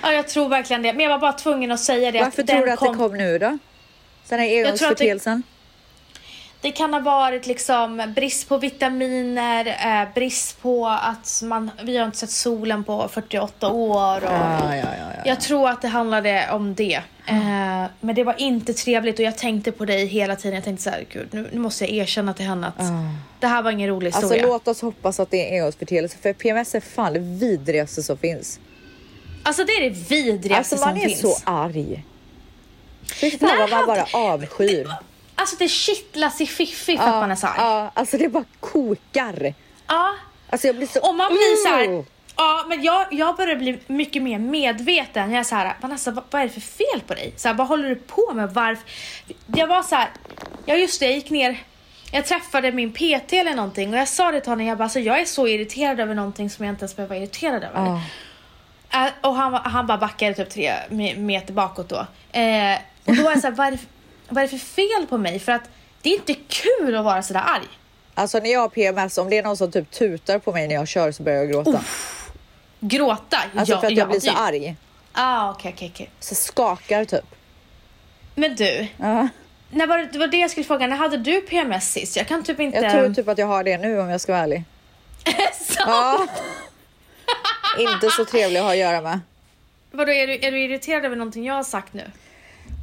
Ja 0.01 0.13
jag 0.13 0.28
tror 0.28 0.49
verkligen 0.49 0.82
det. 0.82 0.93
Men 0.93 1.03
jag 1.03 1.09
var 1.09 1.19
bara 1.19 1.34
tvungen 1.34 1.71
att 1.71 1.80
säga 1.80 2.11
det. 2.11 2.21
Varför 2.21 2.43
tror 2.43 2.65
du 2.65 2.71
att 2.71 2.80
det 2.80 2.93
kom 2.93 3.17
nu 3.17 3.39
då? 3.39 3.57
Den 4.30 4.39
här 4.39 4.45
att 4.91 4.99
det- 6.62 6.72
kan 6.72 6.93
ha 6.93 6.99
varit 6.99 7.47
liksom 7.47 8.14
brist 8.16 8.49
på 8.49 8.58
vitaminer, 8.58 9.66
eh, 9.68 10.14
brist 10.14 10.62
på 10.62 10.88
att 10.88 11.41
man, 11.43 11.72
vi 11.84 11.97
har 11.97 12.05
inte 12.05 12.18
sett 12.18 12.30
solen 12.32 12.84
på 12.84 13.08
48 13.08 13.68
år. 13.72 14.18
Och 14.18 14.24
Ja, 14.32 14.76
ja, 14.76 14.76
ja, 14.76 14.84
ja. 14.97 15.22
Jag 15.26 15.41
tror 15.41 15.70
att 15.70 15.82
det 15.82 15.88
handlade 15.88 16.47
om 16.51 16.76
det. 16.76 17.01
Eh, 17.26 17.86
men 17.99 18.16
det 18.16 18.24
var 18.24 18.36
inte 18.41 18.74
trevligt 18.74 19.20
och 19.20 19.26
jag 19.26 19.38
tänkte 19.38 19.72
på 19.72 19.86
dig 19.86 20.05
hela 20.05 20.36
tiden. 20.36 20.55
Jag 20.55 20.64
tänkte 20.64 20.84
så 20.84 20.89
här, 20.89 21.05
gud 21.14 21.28
nu, 21.32 21.49
nu 21.53 21.60
måste 21.60 21.84
jag 21.86 21.93
erkänna 21.93 22.34
till 22.34 22.45
henne 22.45 22.68
att 22.68 22.82
det 23.39 23.47
här 23.47 23.62
var 23.62 23.72
ingen 23.72 23.89
rolig 23.89 24.08
Alltså 24.08 24.22
historia. 24.22 24.45
låt 24.47 24.68
oss 24.68 24.82
hoppas 24.82 25.20
att 25.20 25.32
det 25.32 25.43
är 25.45 25.49
en 25.51 25.55
engångsförteelse 25.55 26.18
för 26.22 26.34
PMS 26.34 26.76
är 26.76 26.80
fan 26.80 27.14
det 27.14 27.20
vidrigaste 27.20 28.03
som 28.03 28.18
finns. 28.18 28.60
Alltså 29.43 29.64
det 29.64 29.72
är 29.72 29.82
det 29.89 29.95
vidrigaste 30.10 30.76
Alltså 30.76 30.88
man 30.88 30.95
som 30.95 31.05
är 31.05 31.10
finns. 31.10 31.22
så 31.22 31.36
arg. 31.43 32.03
Fy 33.22 33.32
fan 33.32 33.58
vad 33.60 33.70
man 33.70 33.86
bara 33.88 34.05
avskyr. 34.14 34.88
Alltså 35.39 35.55
det 35.59 35.67
kittlas 35.67 36.41
i 36.41 36.45
fiffi 36.45 36.97
för 36.97 37.03
att 37.03 37.09
man 37.09 37.31
är 37.31 37.35
så 37.35 37.47
arg. 37.47 37.55
ja, 37.57 37.91
alltså 37.93 38.17
det 38.17 38.29
bara 38.29 38.43
kokar. 38.59 39.53
Ja. 39.88 40.13
Alltså 40.49 40.67
jag 40.67 40.75
blir 40.75 40.88
så... 40.88 40.99
Och 41.09 41.15
man 41.15 41.27
blir 41.31 41.63
så 41.65 41.69
här. 41.69 41.88
Oh! 41.99 42.05
Ja, 42.35 42.65
men 42.69 42.83
jag, 42.83 43.05
jag 43.11 43.35
börjar 43.35 43.55
bli 43.55 43.79
mycket 43.88 44.23
mer 44.23 44.39
medveten. 44.39 45.31
Jag 45.31 45.39
är 45.39 45.43
så 45.43 45.55
här, 45.55 45.77
Vanessa, 45.81 46.11
vad, 46.11 46.23
vad 46.29 46.41
är 46.41 46.45
det 46.45 46.53
för 46.53 46.61
fel 46.61 47.01
på 47.07 47.13
dig? 47.13 47.33
Så 47.38 47.47
här, 47.47 47.55
vad 47.55 47.67
håller 47.67 47.89
du 47.89 47.95
på 47.95 48.33
med? 48.33 48.53
Varför? 48.53 48.83
Jag 49.55 49.67
var 49.67 49.83
så 49.83 49.95
här, 49.95 50.09
ja 50.65 50.75
just 50.75 50.99
det, 50.99 51.05
jag 51.05 51.15
gick 51.15 51.29
ner, 51.29 51.63
jag 52.11 52.25
träffade 52.25 52.71
min 52.71 52.91
PT 52.93 53.33
eller 53.33 53.55
någonting 53.55 53.93
och 53.93 53.99
jag 53.99 54.07
sa 54.07 54.31
det 54.31 54.39
till 54.41 54.51
honom, 54.51 54.65
jag 54.65 54.77
bara, 54.77 54.83
alltså, 54.83 54.99
jag 54.99 55.19
är 55.19 55.25
så 55.25 55.47
irriterad 55.47 55.99
över 55.99 56.15
någonting 56.15 56.49
som 56.49 56.65
jag 56.65 56.71
inte 56.73 56.81
ens 56.83 56.95
behöver 56.95 57.15
vara 57.15 57.23
irriterad 57.23 57.63
över. 57.63 57.99
Ja. 58.91 59.05
Äh, 59.05 59.11
och 59.21 59.35
han, 59.35 59.53
han 59.53 59.88
bara 59.88 59.97
backade 59.97 60.33
typ 60.33 60.49
tre 60.49 60.73
me- 60.89 61.17
meter 61.19 61.53
bakåt 61.53 61.89
då. 61.89 62.07
Eh, 62.39 62.77
och 63.05 63.15
då 63.15 63.23
var 63.23 63.31
jag 63.31 63.41
så 63.41 63.47
här, 63.47 63.55
vad 63.55 63.67
är, 63.67 63.71
det, 63.71 63.77
för- 63.77 63.88
vad 64.30 64.43
är 64.43 64.47
det 64.47 64.57
för 64.57 64.65
fel 64.65 65.07
på 65.09 65.17
mig? 65.17 65.39
För 65.39 65.51
att 65.51 65.69
det 66.01 66.09
är 66.09 66.13
inte 66.13 66.34
kul 66.34 66.95
att 66.95 67.05
vara 67.05 67.23
sådär 67.23 67.43
arg. 67.45 67.67
Alltså 68.13 68.39
när 68.39 68.49
jag 68.51 68.59
har 68.59 68.69
PMS, 68.69 69.17
om 69.17 69.30
det 69.30 69.38
är 69.38 69.43
någon 69.43 69.57
som 69.57 69.71
typ 69.71 69.91
tutar 69.91 70.39
på 70.39 70.51
mig 70.51 70.67
när 70.67 70.75
jag 70.75 70.88
kör 70.88 71.11
så 71.11 71.23
börjar 71.23 71.38
jag 71.39 71.49
gråta. 71.51 71.84
Gråta, 72.80 73.38
Alltså 73.57 73.73
ja, 73.73 73.80
för 73.80 73.88
att 73.88 73.93
ja, 73.93 73.99
jag 73.99 74.09
blir 74.09 74.19
så 74.19 74.32
det- 74.32 74.38
arg. 74.38 74.75
Ah, 75.13 75.51
okej, 75.51 75.71
okej, 75.75 75.91
okej. 75.93 76.09
Så 76.19 76.36
skakar 76.36 77.05
typ. 77.05 77.25
Men 78.36 78.55
du, 78.55 78.88
Ja. 78.97 79.28
när 79.71 79.88
var, 79.88 79.97
det 79.97 80.05
det 80.11 80.19
var 80.19 80.28
det 80.28 80.38
jag 80.38 80.51
skulle 80.51 80.63
fråga. 80.63 80.88
När 80.88 80.95
hade 80.97 81.17
du 81.17 81.41
PMS 81.41 81.91
sist? 81.91 82.15
Jag 82.17 82.28
kan 82.28 82.43
typ 82.43 82.59
inte... 82.59 82.78
Jag 82.78 82.91
tror 82.91 83.13
typ 83.13 83.28
att 83.28 83.38
jag 83.38 83.47
har 83.47 83.63
det 83.63 83.78
nu 83.78 83.99
om 83.99 84.09
jag 84.09 84.21
ska 84.21 84.32
vara 84.32 84.43
ärlig. 84.43 84.63
Så, 85.67 85.84
Ja. 85.86 86.28
Inte 87.80 88.09
så 88.09 88.25
trevlig 88.25 88.57
att 88.59 88.63
ha 88.65 88.71
att 88.71 88.78
göra 88.78 89.01
med. 89.01 89.19
Vadå, 89.91 90.11
är 90.11 90.28
du, 90.28 90.34
är 90.41 90.51
du 90.51 90.61
irriterad 90.63 91.05
över 91.05 91.15
någonting 91.15 91.45
jag 91.45 91.53
har 91.53 91.63
sagt 91.63 91.93
nu? 91.93 92.11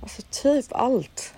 Alltså 0.04 0.22
typ 0.30 0.66
allt. 0.72 1.34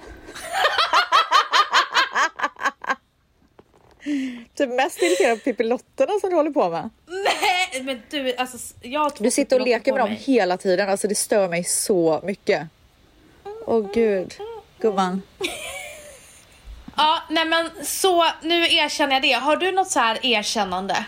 typ 4.54 4.68
mest 4.70 5.02
irriterad 5.02 5.38
på 5.38 5.44
pippilotterna 5.44 6.12
som 6.20 6.30
du 6.30 6.36
håller 6.36 6.50
på 6.50 6.68
med. 6.70 6.90
Nej, 7.06 7.82
men 7.82 8.02
du, 8.10 8.36
alltså 8.36 8.58
jag 8.82 9.12
Du 9.18 9.30
sitter 9.30 9.60
och 9.60 9.66
leker 9.66 9.92
med 9.92 10.00
dem 10.00 10.08
mig. 10.08 10.18
hela 10.18 10.56
tiden. 10.56 10.88
Alltså 10.90 11.08
det 11.08 11.14
stör 11.14 11.48
mig 11.48 11.64
så 11.64 12.20
mycket. 12.24 12.66
Åh 13.66 13.86
gud. 13.94 14.34
Gumman. 14.80 15.22
Ja, 16.98 17.22
nej 17.30 17.44
men 17.44 17.70
så 17.84 18.24
nu 18.42 18.62
erkänner 18.74 19.12
jag 19.12 19.22
det. 19.22 19.32
Har 19.32 19.56
du 19.56 19.72
något 19.72 19.90
så 19.90 19.98
här 20.00 20.26
erkännande? 20.26 21.04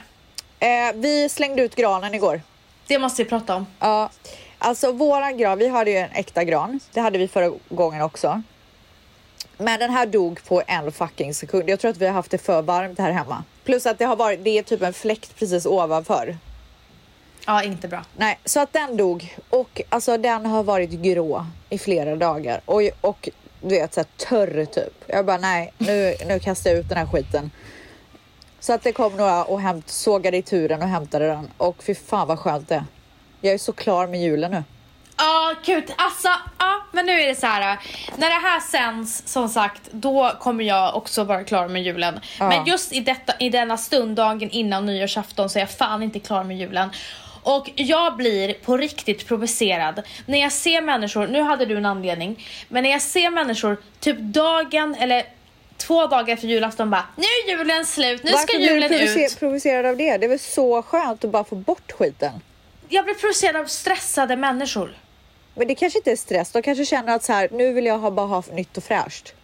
Eh, 0.61 0.93
vi 0.95 1.29
slängde 1.29 1.63
ut 1.63 1.75
granen 1.75 2.15
igår. 2.15 2.43
Det 2.89 2.99
måste 2.99 3.23
vi 3.23 3.29
prata 3.29 3.55
om. 3.55 3.67
Ja, 3.81 4.11
alltså 4.59 4.93
våran 4.93 5.37
gran, 5.37 5.59
vi 5.59 5.69
hade 5.69 5.91
ju 5.91 5.97
en 5.97 6.11
äkta 6.13 6.45
gran. 6.45 6.81
Det 6.93 7.01
hade 7.01 7.19
vi 7.19 7.29
förra 7.29 7.53
gången 7.69 8.03
också. 8.03 8.43
Men 9.57 9.81
den 9.81 9.91
här 9.91 10.07
dog 10.07 10.41
på 10.45 10.63
en 10.67 10.93
fucking 10.93 11.35
sekund. 11.35 11.69
Jag 11.71 11.81
tror 11.81 11.91
att 11.91 11.97
vi 11.97 12.07
har 12.07 12.13
haft 12.13 12.31
det 12.31 12.39
för 12.39 12.63
varmt 12.63 12.99
här 12.99 13.13
hemma. 13.13 13.45
Plus 13.65 13.87
att 13.87 13.99
det 13.99 14.05
har 14.05 14.17
varit, 14.17 14.45
det 14.45 14.59
är 14.59 14.63
typ 14.63 14.83
en 14.83 14.93
fläkt 14.93 15.37
precis 15.39 15.67
ovanför. 15.67 16.37
Ja, 17.47 17.63
inte 17.63 17.89
bra. 17.89 18.05
Nej, 18.17 18.39
så 18.45 18.61
att 18.61 18.73
den 18.73 18.97
dog 18.97 19.37
och 19.51 19.83
alltså 19.89 20.17
den 20.17 20.47
har 20.47 20.63
varit 20.63 20.91
grå 20.91 21.47
i 21.69 21.79
flera 21.79 22.17
dagar 22.17 22.61
och, 22.65 22.83
och 23.01 23.29
du 23.61 23.69
vet 23.69 23.95
så 23.95 24.01
här, 24.01 24.09
törr 24.17 24.65
typ. 24.65 25.05
Jag 25.07 25.27
bara 25.27 25.39
nej, 25.39 25.73
nu, 25.79 26.15
nu 26.27 26.39
kastar 26.39 26.71
jag 26.71 26.79
ut 26.79 26.89
den 26.89 26.99
här 26.99 27.07
skiten. 27.07 27.51
Så 28.61 28.73
att 28.73 28.83
det 28.83 28.93
kom 28.93 29.17
några 29.17 29.45
och 29.45 29.61
hämt, 29.61 29.89
sågade 29.89 30.37
i 30.37 30.43
turen 30.43 30.83
och 30.83 30.89
hämtade 30.89 31.27
den 31.27 31.51
och 31.57 31.83
fy 31.83 31.95
fan 31.95 32.29
vad 32.29 32.39
skönt 32.39 32.69
det 32.69 32.75
är. 32.75 32.85
Jag 33.41 33.55
är 33.55 33.59
så 33.59 33.73
klar 33.73 34.07
med 34.07 34.23
julen 34.23 34.51
nu. 34.51 34.65
Ja, 35.17 35.55
gud. 35.65 35.85
Alltså, 35.97 36.29
ja, 36.59 36.83
men 36.93 37.07
nu 37.07 37.13
är 37.13 37.29
det 37.29 37.35
så 37.35 37.47
här. 37.47 37.79
När 38.17 38.29
det 38.29 38.49
här 38.49 38.61
sänds, 38.61 39.23
som 39.27 39.49
sagt, 39.49 39.83
då 39.91 40.33
kommer 40.41 40.65
jag 40.65 40.97
också 40.97 41.25
vara 41.25 41.45
klar 41.45 41.69
med 41.69 41.83
julen. 41.83 42.21
Ja. 42.39 42.49
Men 42.49 42.67
just 42.67 42.93
i, 42.93 43.01
detta, 43.01 43.33
i 43.39 43.51
denna 43.51 43.77
stund, 43.77 44.17
dagen 44.17 44.51
innan 44.51 44.87
nyårsafton, 44.87 45.51
så 45.51 45.59
är 45.59 45.61
jag 45.61 45.71
fan 45.71 46.03
inte 46.03 46.19
klar 46.19 46.45
med 46.45 46.59
julen. 46.59 46.91
Och 47.43 47.71
jag 47.75 48.17
blir 48.17 48.55
på 48.55 48.77
riktigt 48.77 49.27
provocerad 49.27 50.03
när 50.27 50.39
jag 50.39 50.53
ser 50.53 50.81
människor, 50.81 51.27
nu 51.27 51.43
hade 51.43 51.67
du 51.67 51.77
en 51.77 51.87
anledning, 51.87 52.47
men 52.69 52.83
när 52.83 52.91
jag 52.91 53.03
ser 53.03 53.31
människor 53.31 53.77
typ 54.01 54.19
dagen 54.19 54.97
eller 54.99 55.25
två 55.79 56.07
dagar 56.07 56.35
efter 56.35 56.49
julafton 56.49 56.91
bara 56.91 57.05
Nu 57.17 57.23
är 57.25 57.51
julen 57.59 57.85
slut, 57.87 58.23
nu 58.25 58.31
ska 58.31 58.39
Varför 58.41 58.59
blir 58.59 58.69
julen 58.75 58.91
du 58.91 58.99
provocer- 58.99 59.27
ut. 59.27 59.39
provocerad 59.39 59.87
av 59.87 59.97
det? 59.97 60.17
Det 60.17 60.27
är 60.27 60.29
väl 60.29 60.39
så 60.39 60.83
skönt 60.83 61.25
att 61.25 61.31
bara 61.31 61.45
få 61.45 61.55
bort 61.55 61.93
skiten. 61.93 62.33
Jag 62.89 63.05
blir 63.05 63.15
provocerad 63.15 63.57
av 63.57 63.65
stressade 63.67 64.37
människor. 64.37 64.97
Men 65.55 65.69
det 65.69 65.75
kanske 65.75 65.99
inte 65.99 66.13
är 66.13 66.17
stress. 66.17 66.51
De 66.53 66.63
kanske 66.63 66.85
känner 66.85 67.15
att 67.15 67.25
så 67.25 67.33
här, 67.33 67.49
nu 67.53 67.73
vill 67.73 67.87
jag 67.87 67.99
ha, 67.99 68.11
bara 68.11 68.27
ha 68.27 68.43
nytt 68.53 68.77
och 68.77 68.85
fräscht. 68.85 69.35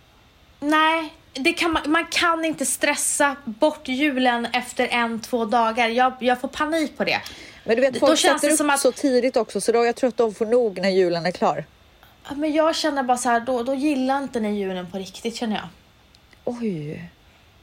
Nej, 0.61 1.13
det 1.33 1.53
kan 1.53 1.71
man, 1.73 1.83
man 1.91 2.07
kan 2.07 2.45
inte 2.45 2.67
stressa 2.67 3.37
bort 3.45 3.89
julen 3.89 4.47
efter 4.53 4.89
en, 4.91 5.21
två 5.21 5.45
dagar. 5.45 5.89
Jag, 5.89 6.13
jag 6.21 6.41
får 6.41 6.49
panik 6.49 6.97
på 6.97 7.05
det. 7.05 7.21
Men 7.65 7.77
du 7.77 7.83
vet, 7.83 7.95
Då 7.95 8.01
folk 8.01 8.19
känns 8.19 8.41
sätter 8.43 8.57
det 8.57 8.65
upp 8.65 8.71
att- 8.71 8.81
så 8.81 8.93
tidigt 8.93 9.37
också 9.37 9.61
så 9.61 9.73
då 9.73 9.85
jag 9.85 9.97
tror 9.97 10.09
att 10.09 10.17
de 10.17 10.35
får 10.35 10.47
nog 10.47 10.79
när 10.81 10.89
julen 10.91 11.27
är 11.27 11.31
klar. 11.31 11.65
Men 12.37 12.53
jag 12.53 12.77
känner 12.77 13.03
bara 13.03 13.17
så 13.19 13.29
här, 13.29 13.41
då, 13.41 13.63
då 13.63 13.75
gillar 13.75 14.19
inte 14.23 14.41
ni 14.41 14.59
julen 14.59 14.91
på 14.91 14.99
riktigt 14.99 15.37
känner 15.37 15.57
jag. 15.57 15.69
Oj. 16.45 17.11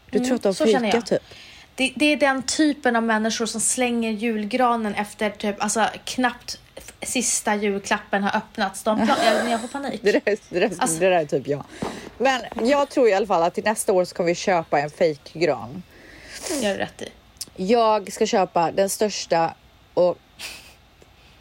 Du 0.09 0.19
tror 0.19 0.35
att 0.35 0.57
de 0.57 0.69
Mm, 0.75 0.85
jag. 0.85 1.05
typ? 1.05 1.21
Det, 1.75 1.93
det 1.95 2.05
är 2.05 2.17
den 2.17 2.43
typen 2.43 2.95
av 2.95 3.03
människor 3.03 3.45
som 3.45 3.61
slänger 3.61 4.11
julgranen 4.11 4.95
efter 4.95 5.29
typ, 5.29 5.55
alltså 5.63 5.87
knappt 6.05 6.59
sista 7.01 7.55
julklappen 7.55 8.23
har 8.23 8.37
öppnats. 8.37 8.83
De, 8.83 8.99
jag, 8.99 9.49
jag 9.51 9.61
får 9.61 9.67
panik. 9.67 9.99
Det 10.03 10.11
där, 10.11 10.21
det, 10.49 10.59
där, 10.59 10.71
Alltså- 10.79 10.99
det 10.99 11.09
där 11.09 11.11
är 11.21 11.25
typ 11.25 11.47
jag. 11.47 11.63
Men 12.17 12.41
jag 12.67 12.89
tror 12.89 13.09
i 13.09 13.13
alla 13.13 13.27
fall 13.27 13.43
att 13.43 13.53
till 13.53 13.63
nästa 13.63 13.93
år 13.93 14.05
så 14.05 14.15
kommer 14.15 14.27
vi 14.29 14.35
köpa 14.35 14.79
en 14.79 14.89
fejkgran. 14.89 15.83
Gör 16.61 16.73
du 16.73 16.77
rätt 16.77 17.01
i. 17.01 17.07
Jag 17.55 18.13
ska 18.13 18.25
köpa 18.25 18.71
den 18.71 18.89
största 18.89 19.53
och 19.93 20.17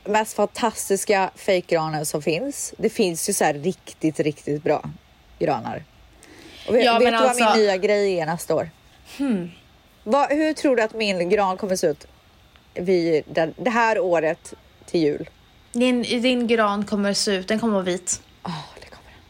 mest 0.05 0.35
fantastiska 0.37 1.31
fejkgranen 1.37 2.07
som 2.07 2.23
finns. 2.23 2.75
Det 2.79 2.91
finns 2.91 3.29
ju 3.29 3.33
så 3.33 3.45
här 3.45 3.55
riktigt, 3.55 4.21
riktigt 4.21 4.63
bra 4.63 4.91
granar. 5.39 5.85
Vet 6.73 6.85
Ja, 6.85 6.99
vet 6.99 7.07
du 7.07 7.11
vad 7.13 7.23
alltså- 7.23 7.45
Hmm. 7.45 7.53
min 7.57 7.63
nya 7.63 7.77
grej 7.77 8.21
är 8.21 8.27
nästa 8.27 8.55
år? 8.55 8.71
Vad, 10.05 10.29
hur 10.33 10.53
tror 10.53 10.77
du 10.77 10.83
att 10.83 10.95
min 10.95 11.29
gran 11.29 11.57
kommer 11.57 11.77
se 11.77 11.87
ut 11.87 12.07
vid 12.75 13.25
det, 13.27 13.53
det 13.57 13.71
här 13.71 13.99
året 13.99 14.55
till 14.87 15.01
jul? 15.01 15.29
Din, 15.73 16.03
din 16.03 16.47
gran 16.47 16.85
kommer 16.87 17.13
se 17.15 17.31
ut, 17.35 17.49
den 17.49 17.59
kommer 17.61 17.73
vara 17.75 17.85
vit. 17.85 18.23
Åh, 18.45 18.53
det 18.81 18.87
kommer 18.87 19.11
den. 19.11 19.21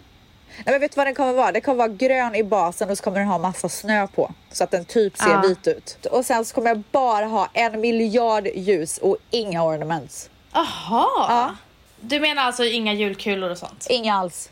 Nej, 0.56 0.64
men 0.74 0.80
vet 0.80 0.90
du 0.92 0.96
vad 0.96 1.06
den 1.06 1.14
kommer 1.14 1.32
vara? 1.32 1.52
Den 1.52 1.62
kommer 1.62 1.78
vara 1.78 1.88
grön 1.88 2.34
i 2.34 2.44
basen 2.44 2.90
och 2.90 2.98
så 2.98 3.04
kommer 3.04 3.18
den 3.18 3.28
ha 3.28 3.38
massa 3.38 3.68
snö 3.68 4.06
på 4.06 4.32
så 4.52 4.64
att 4.64 4.70
den 4.70 4.84
typ 4.84 5.16
ser 5.16 5.30
Ja. 5.30 5.40
vit 5.48 5.66
ut. 5.66 6.06
Och 6.10 6.24
sen 6.26 6.44
så 6.44 6.54
kommer 6.54 6.68
jag 6.68 6.82
bara 6.92 7.24
ha 7.24 7.48
en 7.52 7.80
miljard 7.80 8.46
ljus 8.54 8.98
och 8.98 9.16
inga 9.30 9.64
ornaments. 9.64 10.30
Aha. 10.52 11.08
Ja. 11.28 11.54
Du 12.00 12.20
menar 12.20 12.42
alltså 12.42 12.64
inga 12.64 12.92
julkulor 12.92 13.50
och 13.50 13.58
sånt? 13.58 13.86
Inga 13.90 14.14
alls. 14.14 14.50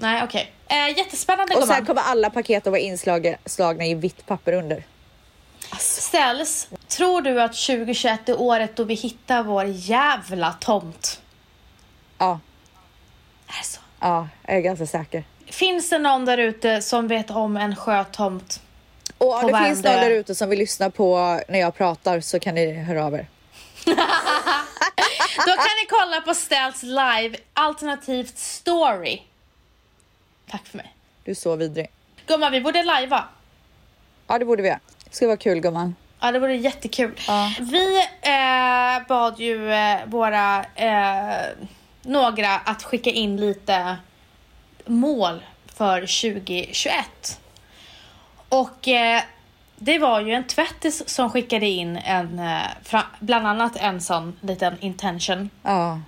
Nej, 0.00 0.22
okej. 0.24 0.52
Eh, 0.68 0.98
jättespännande 0.98 1.54
Och 1.54 1.66
sen 1.66 1.86
kommer 1.86 2.02
alla 2.02 2.30
paket 2.30 2.66
att 2.66 2.70
vara 2.70 2.80
inslagna 2.80 3.86
i 3.86 3.94
vitt 3.94 4.26
papper 4.26 4.52
under. 4.52 4.84
Ställs, 5.78 6.68
tror 6.88 7.22
du 7.22 7.42
att 7.42 7.52
2021 7.52 8.28
är 8.28 8.40
året 8.40 8.76
då 8.76 8.84
vi 8.84 8.94
hittar 8.94 9.42
vår 9.42 9.64
jävla 9.66 10.52
tomt? 10.52 11.20
Ja, 12.18 12.40
Är 13.48 13.58
det 13.62 13.66
så? 13.66 13.80
ja, 14.00 14.28
jag 14.46 14.56
är 14.56 14.60
ganska 14.60 14.86
säker. 14.86 15.24
Finns 15.46 15.90
det 15.90 15.98
någon 15.98 16.24
där 16.24 16.38
ute 16.38 16.82
som 16.82 17.08
vet 17.08 17.30
om 17.30 17.56
en 17.56 17.76
sjötomt? 17.76 18.60
Och 19.18 19.34
om 19.44 19.52
det 19.52 19.58
finns 19.64 19.78
Värmdö. 19.84 19.90
någon 19.92 20.00
där 20.00 20.10
ute 20.10 20.34
som 20.34 20.48
vill 20.48 20.58
lyssna 20.58 20.90
på 20.90 21.40
när 21.48 21.58
jag 21.58 21.74
pratar 21.74 22.20
så 22.20 22.40
kan 22.40 22.54
ni 22.54 22.72
höra 22.72 23.04
av 23.04 23.14
er. 23.14 23.26
Då 25.46 25.52
kan 25.56 25.64
ni 25.82 25.86
kolla 25.88 26.20
på 26.20 26.34
Ställs 26.34 26.82
live 26.82 27.36
alternativt 27.54 28.38
story. 28.38 29.22
Tack 30.50 30.66
för 30.66 30.76
mig. 30.76 30.94
Du 31.24 31.30
är 31.30 31.34
så 31.34 31.56
vidrig. 31.56 31.86
Gumman, 32.26 32.52
vi 32.52 32.60
borde 32.60 32.82
lajva. 32.82 33.24
Ja, 34.26 34.38
det 34.38 34.44
borde 34.44 34.62
vi 34.62 34.68
göra. 34.68 34.80
Det 35.04 35.14
ska 35.16 35.26
vara 35.26 35.36
kul 35.36 35.60
gumman. 35.60 35.94
Ja, 36.20 36.32
det 36.32 36.38
vore 36.38 36.56
jättekul. 36.56 37.14
Ja. 37.28 37.52
Vi 37.60 37.98
eh, 38.22 39.06
bad 39.08 39.40
ju 39.40 39.72
eh, 39.72 39.98
våra 40.06 40.64
eh, 40.74 41.46
några 42.02 42.54
att 42.58 42.82
skicka 42.82 43.10
in 43.10 43.36
lite 43.36 43.96
mål 44.86 45.42
för 45.66 46.00
2021. 46.00 47.40
Och 48.48 48.88
eh, 48.88 49.22
det 49.76 49.98
var 49.98 50.20
ju 50.20 50.32
en 50.32 50.46
tvättis 50.46 51.08
som 51.08 51.30
skickade 51.30 51.66
in 51.66 51.96
en, 51.96 52.38
eh, 52.38 53.02
bland 53.20 53.46
annat 53.46 53.76
en 53.76 54.00
sån 54.00 54.36
liten 54.40 54.80
intention. 54.80 55.50
Ja, 55.62 56.00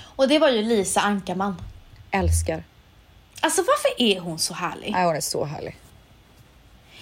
Och 0.00 0.28
det 0.28 0.38
var 0.38 0.48
ju 0.48 0.62
Lisa 0.62 1.00
Ankarman. 1.00 1.56
älskar. 2.10 2.62
Alltså 3.44 3.62
varför 3.62 4.02
är 4.02 4.20
hon 4.20 4.38
så 4.38 4.54
härlig? 4.54 4.92
Nej, 4.92 5.04
hon 5.06 5.16
är 5.16 5.20
så 5.20 5.44
härlig. 5.44 5.76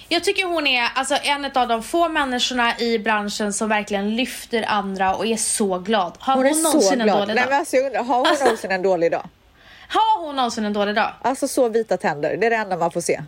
Jag 0.08 0.24
tycker 0.24 0.44
hon 0.44 0.66
är 0.66 0.88
alltså, 0.94 1.16
en 1.22 1.44
av 1.54 1.68
de 1.68 1.82
få 1.82 2.08
människorna 2.08 2.78
i 2.78 2.98
branschen 2.98 3.52
som 3.52 3.68
verkligen 3.68 4.16
lyfter 4.16 4.64
andra 4.68 5.14
och 5.16 5.26
är 5.26 5.36
så 5.36 5.78
glad. 5.78 6.12
Har 6.18 6.34
Hon 6.34 6.44
hon, 6.46 6.50
är 6.50 6.54
så 6.54 6.62
någonsin 6.62 7.00
en 7.00 7.06
glad. 7.06 7.18
dålig 7.18 7.34
Nej, 7.34 7.44
dag? 7.44 7.50
men 7.50 7.58
alltså, 7.58 7.76
jag 7.76 7.86
undrar, 7.86 8.02
har 8.04 8.16
hon 8.16 8.36
någonsin 8.44 8.70
en 8.70 8.82
dålig 8.82 9.10
dag? 9.12 9.28
Har 9.88 10.26
hon 10.26 10.36
någonsin 10.36 10.64
en 10.64 10.72
dålig 10.72 10.94
dag? 10.94 11.10
Alltså 11.22 11.48
så 11.48 11.68
vita 11.68 11.96
tänder, 11.96 12.36
det 12.36 12.46
är 12.46 12.50
det 12.50 12.56
enda 12.56 12.76
man 12.76 12.90
får 12.90 13.00
se. 13.00 13.22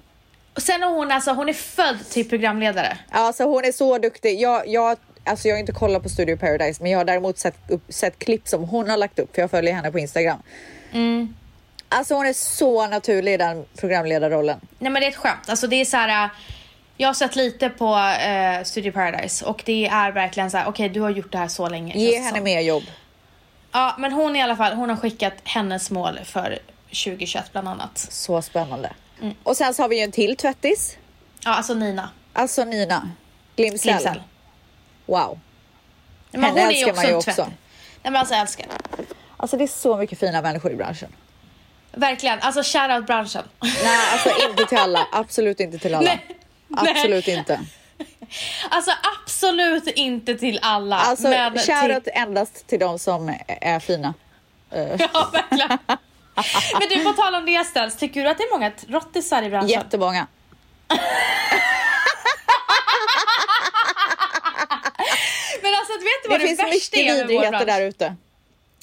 Och 0.54 0.62
sen 0.62 0.82
är 0.82 0.86
hon 0.86 1.10
alltså, 1.10 1.30
hon 1.32 1.48
är 1.48 1.52
född 1.52 1.98
till 2.10 2.28
programledare. 2.28 2.98
Alltså 3.10 3.44
hon 3.44 3.64
är 3.64 3.72
så 3.72 3.98
duktig. 3.98 4.40
Jag, 4.40 4.68
jag, 4.68 4.96
alltså 5.24 5.48
jag 5.48 5.54
har 5.54 5.60
inte 5.60 5.72
kollat 5.72 6.02
på 6.02 6.08
Studio 6.08 6.36
Paradise, 6.36 6.82
men 6.82 6.90
jag 6.92 6.98
har 6.98 7.04
däremot 7.04 7.38
sett, 7.38 7.56
upp, 7.70 7.82
sett 7.88 8.18
klipp 8.18 8.48
som 8.48 8.64
hon 8.64 8.90
har 8.90 8.96
lagt 8.96 9.18
upp, 9.18 9.34
för 9.34 9.42
jag 9.42 9.50
följer 9.50 9.74
henne 9.74 9.92
på 9.92 9.98
Instagram. 9.98 10.38
Mm. 10.92 11.34
Alltså 11.92 12.14
hon 12.14 12.26
är 12.26 12.32
så 12.32 12.86
naturlig 12.86 13.34
i 13.34 13.36
den 13.36 13.64
programledarrollen. 13.80 14.60
Nej 14.78 14.92
men 14.92 15.00
det 15.02 15.06
är 15.06 15.10
ett 15.10 15.16
skämt. 15.16 15.48
Alltså 15.48 15.66
det 15.66 15.76
är 15.80 15.84
så 15.84 15.96
här. 15.96 16.24
äh, 16.24 16.30
Jag 16.96 17.08
har 17.08 17.14
sett 17.14 17.36
lite 17.36 17.68
på 17.68 17.96
eh, 17.96 18.64
Studio 18.64 18.92
Paradise 18.92 19.44
och 19.44 19.62
det 19.66 19.86
är 19.86 20.12
verkligen 20.12 20.50
så 20.50 20.56
här. 20.56 20.68
okej 20.68 20.88
du 20.88 21.00
har 21.00 21.10
gjort 21.10 21.32
det 21.32 21.38
här 21.38 21.48
så 21.48 21.68
länge. 21.68 21.94
Ge 21.94 22.18
henne 22.18 22.36
som. 22.36 22.44
mer 22.44 22.60
jobb. 22.60 22.82
Ja 23.72 23.94
men 23.98 24.12
hon 24.12 24.36
i 24.36 24.42
alla 24.42 24.56
fall, 24.56 24.72
hon 24.72 24.88
har 24.88 24.96
skickat 24.96 25.32
hennes 25.44 25.90
mål 25.90 26.20
för 26.24 26.58
2021 26.86 27.52
bland 27.52 27.68
annat. 27.68 27.98
Så 27.98 28.42
spännande. 28.42 28.92
Mm. 29.20 29.34
Och 29.42 29.56
sen 29.56 29.74
så 29.74 29.82
har 29.82 29.88
vi 29.88 29.96
ju 29.96 30.02
en 30.02 30.12
till 30.12 30.36
tvättis. 30.36 30.96
Ja 31.44 31.54
alltså 31.54 31.74
Nina 31.74 32.10
Alltså 32.32 32.64
Nina 32.64 33.10
Glimsell. 33.56 33.92
Glimsell. 33.92 34.22
Wow. 35.06 35.38
Men 36.30 36.44
Henne 36.44 36.60
hon 36.60 36.70
är 36.70 36.74
älskar 36.74 36.94
man 36.94 37.06
ju 37.06 37.14
också. 37.14 37.42
Nej 37.42 37.52
men 38.02 38.16
alltså 38.16 38.34
jag 38.34 38.40
älskar. 38.40 38.66
Alltså 39.36 39.56
det 39.56 39.64
är 39.64 39.68
så 39.68 39.96
mycket 39.96 40.18
fina 40.18 40.42
människor 40.42 40.72
i 40.72 40.76
branschen. 40.76 41.12
Verkligen, 41.92 42.38
alltså 42.40 42.62
shoutout 42.62 43.06
branschen. 43.06 43.44
Nej, 43.60 43.98
alltså 44.12 44.48
inte 44.48 44.64
till 44.64 44.78
alla. 44.78 45.06
Absolut 45.12 45.60
inte 45.60 45.78
till 45.78 45.94
alla. 45.94 46.04
Nej. 46.04 46.26
Absolut 46.76 47.28
inte. 47.28 47.60
Alltså 48.70 48.92
absolut 49.24 49.86
inte 49.86 50.34
till 50.34 50.58
alla. 50.62 50.96
Alltså 50.96 51.28
men 51.28 51.58
shoutout 51.58 52.04
till... 52.04 52.12
endast 52.14 52.66
till 52.66 52.78
de 52.78 52.98
som 52.98 53.34
är 53.46 53.80
fina. 53.80 54.14
Ja 54.98 55.30
verkligen. 55.32 55.78
men 56.78 56.88
du 56.88 57.04
på 57.04 57.12
tal 57.12 57.34
om 57.34 57.46
det 57.46 57.64
ställs, 57.64 57.96
tycker 57.96 58.24
du 58.24 58.28
att 58.30 58.38
det 58.38 58.44
är 58.44 58.50
många 58.50 58.72
rottisar 58.88 59.42
i 59.42 59.50
branschen? 59.50 59.68
Jättemånga. 59.68 60.26
Men 65.62 65.74
alltså 65.74 65.92
vet 65.92 66.02
du 66.22 66.28
Det 66.28 66.28
vad 66.28 66.40
det, 66.40 66.46
finns 66.46 66.60
värsta 66.60 66.96
är 66.96 67.04
mycket 67.04 67.30
vidrigheter 67.30 67.66
där 67.66 67.80
ute. 67.80 68.16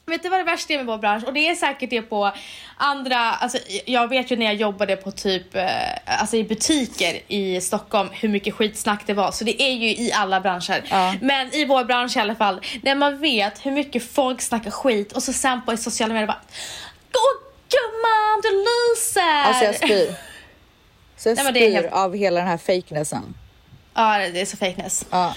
Vet 0.10 0.24
du 0.24 0.30
vad 0.30 0.40
det 0.40 0.44
värsta 0.44 0.74
är 0.74 0.78
med 0.78 0.86
vår 0.86 0.98
bransch? 0.98 1.24
Och 1.24 1.34
det 1.34 1.50
är 1.50 1.56
säkert 1.56 1.90
det 1.90 2.02
på 2.02 2.32
andra, 2.78 3.18
alltså 3.18 3.58
jag 3.86 4.08
vet 4.08 4.32
ju 4.32 4.36
när 4.36 4.46
jag 4.46 4.56
jobbade 4.56 4.96
på 4.96 5.12
typ, 5.12 5.56
eh, 5.56 5.66
alltså 6.06 6.38
i 6.38 6.44
butiker 6.44 7.20
i 7.28 7.62
Stockholm 7.62 8.10
hur 8.14 8.30
mycket 8.30 8.54
skitsnack 8.54 9.04
det 9.06 9.14
var. 9.14 9.32
Så 9.32 9.44
det 9.44 9.62
är 9.62 9.72
ju 9.74 9.90
i 9.90 10.12
alla 10.14 10.42
branscher. 10.42 10.84
Ja. 10.90 11.16
Men 11.22 11.54
i 11.56 11.66
vår 11.66 11.84
bransch 11.84 12.18
i 12.18 12.20
alla 12.20 12.36
fall, 12.36 12.62
när 12.82 12.96
man 12.96 13.20
vet 13.20 13.66
hur 13.66 13.72
mycket 13.72 14.12
folk 14.12 14.42
snackar 14.42 14.72
skit 14.72 15.12
och 15.12 15.24
så 15.24 15.34
sen 15.34 15.62
på 15.66 15.74
i 15.74 15.78
sociala 15.78 16.14
medier 16.14 16.28
bara 16.28 16.42
Åh 17.14 17.50
gumman, 17.70 18.42
du 18.44 18.66
lyser! 18.66 19.44
Alltså 19.44 19.64
jag 19.66 19.76
spyr. 19.76 20.16
Så 21.18 21.30
jag 21.30 21.36
Nej, 21.36 21.54
spyr 21.54 21.72
helt- 21.74 21.94
av 21.94 22.16
hela 22.16 22.40
den 22.40 22.50
här 22.50 22.58
fejknessen. 22.58 23.36
Ja, 23.94 24.18
det 24.34 24.42
är 24.42 24.46
så 24.46 24.58
fakeness. 24.58 25.06
Ja. 25.10 25.34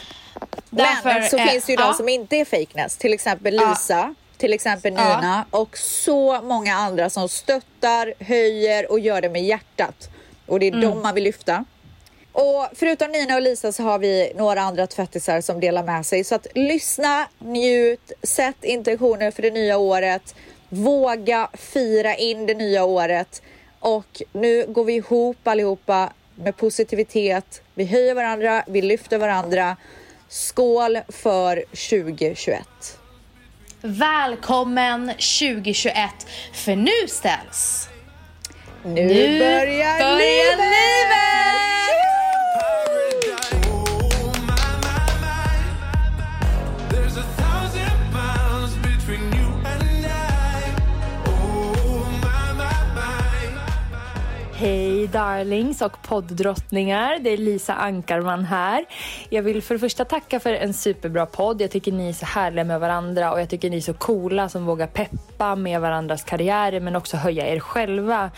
Därför, 0.70 1.08
Men 1.20 1.28
så 1.30 1.36
eh, 1.36 1.46
finns 1.46 1.64
det 1.64 1.72
ju 1.72 1.78
ja. 1.78 1.86
de 1.86 1.94
som 1.94 2.08
inte 2.08 2.36
är 2.36 2.44
fakeness. 2.44 2.96
Till 2.96 3.12
exempel. 3.12 3.54
Lisa, 3.68 4.14
till 4.42 4.52
exempel 4.52 4.94
Ja. 4.96 5.16
Nina 5.16 5.44
och 5.50 5.76
så 5.78 6.42
många 6.42 6.74
andra 6.74 7.10
som 7.10 7.28
stöttar, 7.28 8.14
höjer 8.24 8.92
och 8.92 8.98
gör 9.00 9.20
det 9.20 9.28
med 9.28 9.42
hjärtat. 9.44 10.10
Och 10.46 10.60
det 10.60 10.66
är 10.66 10.72
Mm. 10.72 10.80
dem 10.90 11.02
man 11.02 11.14
vill 11.14 11.24
lyfta. 11.24 11.64
Och 12.32 12.68
förutom 12.74 13.12
Nina 13.12 13.34
och 13.34 13.42
Lisa 13.42 13.72
så 13.72 13.82
har 13.82 13.98
vi 13.98 14.32
några 14.36 14.60
andra 14.60 14.86
tvättisar 14.86 15.40
som 15.40 15.60
delar 15.60 15.82
med 15.84 16.06
sig. 16.06 16.24
Så 16.24 16.34
att 16.34 16.46
lyssna, 16.54 17.28
njut, 17.38 18.12
sätt 18.22 18.64
intentioner 18.64 19.30
för 19.30 19.42
det 19.42 19.50
nya 19.50 19.78
året. 19.78 20.34
Våga 20.68 21.48
fira 21.54 22.14
in 22.16 22.46
det 22.46 22.54
nya 22.54 22.84
året. 22.84 23.42
Och 23.80 24.22
nu 24.32 24.66
går 24.68 24.84
vi 24.84 24.92
ihop 24.92 25.46
allihopa 25.46 26.12
med 26.34 26.56
positivitet. 26.56 27.62
Vi 27.74 27.84
höjer 27.84 28.14
varandra, 28.14 28.64
vi 28.66 28.82
lyfter 28.82 29.18
varandra. 29.18 29.76
Skål 30.28 30.98
för 31.08 31.64
2021! 31.74 32.98
Välkommen 33.84 35.08
2021, 35.08 35.96
för 36.52 36.76
nu 36.76 37.08
ställs 37.08 37.88
Nu, 38.84 38.90
Nu 38.90 39.38
börjar, 39.38 39.98
börjar 39.98 40.16
livet! 40.16 41.12
Paradise. 41.12 42.11
Hej 54.62 55.06
darlings 55.06 55.82
och 55.82 56.02
poddrottningar, 56.02 57.18
det 57.18 57.30
är 57.30 57.36
Lisa 57.36 57.74
Ankarman 57.74 58.44
här. 58.44 58.84
Jag 59.28 59.42
vill 59.42 59.62
för 59.62 59.74
det 59.74 59.78
första 59.78 60.04
tacka 60.04 60.40
för 60.40 60.52
en 60.52 60.74
superbra 60.74 61.26
podd. 61.26 61.60
Jag 61.60 61.70
tycker 61.70 61.92
ni 61.92 62.08
är 62.08 62.12
så 62.12 62.26
härliga 62.26 62.64
med 62.64 62.80
varandra 62.80 63.32
och 63.32 63.40
jag 63.40 63.48
tycker 63.48 63.70
ni 63.70 63.76
är 63.76 63.80
så 63.80 63.94
coola 63.94 64.48
som 64.48 64.66
vågar 64.66 64.86
peppa 64.86 65.56
med 65.56 65.80
varandras 65.80 66.24
karriärer 66.24 66.80
men 66.80 66.96
också 66.96 67.16
höja 67.16 67.46
er 67.46 67.60
själva. 67.60 68.30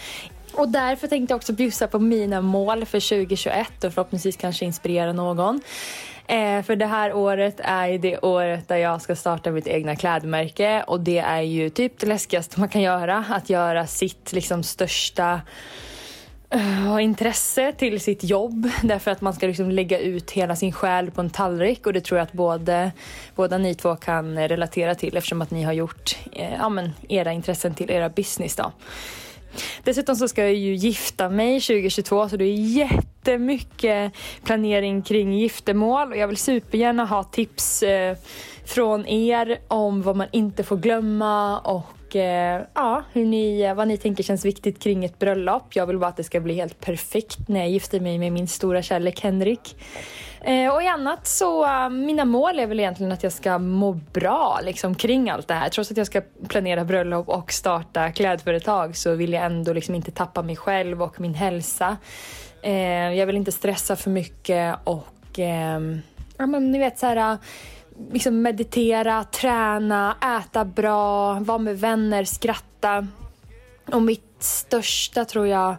Och 0.54 0.68
därför 0.68 1.08
tänkte 1.08 1.32
jag 1.32 1.36
också 1.36 1.52
bjussa 1.52 1.86
på 1.86 1.98
mina 1.98 2.40
mål 2.40 2.84
för 2.86 3.00
2021 3.00 3.84
och 3.84 3.92
förhoppningsvis 3.92 4.36
kanske 4.36 4.64
inspirera 4.64 5.12
någon. 5.12 5.60
Eh, 6.26 6.62
för 6.62 6.76
det 6.76 6.86
här 6.86 7.12
året 7.12 7.60
är 7.64 7.86
ju 7.86 7.98
det 7.98 8.18
året 8.18 8.68
där 8.68 8.76
jag 8.76 9.02
ska 9.02 9.16
starta 9.16 9.50
mitt 9.50 9.66
egna 9.66 9.96
klädmärke 9.96 10.84
och 10.86 11.00
det 11.00 11.18
är 11.18 11.42
ju 11.42 11.70
typ 11.70 11.98
det 11.98 12.06
läskigaste 12.06 12.60
man 12.60 12.68
kan 12.68 12.82
göra. 12.82 13.24
Att 13.30 13.50
göra 13.50 13.86
sitt 13.86 14.32
liksom 14.32 14.62
största 14.62 15.40
Eh, 16.50 16.60
ha 16.60 17.00
intresse 17.00 17.72
till 17.72 18.00
sitt 18.00 18.24
jobb 18.24 18.70
därför 18.82 19.10
att 19.10 19.20
man 19.20 19.34
ska 19.34 19.46
liksom 19.46 19.70
lägga 19.70 19.98
ut 19.98 20.30
hela 20.30 20.56
sin 20.56 20.72
själ 20.72 21.10
på 21.10 21.20
en 21.20 21.30
tallrik 21.30 21.86
och 21.86 21.92
det 21.92 22.00
tror 22.00 22.18
jag 22.18 22.24
att 22.26 22.32
både, 22.32 22.92
båda 23.34 23.58
ni 23.58 23.74
två 23.74 23.96
kan 23.96 24.48
relatera 24.48 24.94
till 24.94 25.16
eftersom 25.16 25.42
att 25.42 25.50
ni 25.50 25.62
har 25.62 25.72
gjort 25.72 26.16
eh, 26.32 26.54
ja, 26.54 26.68
men 26.68 26.90
era 27.08 27.32
intressen 27.32 27.74
till 27.74 27.90
era 27.90 28.08
business. 28.08 28.56
Då. 28.56 28.72
Dessutom 29.84 30.16
så 30.16 30.28
ska 30.28 30.42
jag 30.42 30.54
ju 30.54 30.74
gifta 30.74 31.28
mig 31.28 31.60
2022 31.60 32.28
så 32.28 32.36
det 32.36 32.44
är 32.44 32.54
jättemycket 32.54 34.12
planering 34.44 35.02
kring 35.02 35.32
giftermål 35.32 36.12
och 36.12 36.16
jag 36.16 36.28
vill 36.28 36.36
supergärna 36.36 37.04
ha 37.04 37.24
tips 37.24 37.82
eh, 37.82 38.16
från 38.64 39.06
er 39.06 39.58
om 39.68 40.02
vad 40.02 40.16
man 40.16 40.26
inte 40.32 40.64
får 40.64 40.76
glömma 40.76 41.58
och 41.58 41.93
Eh, 42.16 42.60
ja, 42.74 43.02
hur 43.12 43.24
ni, 43.24 43.60
eh, 43.60 43.74
vad 43.74 43.88
ni 43.88 43.96
tänker 43.96 44.22
känns 44.22 44.44
viktigt 44.44 44.78
kring 44.82 45.04
ett 45.04 45.18
bröllop. 45.18 45.76
Jag 45.76 45.86
vill 45.86 45.98
bara 45.98 46.06
att 46.06 46.16
det 46.16 46.24
ska 46.24 46.40
bli 46.40 46.54
helt 46.54 46.80
perfekt 46.80 47.48
när 47.48 47.60
jag 47.60 47.70
gifter 47.70 48.00
mig 48.00 48.18
med 48.18 48.32
min 48.32 48.48
stora 48.48 48.82
kärlek 48.82 49.20
Henrik. 49.20 49.76
Eh, 50.40 50.74
och 50.74 50.82
i 50.82 50.86
annat 50.86 51.26
så, 51.26 51.64
eh, 51.64 51.90
mina 51.90 52.24
mål 52.24 52.58
är 52.58 52.66
väl 52.66 52.80
egentligen 52.80 53.12
att 53.12 53.22
jag 53.22 53.32
ska 53.32 53.58
må 53.58 53.92
bra 53.92 54.60
liksom, 54.62 54.94
kring 54.94 55.30
allt 55.30 55.48
det 55.48 55.54
här. 55.54 55.68
Trots 55.68 55.90
att 55.90 55.96
jag 55.96 56.06
ska 56.06 56.22
planera 56.48 56.84
bröllop 56.84 57.28
och 57.28 57.52
starta 57.52 58.12
klädföretag 58.12 58.96
så 58.96 59.14
vill 59.14 59.32
jag 59.32 59.44
ändå 59.44 59.72
liksom 59.72 59.94
inte 59.94 60.10
tappa 60.10 60.42
mig 60.42 60.56
själv 60.56 61.02
och 61.02 61.20
min 61.20 61.34
hälsa. 61.34 61.96
Eh, 62.62 63.12
jag 63.12 63.26
vill 63.26 63.36
inte 63.36 63.52
stressa 63.52 63.96
för 63.96 64.10
mycket 64.10 64.76
och 64.84 65.38
ehm, 65.38 66.02
ja, 66.36 66.46
men 66.46 66.70
ni 66.70 66.78
vet 66.78 66.98
så 66.98 67.06
här 67.06 67.16
eh, 67.16 67.38
liksom 68.12 68.42
meditera, 68.42 69.24
träna, 69.24 70.16
äta 70.40 70.64
bra, 70.64 71.34
vara 71.34 71.58
med 71.58 71.80
vänner, 71.80 72.24
skratta. 72.24 73.06
Och 73.92 74.02
mitt 74.02 74.36
största 74.38 75.24
tror 75.24 75.46
jag 75.46 75.76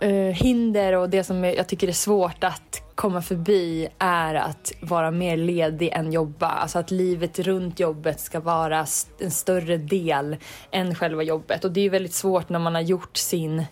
eh, 0.00 0.10
hinder 0.10 0.92
och 0.92 1.10
det 1.10 1.24
som 1.24 1.44
jag 1.44 1.66
tycker 1.66 1.88
är 1.88 1.92
svårt 1.92 2.44
att 2.44 2.82
komma 2.94 3.22
förbi 3.22 3.88
är 3.98 4.34
att 4.34 4.72
vara 4.80 5.10
mer 5.10 5.36
ledig 5.36 5.88
än 5.88 6.12
jobba. 6.12 6.46
Alltså 6.46 6.78
att 6.78 6.90
livet 6.90 7.38
runt 7.38 7.80
jobbet 7.80 8.20
ska 8.20 8.40
vara 8.40 8.80
st- 8.80 9.24
en 9.24 9.30
större 9.30 9.76
del 9.76 10.36
än 10.70 10.94
själva 10.94 11.22
jobbet. 11.22 11.64
Och 11.64 11.72
det 11.72 11.80
är 11.80 11.82
ju 11.82 11.88
väldigt 11.88 12.14
svårt 12.14 12.48
när 12.48 12.58
man 12.58 12.74
har 12.74 12.82
gjort 12.82 13.16
sin 13.16 13.64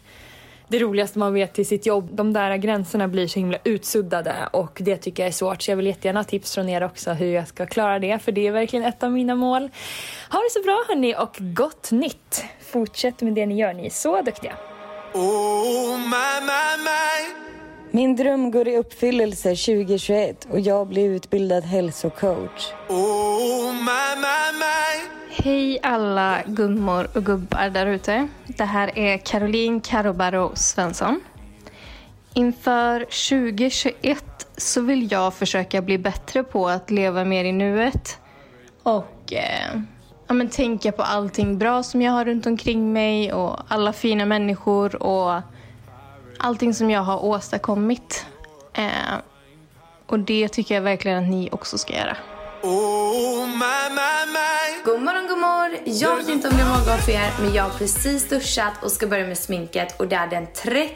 det 0.68 0.78
roligaste 0.78 1.18
man 1.18 1.34
vet 1.34 1.52
till 1.54 1.66
sitt 1.66 1.86
jobb. 1.86 2.08
De 2.12 2.32
där 2.32 2.56
gränserna 2.56 3.08
blir 3.08 3.26
så 3.26 3.38
himla 3.38 3.58
utsuddade 3.64 4.34
och 4.50 4.78
det 4.80 4.96
tycker 4.96 5.22
jag 5.22 5.28
är 5.28 5.32
svårt. 5.32 5.62
Så 5.62 5.70
jag 5.70 5.76
vill 5.76 5.86
jättegärna 5.86 6.20
ha 6.20 6.24
tips 6.24 6.54
från 6.54 6.68
er 6.68 6.82
också 6.82 7.12
hur 7.12 7.32
jag 7.32 7.48
ska 7.48 7.66
klara 7.66 7.98
det 7.98 8.18
för 8.18 8.32
det 8.32 8.46
är 8.46 8.52
verkligen 8.52 8.84
ett 8.84 9.02
av 9.02 9.12
mina 9.12 9.34
mål. 9.34 9.70
Ha 10.30 10.38
det 10.38 10.50
så 10.50 10.62
bra 10.62 10.84
hörni 10.88 11.14
och 11.18 11.36
gott 11.38 11.90
nytt! 11.90 12.44
Fortsätt 12.60 13.20
med 13.20 13.34
det 13.34 13.46
ni 13.46 13.58
gör, 13.58 13.72
ni 13.72 13.86
är 13.86 13.90
så 13.90 14.22
duktiga. 14.22 14.52
Oh 15.14 15.98
my, 15.98 16.40
my, 16.40 16.84
my. 16.84 17.61
Min 17.94 18.16
dröm 18.16 18.50
går 18.50 18.68
i 18.68 18.76
uppfyllelse 18.76 19.48
2021 19.48 20.44
och 20.50 20.60
jag 20.60 20.86
blir 20.88 21.10
utbildad 21.10 21.64
hälsocoach. 21.64 22.72
Oh, 22.88 23.72
my, 23.72 24.16
my, 24.16 24.58
my. 24.58 25.08
Hej 25.30 25.78
alla 25.82 26.42
gummor 26.46 27.08
och 27.14 27.24
gubbar 27.24 27.70
där 27.70 27.86
ute. 27.86 28.28
Det 28.46 28.64
här 28.64 28.98
är 28.98 29.18
Caroline 29.18 29.80
Carobaro 29.80 30.52
Svensson. 30.54 31.20
Inför 32.34 33.00
2021 33.00 34.24
så 34.56 34.80
vill 34.80 35.12
jag 35.12 35.34
försöka 35.34 35.82
bli 35.82 35.98
bättre 35.98 36.44
på 36.44 36.68
att 36.68 36.90
leva 36.90 37.24
mer 37.24 37.44
i 37.44 37.52
nuet 37.52 38.18
och 38.82 39.32
eh, 39.32 39.80
ja, 40.26 40.34
men 40.34 40.48
tänka 40.48 40.92
på 40.92 41.02
allting 41.02 41.58
bra 41.58 41.82
som 41.82 42.02
jag 42.02 42.12
har 42.12 42.24
runt 42.24 42.46
omkring 42.46 42.92
mig 42.92 43.32
och 43.32 43.56
alla 43.68 43.92
fina 43.92 44.26
människor 44.26 45.02
och 45.02 45.42
allting 46.42 46.74
som 46.74 46.90
jag 46.90 47.00
har 47.00 47.24
åstadkommit. 47.24 48.26
Eh, 48.72 48.84
och 50.06 50.18
det 50.18 50.48
tycker 50.48 50.74
jag 50.74 50.82
verkligen 50.82 51.24
att 51.24 51.30
ni 51.30 51.48
också 51.52 51.78
ska 51.78 51.92
göra. 51.92 52.16
Oh, 52.62 53.46
my, 53.46 53.90
my, 53.90 54.32
my. 54.32 54.82
God 54.84 55.02
morgon, 55.02 55.28
god 55.28 55.38
morgon. 55.38 55.78
Jag 55.84 56.16
vet 56.16 56.28
inte 56.28 56.48
om 56.48 56.56
det 56.56 56.62
är 56.62 56.68
morgon 56.68 56.98
för 56.98 57.12
er, 57.12 57.32
men 57.40 57.54
jag 57.54 57.62
har 57.62 57.70
precis 57.70 58.28
duschat 58.28 58.72
och 58.82 58.92
ska 58.92 59.06
börja 59.06 59.26
med 59.26 59.38
sminket 59.38 60.00
och 60.00 60.08
det 60.08 60.16
är 60.16 60.26
den 60.26 60.46
31 60.54 60.92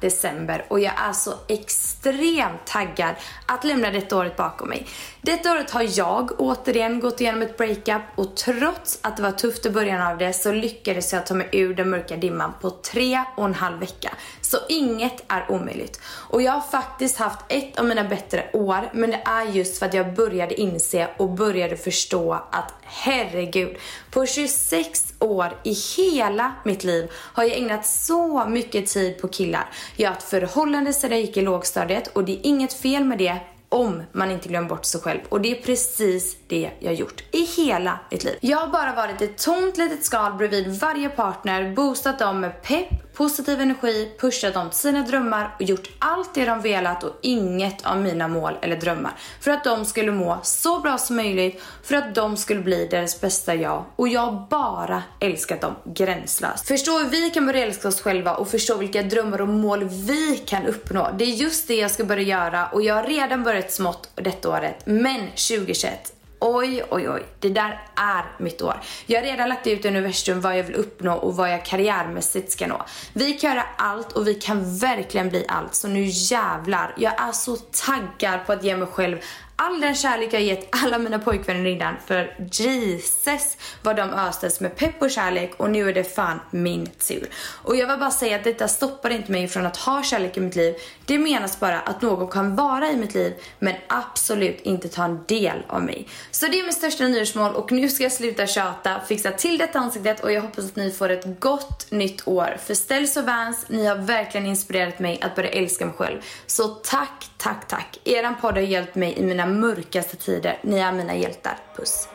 december 0.00 0.66
och 0.68 0.80
jag 0.80 0.92
är 1.08 1.12
så 1.12 1.34
extremt 1.48 2.66
taggad 2.66 3.14
att 3.46 3.64
lämna 3.64 3.90
detta 3.90 4.16
året 4.16 4.36
bakom 4.36 4.68
mig. 4.68 4.86
Detta 5.22 5.52
året 5.52 5.70
har 5.70 5.98
jag 5.98 6.40
återigen 6.40 7.00
gått 7.00 7.20
igenom 7.20 7.42
ett 7.42 7.56
breakup 7.56 8.02
och 8.16 8.36
trots 8.36 8.98
att 9.02 9.16
det 9.16 9.22
var 9.22 9.30
tufft 9.30 9.66
i 9.66 9.70
början 9.70 10.06
av 10.06 10.18
det 10.18 10.32
så 10.32 10.52
lyckades 10.52 11.12
jag 11.12 11.26
ta 11.26 11.34
mig 11.34 11.48
ur 11.52 11.74
den 11.74 11.90
mörka 11.90 12.16
dimman 12.16 12.52
på 12.60 12.70
tre 12.70 13.24
och 13.36 13.44
en 13.44 13.54
halv 13.54 13.80
vecka. 13.80 14.14
Så 14.40 14.56
inget 14.68 15.24
är 15.28 15.50
omöjligt. 15.50 16.00
Och 16.04 16.42
jag 16.42 16.52
har 16.52 16.60
faktiskt 16.60 17.16
haft 17.16 17.40
ett 17.48 17.78
av 17.78 17.86
mina 17.86 18.04
bättre 18.04 18.50
år 18.52 18.90
men 18.92 19.10
det 19.10 19.22
är 19.24 19.44
just 19.44 19.78
för 19.78 19.86
att 19.86 19.94
jag 19.94 20.14
började 20.14 20.60
inse 20.60 21.08
och 21.16 21.30
började 21.30 21.76
förstå 21.76 22.32
att 22.32 22.74
herregud, 22.82 23.76
på 24.10 24.26
26 24.26 25.14
år 25.18 25.48
i 25.64 25.72
hela 25.96 26.52
mitt 26.64 26.84
liv 26.84 27.10
har 27.12 27.44
jag 27.44 27.56
ägnat 27.58 27.86
så 27.86 28.44
mycket 28.48 28.86
tid 28.86 29.20
på 29.20 29.28
killar. 29.28 29.68
Jag 29.96 30.08
har 30.08 30.14
haft 30.14 30.28
förhållande 30.28 30.92
sedan 30.92 31.10
jag 31.10 31.20
gick 31.20 31.36
i 31.36 31.42
lågstadiet 31.42 32.08
och 32.08 32.24
det 32.24 32.32
är 32.32 32.46
inget 32.46 32.72
fel 32.72 33.04
med 33.04 33.18
det 33.18 33.40
om 33.70 34.02
man 34.12 34.30
inte 34.30 34.48
glömmer 34.48 34.68
bort 34.68 34.84
sig 34.84 35.00
själv. 35.00 35.20
Och 35.28 35.40
det 35.40 35.58
är 35.58 35.62
precis 35.62 36.36
det 36.46 36.70
jag 36.78 36.94
gjort 36.94 37.24
i 37.30 37.42
hela 37.42 37.98
mitt 38.10 38.24
liv. 38.24 38.38
Jag 38.40 38.58
har 38.58 38.68
bara 38.68 38.94
varit 38.94 39.22
ett 39.22 39.38
tomt 39.38 39.76
litet 39.76 40.04
skal 40.04 40.32
bredvid 40.32 40.80
varje 40.80 41.08
partner, 41.08 41.74
boostat 41.74 42.18
dem 42.18 42.40
med 42.40 42.62
pepp, 42.62 43.09
positiv 43.20 43.60
energi, 43.60 44.12
pushat 44.20 44.54
dem 44.54 44.70
till 44.70 44.78
sina 44.78 45.02
drömmar 45.02 45.56
och 45.56 45.62
gjort 45.62 45.88
allt 45.98 46.34
det 46.34 46.44
de 46.44 46.60
velat 46.60 47.04
och 47.04 47.18
inget 47.22 47.86
av 47.86 48.00
mina 48.00 48.28
mål 48.28 48.52
eller 48.62 48.76
drömmar. 48.76 49.12
För 49.40 49.50
att 49.50 49.64
de 49.64 49.84
skulle 49.84 50.12
må 50.12 50.38
så 50.42 50.80
bra 50.80 50.98
som 50.98 51.16
möjligt, 51.16 51.62
för 51.82 51.94
att 51.94 52.14
de 52.14 52.36
skulle 52.36 52.60
bli 52.60 52.86
deras 52.86 53.20
bästa 53.20 53.54
jag. 53.54 53.84
Och 53.96 54.08
jag 54.08 54.20
har 54.20 54.46
bara 54.50 55.02
älskat 55.20 55.60
dem 55.60 55.74
gränslöst. 55.84 56.68
Förstå 56.68 56.98
hur 56.98 57.08
vi 57.08 57.30
kan 57.30 57.46
börja 57.46 57.66
älska 57.66 57.88
oss 57.88 58.00
själva 58.00 58.34
och 58.34 58.48
förstå 58.48 58.76
vilka 58.76 59.02
drömmar 59.02 59.40
och 59.40 59.48
mål 59.48 59.84
vi 59.84 60.42
kan 60.46 60.66
uppnå. 60.66 61.08
Det 61.18 61.24
är 61.24 61.34
just 61.34 61.68
det 61.68 61.76
jag 61.76 61.90
ska 61.90 62.04
börja 62.04 62.22
göra 62.22 62.66
och 62.66 62.82
jag 62.82 62.94
har 62.94 63.04
redan 63.04 63.42
börjat 63.42 63.72
smått 63.72 64.10
detta 64.14 64.48
året. 64.48 64.76
Men 64.84 65.20
2021 65.26 66.19
Oj, 66.40 66.82
oj, 66.90 67.08
oj. 67.10 67.22
Det 67.40 67.48
där 67.48 67.82
är 67.94 68.24
mitt 68.38 68.62
år. 68.62 68.80
Jag 69.06 69.20
har 69.20 69.26
redan 69.26 69.48
lagt 69.48 69.66
ut 69.66 69.84
i 69.84 69.88
universum 69.88 70.40
vad 70.40 70.58
jag 70.58 70.64
vill 70.64 70.74
uppnå 70.74 71.14
och 71.14 71.36
vad 71.36 71.52
jag 71.52 71.64
karriärmässigt 71.64 72.52
ska 72.52 72.66
nå. 72.66 72.82
Vi 73.12 73.32
kan 73.32 73.50
göra 73.50 73.64
allt 73.76 74.12
och 74.12 74.28
vi 74.28 74.34
kan 74.34 74.78
verkligen 74.78 75.28
bli 75.28 75.44
allt. 75.48 75.74
Så 75.74 75.88
nu 75.88 76.04
jävlar. 76.06 76.94
Jag 76.96 77.20
är 77.20 77.32
så 77.32 77.56
taggad 77.56 78.46
på 78.46 78.52
att 78.52 78.64
ge 78.64 78.76
mig 78.76 78.88
själv 78.88 79.18
all 79.62 79.80
den 79.80 79.94
kärlek 79.94 80.32
jag 80.32 80.42
gett 80.42 80.68
alla 80.70 80.98
mina 80.98 81.18
pojkvänner 81.18 81.66
innan. 81.66 81.94
För 82.06 82.36
Jesus 82.52 83.56
vad 83.82 83.96
de 83.96 84.10
östes 84.10 84.60
med 84.60 84.76
pepp 84.76 85.02
och 85.02 85.10
kärlek 85.10 85.52
och 85.56 85.70
nu 85.70 85.88
är 85.88 85.94
det 85.94 86.04
fan 86.04 86.40
min 86.50 86.86
tur. 86.86 87.28
Och 87.62 87.76
jag 87.76 87.86
vill 87.86 87.98
bara 87.98 88.10
säga 88.10 88.36
att 88.36 88.44
detta 88.44 88.68
stoppar 88.68 89.10
inte 89.10 89.32
mig 89.32 89.48
från 89.48 89.66
att 89.66 89.76
ha 89.76 90.02
kärlek 90.02 90.36
i 90.36 90.40
mitt 90.40 90.56
liv. 90.56 90.74
Det 91.10 91.18
menas 91.18 91.60
bara 91.60 91.80
att 91.80 92.02
någon 92.02 92.28
kan 92.28 92.56
vara 92.56 92.90
i 92.90 92.96
mitt 92.96 93.14
liv 93.14 93.34
men 93.58 93.74
absolut 93.88 94.60
inte 94.60 94.88
ta 94.88 95.04
en 95.04 95.24
del 95.26 95.62
av 95.66 95.82
mig. 95.82 96.08
Så 96.30 96.46
det 96.46 96.60
är 96.60 96.64
mitt 96.64 96.74
största 96.74 97.04
nyårsmål 97.04 97.54
och 97.54 97.72
nu 97.72 97.88
ska 97.88 98.02
jag 98.02 98.12
sluta 98.12 98.46
tjata, 98.46 99.00
fixa 99.08 99.30
till 99.30 99.58
detta 99.58 99.78
ansiktet 99.78 100.20
och 100.20 100.32
jag 100.32 100.40
hoppas 100.40 100.64
att 100.64 100.76
ni 100.76 100.90
får 100.90 101.08
ett 101.08 101.40
gott 101.40 101.90
nytt 101.90 102.28
år. 102.28 102.56
För 102.66 102.74
Stells 102.74 103.16
och 103.16 103.24
Vans, 103.24 103.66
ni 103.68 103.86
har 103.86 103.96
verkligen 103.96 104.46
inspirerat 104.46 104.98
mig 104.98 105.20
att 105.22 105.36
börja 105.36 105.50
älska 105.50 105.86
mig 105.86 105.94
själv. 105.94 106.20
Så 106.46 106.68
tack, 106.68 107.30
tack, 107.36 107.68
tack. 107.68 108.00
Eran 108.04 108.34
podd 108.40 108.54
har 108.54 108.60
hjälpt 108.60 108.94
mig 108.94 109.18
i 109.18 109.22
mina 109.22 109.46
mörkaste 109.46 110.16
tider. 110.16 110.58
Ni 110.62 110.78
är 110.78 110.92
mina 110.92 111.16
hjältar. 111.16 111.58
Puss. 111.76 112.08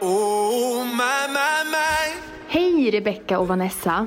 Oh, 0.00 0.84
my, 0.84 1.28
my, 1.28 1.70
my. 1.70 2.20
Hej 2.48 2.90
Rebecca 2.90 3.38
och 3.38 3.48
Vanessa. 3.48 4.06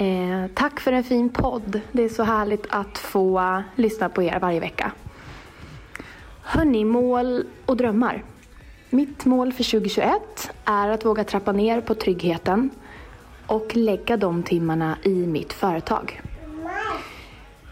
Eh, 0.00 0.46
tack 0.54 0.80
för 0.80 0.92
en 0.92 1.04
fin 1.04 1.28
podd. 1.28 1.80
Det 1.92 2.04
är 2.04 2.08
så 2.08 2.22
härligt 2.22 2.66
att 2.70 2.98
få 2.98 3.62
lyssna 3.76 4.08
på 4.08 4.22
er 4.22 4.38
varje 4.40 4.60
vecka. 4.60 4.92
Hörni, 6.42 6.84
mål 6.84 7.44
och 7.66 7.76
drömmar. 7.76 8.24
Mitt 8.90 9.24
mål 9.24 9.52
för 9.52 9.64
2021 9.64 10.50
är 10.64 10.88
att 10.88 11.04
våga 11.04 11.24
trappa 11.24 11.52
ner 11.52 11.80
på 11.80 11.94
tryggheten 11.94 12.70
och 13.46 13.76
lägga 13.76 14.16
de 14.16 14.42
timmarna 14.42 14.98
i 15.02 15.14
mitt 15.26 15.52
företag. 15.52 16.20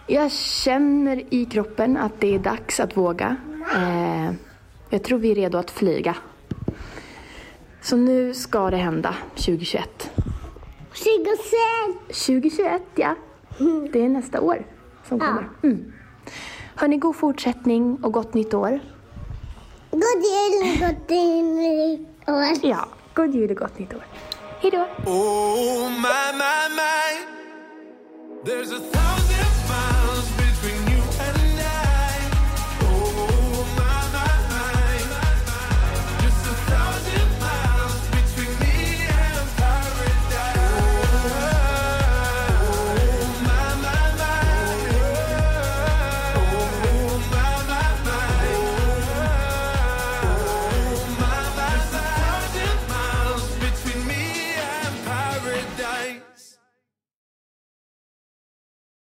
Jag 0.06 0.32
känner 0.32 1.34
i 1.34 1.44
kroppen 1.44 1.96
att 1.96 2.20
det 2.20 2.34
är 2.34 2.38
dags 2.38 2.80
att 2.80 2.96
våga. 2.96 3.36
Eh, 3.76 4.30
jag 4.90 5.02
tror 5.02 5.18
vi 5.18 5.30
är 5.30 5.34
redo 5.34 5.58
att 5.58 5.70
flyga. 5.70 6.16
Så 7.82 7.96
nu 7.96 8.34
ska 8.34 8.70
det 8.70 8.76
hända 8.76 9.14
2021. 9.34 10.10
2021. 10.96 11.98
2021, 12.08 12.82
ja. 12.94 13.14
Det 13.92 14.04
är 14.04 14.08
nästa 14.08 14.40
år 14.40 14.66
som 15.08 15.20
kommer. 15.20 15.48
Mm. 15.62 15.92
Hörni, 16.74 16.96
god 16.96 17.16
fortsättning 17.16 17.98
och 18.02 18.12
gott 18.12 18.34
nytt 18.34 18.54
år. 18.54 18.80
God 19.90 20.02
jul, 20.02 20.78
gott 20.80 21.08
nytt 21.08 22.28
år. 22.28 22.68
Ja, 22.70 22.88
god 23.14 23.34
jul 23.34 23.50
och 23.50 23.56
gott 23.56 23.78
nytt 23.78 23.94
år. 23.94 24.06
Hej 24.60 24.70
då! 24.70 25.10
Oh, 25.10 25.90
my, 25.90 26.32
my, 26.32 26.68
my. 26.76 27.36
There's 28.44 28.72
a 28.72 28.80
thousand 28.92 30.05